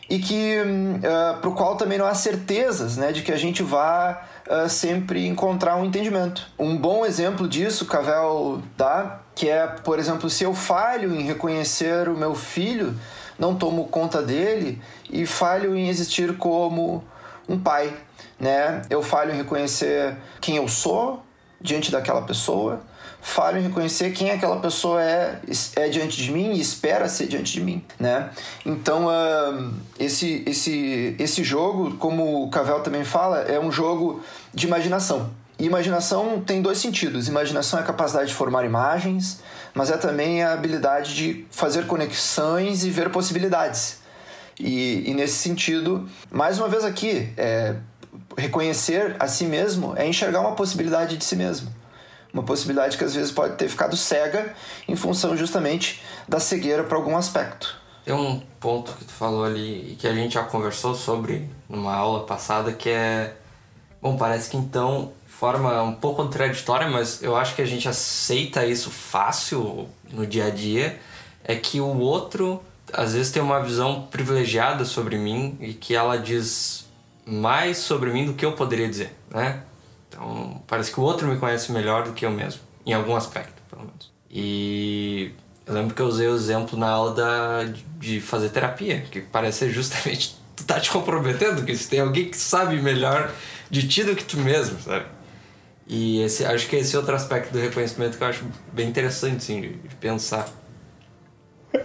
e 0.07 0.19
que 0.19 0.59
uh, 0.59 0.99
eh, 1.01 1.37
para 1.41 1.49
o 1.49 1.55
qual 1.55 1.75
também 1.75 1.97
não 1.97 2.05
há 2.05 2.13
certezas 2.13 2.97
né, 2.97 3.11
de 3.11 3.23
que 3.23 3.31
a 3.31 3.35
gente 3.35 3.63
vá 3.63 4.21
uh, 4.47 4.69
sempre 4.69 5.25
encontrar 5.25 5.75
um 5.75 5.85
entendimento. 5.85 6.47
Um 6.57 6.77
bom 6.77 7.03
exemplo 7.03 7.47
disso, 7.47 7.87
Cavell 7.87 8.61
dá, 8.77 9.21
que 9.33 9.49
é, 9.49 9.65
por 9.65 9.97
exemplo, 9.97 10.29
se 10.29 10.43
eu 10.43 10.53
falho 10.53 11.15
em 11.15 11.23
reconhecer 11.23 12.07
o 12.09 12.15
meu 12.15 12.35
filho, 12.35 12.95
não 13.39 13.55
tomo 13.55 13.87
conta 13.87 14.21
dele 14.21 14.79
e 15.09 15.25
falho 15.25 15.75
em 15.75 15.89
existir 15.89 16.37
como 16.37 17.03
um 17.49 17.59
pai 17.59 17.93
né? 18.39 18.81
Eu 18.89 19.03
falho 19.03 19.33
em 19.33 19.37
reconhecer 19.37 20.15
quem 20.39 20.55
eu 20.55 20.67
sou 20.67 21.23
diante 21.59 21.91
daquela 21.91 22.21
pessoa, 22.21 22.81
falho 23.21 23.59
em 23.59 23.63
reconhecer 23.63 24.11
quem 24.11 24.31
aquela 24.31 24.57
pessoa 24.59 25.03
é, 25.03 25.41
é 25.75 25.89
diante 25.89 26.15
de 26.15 26.31
mim 26.31 26.53
e 26.53 26.61
espera 26.61 27.09
ser 27.09 27.27
diante 27.27 27.51
de 27.51 27.61
mim, 27.61 27.83
né? 27.99 28.29
Então, 28.65 29.07
uh, 29.07 29.73
esse, 29.99 30.43
esse, 30.47 31.15
esse 31.19 31.43
jogo, 31.43 31.97
como 31.97 32.45
o 32.45 32.49
Cavell 32.49 32.79
também 32.79 33.03
fala, 33.03 33.39
é 33.39 33.59
um 33.59 33.71
jogo 33.71 34.23
de 34.53 34.65
imaginação. 34.65 35.31
E 35.57 35.65
imaginação 35.65 36.39
tem 36.39 36.61
dois 36.61 36.77
sentidos. 36.77 37.27
Imaginação 37.27 37.79
é 37.79 37.81
a 37.81 37.85
capacidade 37.85 38.29
de 38.29 38.33
formar 38.33 38.63
imagens, 38.63 39.41
mas 39.73 39.91
é 39.91 39.97
também 39.97 40.41
a 40.41 40.53
habilidade 40.53 41.13
de 41.13 41.45
fazer 41.51 41.85
conexões 41.85 42.85
e 42.85 42.89
ver 42.89 43.09
possibilidades. 43.09 43.98
E, 44.59 45.09
e 45.09 45.13
nesse 45.13 45.35
sentido, 45.35 46.07
mais 46.29 46.59
uma 46.59 46.67
vez 46.67 46.83
aqui, 46.83 47.31
é, 47.37 47.75
reconhecer 48.37 49.15
a 49.19 49.27
si 49.27 49.45
mesmo 49.45 49.93
é 49.95 50.05
enxergar 50.05 50.41
uma 50.41 50.53
possibilidade 50.53 51.17
de 51.17 51.23
si 51.23 51.35
mesmo. 51.35 51.73
Uma 52.33 52.43
possibilidade 52.43 52.97
que 52.97 53.03
às 53.03 53.15
vezes 53.15 53.31
pode 53.31 53.55
ter 53.55 53.69
ficado 53.69 53.95
cega 53.95 54.53
em 54.87 54.95
função 54.95 55.35
justamente 55.35 56.01
da 56.27 56.39
cegueira 56.39 56.83
para 56.83 56.97
algum 56.97 57.15
aspecto. 57.17 57.79
Tem 58.05 58.13
um 58.13 58.41
ponto 58.59 58.91
que 58.93 59.05
tu 59.05 59.11
falou 59.11 59.43
ali 59.43 59.93
e 59.93 59.95
que 59.95 60.07
a 60.07 60.13
gente 60.13 60.33
já 60.33 60.43
conversou 60.43 60.93
sobre 60.93 61.49
numa 61.67 61.93
aula 61.93 62.25
passada 62.25 62.71
que 62.71 62.89
é. 62.89 63.35
Bom, 64.01 64.15
parece 64.15 64.49
que 64.49 64.57
então 64.57 65.11
forma 65.25 65.81
um 65.83 65.93
pouco 65.93 66.23
contraditória, 66.23 66.87
mas 66.87 67.21
eu 67.23 67.35
acho 67.35 67.55
que 67.55 67.61
a 67.61 67.65
gente 67.65 67.87
aceita 67.87 68.65
isso 68.65 68.91
fácil 68.91 69.87
no 70.11 70.25
dia 70.25 70.45
a 70.45 70.49
dia. 70.49 70.99
É 71.43 71.55
que 71.55 71.81
o 71.81 71.99
outro 71.99 72.61
às 72.93 73.13
vezes 73.13 73.31
tem 73.31 73.41
uma 73.41 73.61
visão 73.61 74.07
privilegiada 74.09 74.85
sobre 74.85 75.17
mim 75.17 75.57
e 75.59 75.73
que 75.73 75.95
ela 75.95 76.17
diz 76.17 76.87
mais 77.25 77.77
sobre 77.77 78.11
mim 78.11 78.25
do 78.25 78.33
que 78.33 78.45
eu 78.45 78.53
poderia 78.53 78.87
dizer, 78.87 79.15
né? 79.29 79.63
Então, 80.07 80.61
parece 80.67 80.91
que 80.91 80.99
o 80.99 81.03
outro 81.03 81.27
me 81.27 81.37
conhece 81.37 81.71
melhor 81.71 82.03
do 82.03 82.13
que 82.13 82.25
eu 82.25 82.31
mesmo, 82.31 82.61
em 82.85 82.93
algum 82.93 83.15
aspecto, 83.15 83.61
pelo 83.69 83.83
menos. 83.83 84.11
E 84.29 85.31
eu 85.65 85.73
lembro 85.73 85.93
que 85.93 86.01
eu 86.01 86.07
usei 86.07 86.27
o 86.27 86.35
exemplo 86.35 86.77
na 86.77 86.89
aula 86.89 87.13
da, 87.13 87.63
de 87.99 88.19
fazer 88.19 88.49
terapia, 88.49 89.01
que 89.01 89.21
parece 89.21 89.59
ser 89.59 89.69
justamente 89.69 90.35
tu 90.55 90.63
tá 90.63 90.79
te 90.79 90.89
comprometendo, 90.89 91.63
que 91.63 91.75
se 91.75 91.87
tem 91.87 91.99
alguém 91.99 92.29
que 92.29 92.37
sabe 92.37 92.81
melhor 92.81 93.31
de 93.69 93.87
ti 93.87 94.03
do 94.03 94.15
que 94.15 94.23
tu 94.23 94.37
mesmo, 94.37 94.81
sabe? 94.81 95.05
E 95.87 96.21
esse, 96.21 96.45
acho 96.45 96.67
que 96.67 96.75
esse 96.75 96.95
é 96.95 96.99
outro 96.99 97.15
aspecto 97.15 97.51
do 97.51 97.59
reconhecimento 97.59 98.17
que 98.17 98.23
eu 98.23 98.27
acho 98.27 98.45
bem 98.73 98.87
interessante, 98.87 99.43
sim, 99.43 99.61
de, 99.61 99.73
de 99.73 99.95
pensar. 99.95 100.47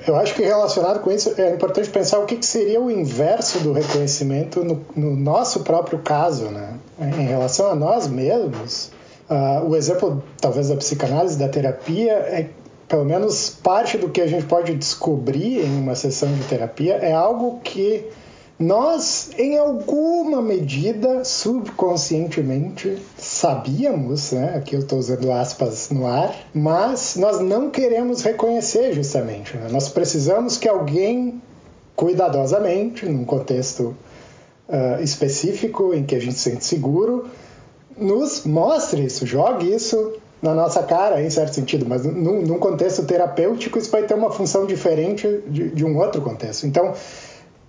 Eu 0.06 0.16
acho 0.16 0.34
que 0.34 0.42
relacionado 0.42 1.00
com 1.00 1.10
isso 1.10 1.34
é 1.36 1.50
importante 1.50 1.90
pensar 1.90 2.18
o 2.18 2.24
que, 2.24 2.36
que 2.36 2.46
seria 2.46 2.80
o 2.80 2.90
inverso 2.90 3.58
do 3.58 3.72
reconhecimento 3.72 4.64
no, 4.64 4.80
no, 4.96 5.14
nosso 5.14 5.60
próprio 5.60 5.98
caso, 5.98 6.46
né? 6.46 6.74
Em 6.98 7.26
relação 7.26 7.70
a 7.70 7.74
nós 7.74 8.08
mesmos, 8.08 8.90
uh, 9.28 9.68
o 9.68 9.76
exemplo 9.76 10.22
talvez 10.40 10.68
da 10.68 10.76
psicanálise, 10.76 11.38
da 11.38 11.48
terapia, 11.48 12.12
é 12.12 12.48
pelo 12.88 13.04
menos 13.04 13.50
parte 13.50 13.98
do 13.98 14.08
que 14.08 14.20
a 14.20 14.26
gente 14.26 14.46
pode 14.46 14.74
descobrir 14.74 15.64
em 15.64 15.78
uma 15.78 15.94
sessão 15.94 16.32
de 16.32 16.44
terapia 16.44 16.94
é 16.94 17.12
algo 17.12 17.60
que 17.62 18.06
nós, 18.64 19.30
em 19.36 19.58
alguma 19.58 20.40
medida, 20.40 21.22
subconscientemente, 21.24 22.96
sabíamos, 23.16 24.32
né? 24.32 24.54
aqui 24.56 24.74
eu 24.74 24.80
estou 24.80 24.98
usando 24.98 25.30
aspas 25.30 25.90
no 25.90 26.06
ar, 26.06 26.34
mas 26.54 27.16
nós 27.16 27.40
não 27.40 27.70
queremos 27.70 28.22
reconhecer 28.22 28.94
justamente. 28.94 29.56
Né? 29.56 29.68
Nós 29.70 29.88
precisamos 29.90 30.56
que 30.56 30.68
alguém, 30.68 31.42
cuidadosamente, 31.94 33.06
num 33.06 33.24
contexto 33.24 33.94
uh, 34.68 35.02
específico 35.02 35.92
em 35.92 36.04
que 36.04 36.14
a 36.14 36.20
gente 36.20 36.34
se 36.34 36.50
sente 36.50 36.64
seguro, 36.64 37.26
nos 37.96 38.44
mostre 38.44 39.04
isso, 39.04 39.26
jogue 39.26 39.72
isso 39.72 40.14
na 40.40 40.54
nossa 40.54 40.82
cara, 40.82 41.22
em 41.22 41.30
certo 41.30 41.54
sentido, 41.54 41.86
mas 41.88 42.04
num, 42.04 42.42
num 42.42 42.58
contexto 42.58 43.04
terapêutico 43.04 43.78
isso 43.78 43.90
vai 43.90 44.02
ter 44.02 44.14
uma 44.14 44.30
função 44.30 44.66
diferente 44.66 45.42
de, 45.48 45.68
de 45.70 45.84
um 45.84 45.96
outro 45.98 46.20
contexto. 46.20 46.66
Então, 46.66 46.92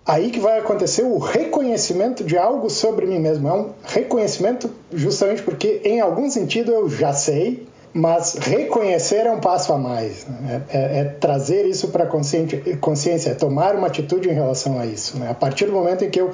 aí 0.05 0.29
que 0.29 0.39
vai 0.39 0.59
acontecer 0.59 1.03
o 1.03 1.17
reconhecimento 1.17 2.23
de 2.23 2.37
algo 2.37 2.69
sobre 2.69 3.05
mim 3.05 3.19
mesmo. 3.19 3.47
É 3.47 3.53
um 3.53 3.71
reconhecimento 3.83 4.69
justamente 4.93 5.41
porque, 5.41 5.81
em 5.83 5.99
algum 5.99 6.29
sentido, 6.29 6.71
eu 6.71 6.87
já 6.89 7.11
sei, 7.11 7.67
mas 7.91 8.35
reconhecer 8.35 9.25
é 9.25 9.31
um 9.31 9.39
passo 9.39 9.73
a 9.73 9.77
mais. 9.77 10.27
Né? 10.27 10.61
É, 10.69 10.99
é, 10.99 11.03
trazer 11.05 11.65
isso 11.65 11.87
para 11.87 12.03
a 12.03 12.07
consciência, 12.07 13.31
é 13.31 13.33
tomar 13.33 13.75
uma 13.75 13.87
atitude 13.87 14.29
em 14.29 14.33
relação 14.33 14.79
a 14.79 14.85
isso. 14.85 15.17
Né? 15.17 15.29
A 15.29 15.33
partir 15.33 15.65
do 15.65 15.71
momento 15.71 16.03
em 16.03 16.09
que 16.09 16.21
eu 16.21 16.31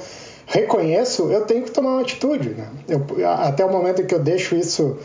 reconheço, 0.48 1.32
eu 1.32 1.46
tenho 1.46 1.64
que 1.64 1.72
tomar 1.72 1.92
uma 1.92 2.02
atitude. 2.02 2.50
Né? 2.50 2.68
Eu, 2.90 3.06
até 3.30 3.64
o 3.64 3.72
momento 3.72 4.02
em 4.02 4.06
que 4.06 4.14
eu 4.14 4.20
deixo 4.20 4.56
isso 4.56 4.98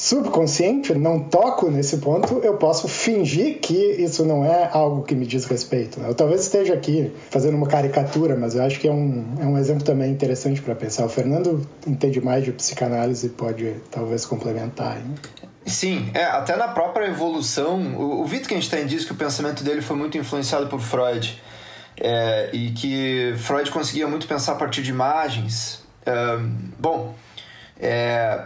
subconsciente, 0.00 0.94
não 0.94 1.20
toco 1.20 1.70
nesse 1.70 1.98
ponto, 1.98 2.40
eu 2.42 2.56
posso 2.56 2.88
fingir 2.88 3.58
que 3.58 3.74
isso 3.74 4.24
não 4.24 4.42
é 4.42 4.70
algo 4.72 5.02
que 5.02 5.14
me 5.14 5.26
diz 5.26 5.44
respeito. 5.44 6.00
Né? 6.00 6.08
Eu 6.08 6.14
talvez 6.14 6.40
esteja 6.40 6.72
aqui 6.72 7.12
fazendo 7.28 7.54
uma 7.54 7.66
caricatura, 7.66 8.34
mas 8.34 8.54
eu 8.54 8.62
acho 8.62 8.80
que 8.80 8.88
é 8.88 8.90
um, 8.90 9.34
é 9.38 9.44
um 9.44 9.58
exemplo 9.58 9.84
também 9.84 10.10
interessante 10.10 10.62
para 10.62 10.74
pensar. 10.74 11.04
O 11.04 11.08
Fernando 11.10 11.68
entende 11.86 12.18
mais 12.18 12.42
de 12.42 12.50
psicanálise 12.50 13.26
e 13.26 13.28
pode 13.28 13.74
talvez 13.90 14.24
complementar. 14.24 14.96
Né? 14.96 15.16
Sim, 15.66 16.10
é, 16.14 16.24
até 16.24 16.56
na 16.56 16.68
própria 16.68 17.04
evolução, 17.04 17.78
o, 17.94 18.22
o 18.22 18.24
Wittgenstein 18.24 18.86
diz 18.86 19.04
que 19.04 19.12
o 19.12 19.16
pensamento 19.16 19.62
dele 19.62 19.82
foi 19.82 19.96
muito 19.96 20.16
influenciado 20.16 20.66
por 20.68 20.80
Freud. 20.80 21.42
É, 22.00 22.48
e 22.54 22.70
que 22.70 23.34
Freud 23.36 23.70
conseguia 23.70 24.08
muito 24.08 24.26
pensar 24.26 24.52
a 24.52 24.54
partir 24.54 24.80
de 24.80 24.88
imagens. 24.88 25.84
É, 26.06 26.38
bom, 26.78 27.14
é, 27.78 28.44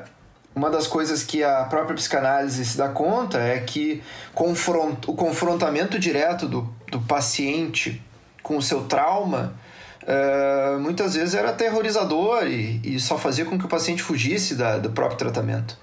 uma 0.54 0.70
das 0.70 0.86
coisas 0.86 1.22
que 1.22 1.42
a 1.42 1.64
própria 1.64 1.96
psicanálise 1.96 2.64
se 2.64 2.76
dá 2.76 2.88
conta 2.88 3.38
é 3.38 3.58
que 3.60 4.02
confront, 4.32 5.10
o 5.10 5.14
confrontamento 5.14 5.98
direto 5.98 6.46
do, 6.46 6.68
do 6.90 7.00
paciente 7.00 8.00
com 8.42 8.56
o 8.56 8.62
seu 8.62 8.84
trauma 8.84 9.54
uh, 10.02 10.78
muitas 10.78 11.14
vezes 11.14 11.34
era 11.34 11.50
aterrorizador 11.50 12.46
e, 12.46 12.80
e 12.84 13.00
só 13.00 13.18
fazia 13.18 13.44
com 13.44 13.58
que 13.58 13.64
o 13.64 13.68
paciente 13.68 14.02
fugisse 14.02 14.54
da, 14.54 14.78
do 14.78 14.90
próprio 14.90 15.18
tratamento. 15.18 15.76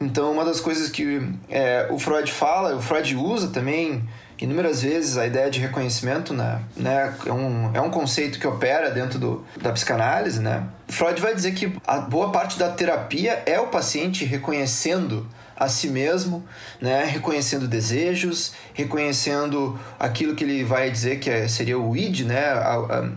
Então, 0.00 0.30
uma 0.30 0.44
das 0.44 0.60
coisas 0.60 0.88
que 0.88 1.20
é, 1.50 1.88
o 1.90 1.98
Freud 1.98 2.30
fala, 2.30 2.76
o 2.76 2.80
Freud 2.80 3.16
usa 3.16 3.48
também 3.48 4.08
inúmeras 4.40 4.82
vezes 4.82 5.16
a 5.16 5.26
ideia 5.26 5.50
de 5.50 5.58
reconhecimento, 5.58 6.32
né, 6.32 6.62
né 6.76 7.14
é, 7.26 7.32
um, 7.32 7.70
é 7.74 7.80
um 7.80 7.90
conceito 7.90 8.38
que 8.38 8.46
opera 8.46 8.90
dentro 8.90 9.18
do, 9.18 9.44
da 9.60 9.72
psicanálise, 9.72 10.40
né? 10.40 10.64
Freud 10.88 11.20
vai 11.20 11.34
dizer 11.34 11.52
que 11.52 11.76
a 11.86 11.98
boa 11.98 12.30
parte 12.30 12.58
da 12.58 12.70
terapia 12.70 13.42
é 13.44 13.60
o 13.60 13.66
paciente 13.66 14.24
reconhecendo 14.24 15.28
a 15.56 15.68
si 15.68 15.88
mesmo, 15.88 16.46
né? 16.80 17.04
reconhecendo 17.04 17.66
desejos, 17.66 18.52
reconhecendo 18.72 19.78
aquilo 19.98 20.36
que 20.36 20.44
ele 20.44 20.62
vai 20.62 20.88
dizer 20.88 21.18
que 21.18 21.28
é, 21.28 21.48
seria 21.48 21.76
o 21.78 21.96
id, 21.96 22.20
né? 22.20 22.44
A, 22.50 23.08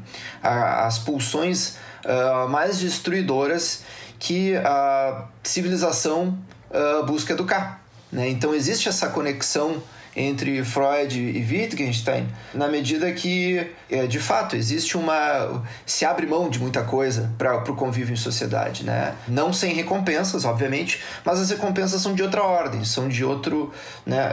a, 0.41 0.87
as 0.87 0.97
pulsões 0.97 1.77
uh, 2.03 2.49
mais 2.49 2.79
destruidoras 2.79 3.83
que 4.17 4.55
a 4.55 5.25
civilização 5.43 6.37
uh, 6.71 7.05
busca 7.05 7.33
educar. 7.33 7.83
Né? 8.11 8.29
Então 8.29 8.53
existe 8.53 8.89
essa 8.89 9.07
conexão 9.07 9.81
entre 10.15 10.63
Freud 10.63 11.17
e 11.17 11.39
Wittgenstein, 11.39 12.27
na 12.53 12.67
medida 12.67 13.11
que, 13.11 13.71
é, 13.89 14.05
de 14.07 14.19
fato, 14.19 14.55
existe 14.55 14.97
uma. 14.97 15.63
se 15.85 16.05
abre 16.05 16.25
mão 16.25 16.49
de 16.49 16.59
muita 16.59 16.83
coisa 16.83 17.31
para 17.37 17.57
o 17.57 17.75
convívio 17.75 18.13
em 18.13 18.17
sociedade, 18.17 18.83
né? 18.83 19.15
Não 19.27 19.53
sem 19.53 19.73
recompensas, 19.73 20.43
obviamente, 20.43 21.01
mas 21.23 21.39
as 21.39 21.49
recompensas 21.49 22.01
são 22.01 22.13
de 22.13 22.23
outra 22.23 22.43
ordem, 22.43 22.83
são 22.83 23.07
de 23.07 23.23
outro. 23.23 23.71
Né, 24.05 24.31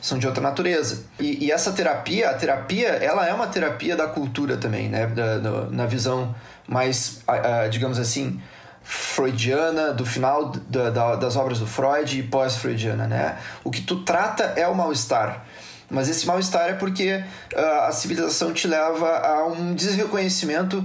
são 0.00 0.18
de 0.18 0.26
outra 0.26 0.42
natureza. 0.42 1.04
E, 1.18 1.46
e, 1.46 1.52
essa 1.52 1.72
terapia, 1.72 2.30
a 2.30 2.34
terapia, 2.34 2.88
ela 2.88 3.26
é 3.26 3.32
uma 3.32 3.46
terapia 3.46 3.96
da 3.96 4.08
cultura 4.08 4.56
também, 4.56 4.88
né? 4.88 5.06
Da, 5.06 5.38
da, 5.38 5.50
na 5.70 5.86
visão 5.86 6.34
mais, 6.66 7.22
digamos 7.70 7.98
assim, 7.98 8.40
freudiana, 8.84 9.92
do 9.92 10.04
final 10.04 10.50
da, 10.50 10.90
da, 10.90 11.16
das 11.16 11.36
obras 11.36 11.58
do 11.58 11.66
Freud 11.66 12.18
e 12.18 12.22
pós-freudiana, 12.22 13.06
né? 13.06 13.38
O 13.62 13.70
que 13.70 13.80
tu 13.82 14.00
trata 14.00 14.44
é 14.56 14.66
o 14.66 14.74
mal-estar. 14.74 15.44
Mas 15.90 16.08
esse 16.08 16.26
mal-estar 16.26 16.70
é 16.70 16.72
porque 16.72 17.22
uh, 17.54 17.82
a 17.86 17.92
civilização 17.92 18.52
te 18.52 18.66
leva 18.66 19.08
a 19.18 19.46
um 19.46 19.74
desreconhecimento, 19.74 20.84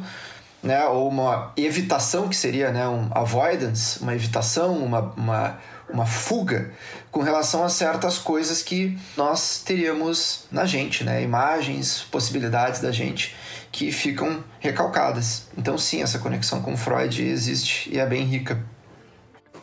né? 0.62 0.86
Ou 0.86 1.08
uma 1.10 1.54
evitação, 1.56 2.28
que 2.28 2.36
seria 2.36 2.72
né? 2.72 2.88
um 2.88 3.10
avoidance, 3.12 4.00
uma 4.02 4.14
evitação, 4.14 4.78
uma, 4.78 5.00
uma, 5.16 5.58
uma 5.90 6.06
fuga 6.06 6.72
com 7.10 7.22
relação 7.22 7.64
a 7.64 7.70
certas 7.70 8.18
coisas 8.18 8.62
que 8.62 9.00
nós 9.16 9.62
teríamos 9.66 10.46
na 10.52 10.66
gente, 10.66 11.04
né? 11.04 11.24
Imagens, 11.24 12.06
possibilidades 12.12 12.82
da 12.82 12.92
gente 12.92 13.36
que 13.78 13.92
ficam 13.92 14.44
recalcadas. 14.60 15.50
Então, 15.56 15.78
sim, 15.78 16.02
essa 16.02 16.18
conexão 16.18 16.64
com 16.64 16.76
Freud 16.76 17.22
existe 17.22 17.94
e 17.94 18.00
é 18.00 18.06
bem 18.08 18.24
rica. 18.24 18.60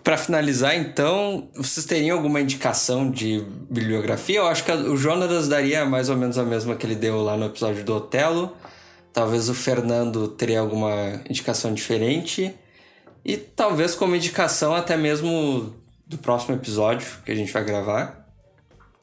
Para 0.04 0.16
finalizar, 0.16 0.76
então, 0.76 1.48
vocês 1.52 1.84
teriam 1.84 2.16
alguma 2.16 2.40
indicação 2.40 3.10
de 3.10 3.44
bibliografia? 3.68 4.36
Eu 4.36 4.46
acho 4.46 4.62
que 4.62 4.70
o 4.70 4.96
Jonas 4.96 5.48
daria 5.48 5.84
mais 5.84 6.08
ou 6.10 6.16
menos 6.16 6.38
a 6.38 6.44
mesma 6.44 6.76
que 6.76 6.86
ele 6.86 6.94
deu 6.94 7.22
lá 7.22 7.36
no 7.36 7.46
episódio 7.46 7.82
do 7.82 7.96
Otelo. 7.96 8.56
Talvez 9.12 9.48
o 9.48 9.54
Fernando 9.54 10.28
teria 10.28 10.60
alguma 10.60 11.20
indicação 11.28 11.74
diferente. 11.74 12.54
E 13.24 13.36
talvez 13.36 13.96
como 13.96 14.14
indicação 14.14 14.76
até 14.76 14.96
mesmo 14.96 15.74
do 16.06 16.18
próximo 16.18 16.54
episódio 16.54 17.08
que 17.24 17.32
a 17.32 17.34
gente 17.34 17.52
vai 17.52 17.64
gravar, 17.64 18.28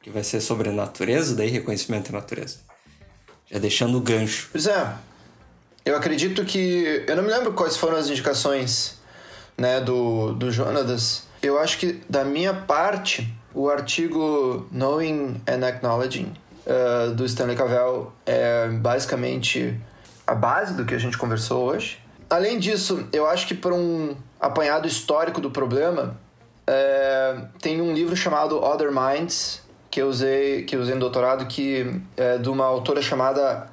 que 0.00 0.08
vai 0.08 0.24
ser 0.24 0.40
sobre 0.40 0.70
a 0.70 0.72
natureza, 0.72 1.36
daí 1.36 1.50
reconhecimento 1.50 2.10
da 2.10 2.18
natureza. 2.18 2.71
Já 3.52 3.58
deixando 3.58 3.98
o 3.98 4.00
gancho. 4.00 4.48
Pois 4.50 4.66
é. 4.66 4.94
Eu 5.84 5.96
acredito 5.96 6.44
que. 6.44 7.04
Eu 7.06 7.16
não 7.16 7.22
me 7.22 7.28
lembro 7.28 7.52
quais 7.52 7.76
foram 7.76 7.98
as 7.98 8.08
indicações 8.08 8.98
né, 9.58 9.80
do, 9.80 10.32
do 10.32 10.50
Jonatas. 10.50 11.24
Eu 11.42 11.58
acho 11.58 11.78
que, 11.78 12.00
da 12.08 12.24
minha 12.24 12.54
parte, 12.54 13.32
o 13.52 13.68
artigo 13.68 14.66
Knowing 14.70 15.42
and 15.46 15.66
Acknowledging 15.66 16.32
uh, 16.66 17.12
do 17.14 17.26
Stanley 17.26 17.56
Cavell 17.56 18.12
é 18.24 18.68
basicamente 18.68 19.78
a 20.26 20.34
base 20.34 20.74
do 20.74 20.84
que 20.84 20.94
a 20.94 20.98
gente 20.98 21.18
conversou 21.18 21.68
hoje. 21.68 21.98
Além 22.30 22.58
disso, 22.58 23.06
eu 23.12 23.26
acho 23.26 23.46
que 23.46 23.54
por 23.54 23.72
um 23.72 24.16
apanhado 24.40 24.88
histórico 24.88 25.40
do 25.40 25.50
problema, 25.50 26.16
é, 26.66 27.36
tem 27.60 27.80
um 27.80 27.92
livro 27.92 28.16
chamado 28.16 28.56
Other 28.62 28.90
Minds, 28.90 29.61
que 29.92 30.00
eu 30.00 30.08
usei, 30.08 30.62
que 30.64 30.74
eu 30.74 30.80
usei 30.80 30.94
no 30.94 31.00
doutorado, 31.00 31.46
que 31.46 32.00
é 32.16 32.38
de 32.38 32.48
uma 32.48 32.64
autora 32.64 33.02
chamada 33.02 33.70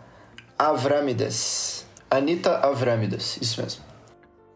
Avramides. 0.57 1.85
Anita 2.11 2.57
Avramides, 2.57 3.37
isso 3.41 3.61
mesmo. 3.61 3.81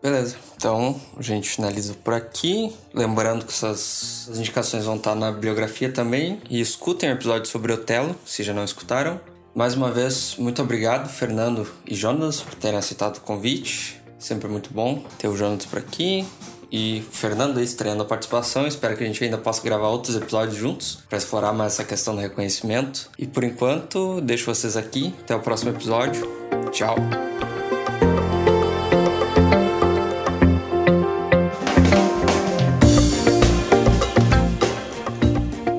Beleza, 0.02 0.36
então 0.58 1.00
a 1.18 1.22
gente 1.22 1.50
finaliza 1.50 1.94
por 2.04 2.14
aqui. 2.14 2.76
Lembrando 2.94 3.46
que 3.46 3.54
essas 3.54 4.30
indicações 4.36 4.84
vão 4.84 4.98
estar 4.98 5.16
na 5.16 5.32
biografia 5.32 5.90
também. 5.90 6.42
E 6.50 6.60
escutem 6.60 7.10
o 7.10 7.14
episódio 7.14 7.50
sobre 7.50 7.72
Otelo, 7.72 8.14
se 8.26 8.44
já 8.44 8.54
não 8.54 8.66
escutaram. 8.66 9.22
Mais 9.56 9.74
uma 9.74 9.90
vez, 9.90 10.36
muito 10.38 10.62
obrigado, 10.62 11.08
Fernando 11.08 11.66
e 11.88 11.96
Jonas, 11.96 12.42
por 12.42 12.56
terem 12.56 12.78
aceitado 12.78 13.18
o 13.18 13.22
convite. 13.22 14.02
Sempre 14.20 14.50
muito 14.50 14.74
bom 14.74 15.02
ter 15.18 15.30
o 15.30 15.38
Jonas 15.38 15.66
por 15.66 15.80
aqui 15.80 16.26
e 16.74 17.06
Fernando 17.12 17.62
estreando 17.62 18.02
a 18.02 18.06
participação. 18.06 18.66
Espero 18.66 18.98
que 18.98 19.04
a 19.04 19.08
gente 19.08 19.24
ainda 19.24 19.38
possa 19.38 19.62
gravar 19.62 19.90
outros 19.90 20.16
episódios 20.16 20.58
juntos 20.58 20.98
para 21.08 21.20
explorar 21.20 21.54
mais 21.54 21.74
essa 21.74 21.84
questão 21.84 22.16
do 22.16 22.22
reconhecimento. 22.22 23.12
E 23.16 23.28
por 23.28 23.44
enquanto, 23.44 24.20
deixo 24.22 24.46
vocês 24.46 24.76
aqui. 24.76 25.14
Até 25.22 25.36
o 25.36 25.40
próximo 25.40 25.70
episódio. 25.70 26.28
Tchau. 26.72 26.96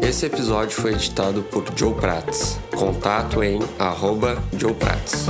Esse 0.00 0.26
episódio 0.26 0.80
foi 0.80 0.92
editado 0.92 1.42
por 1.42 1.64
Joe 1.76 1.92
Prats. 1.94 2.56
Contato 2.76 3.42
em 3.42 3.58
arroba 3.80 4.40
Joe 4.56 4.72
Prats. 4.74 5.26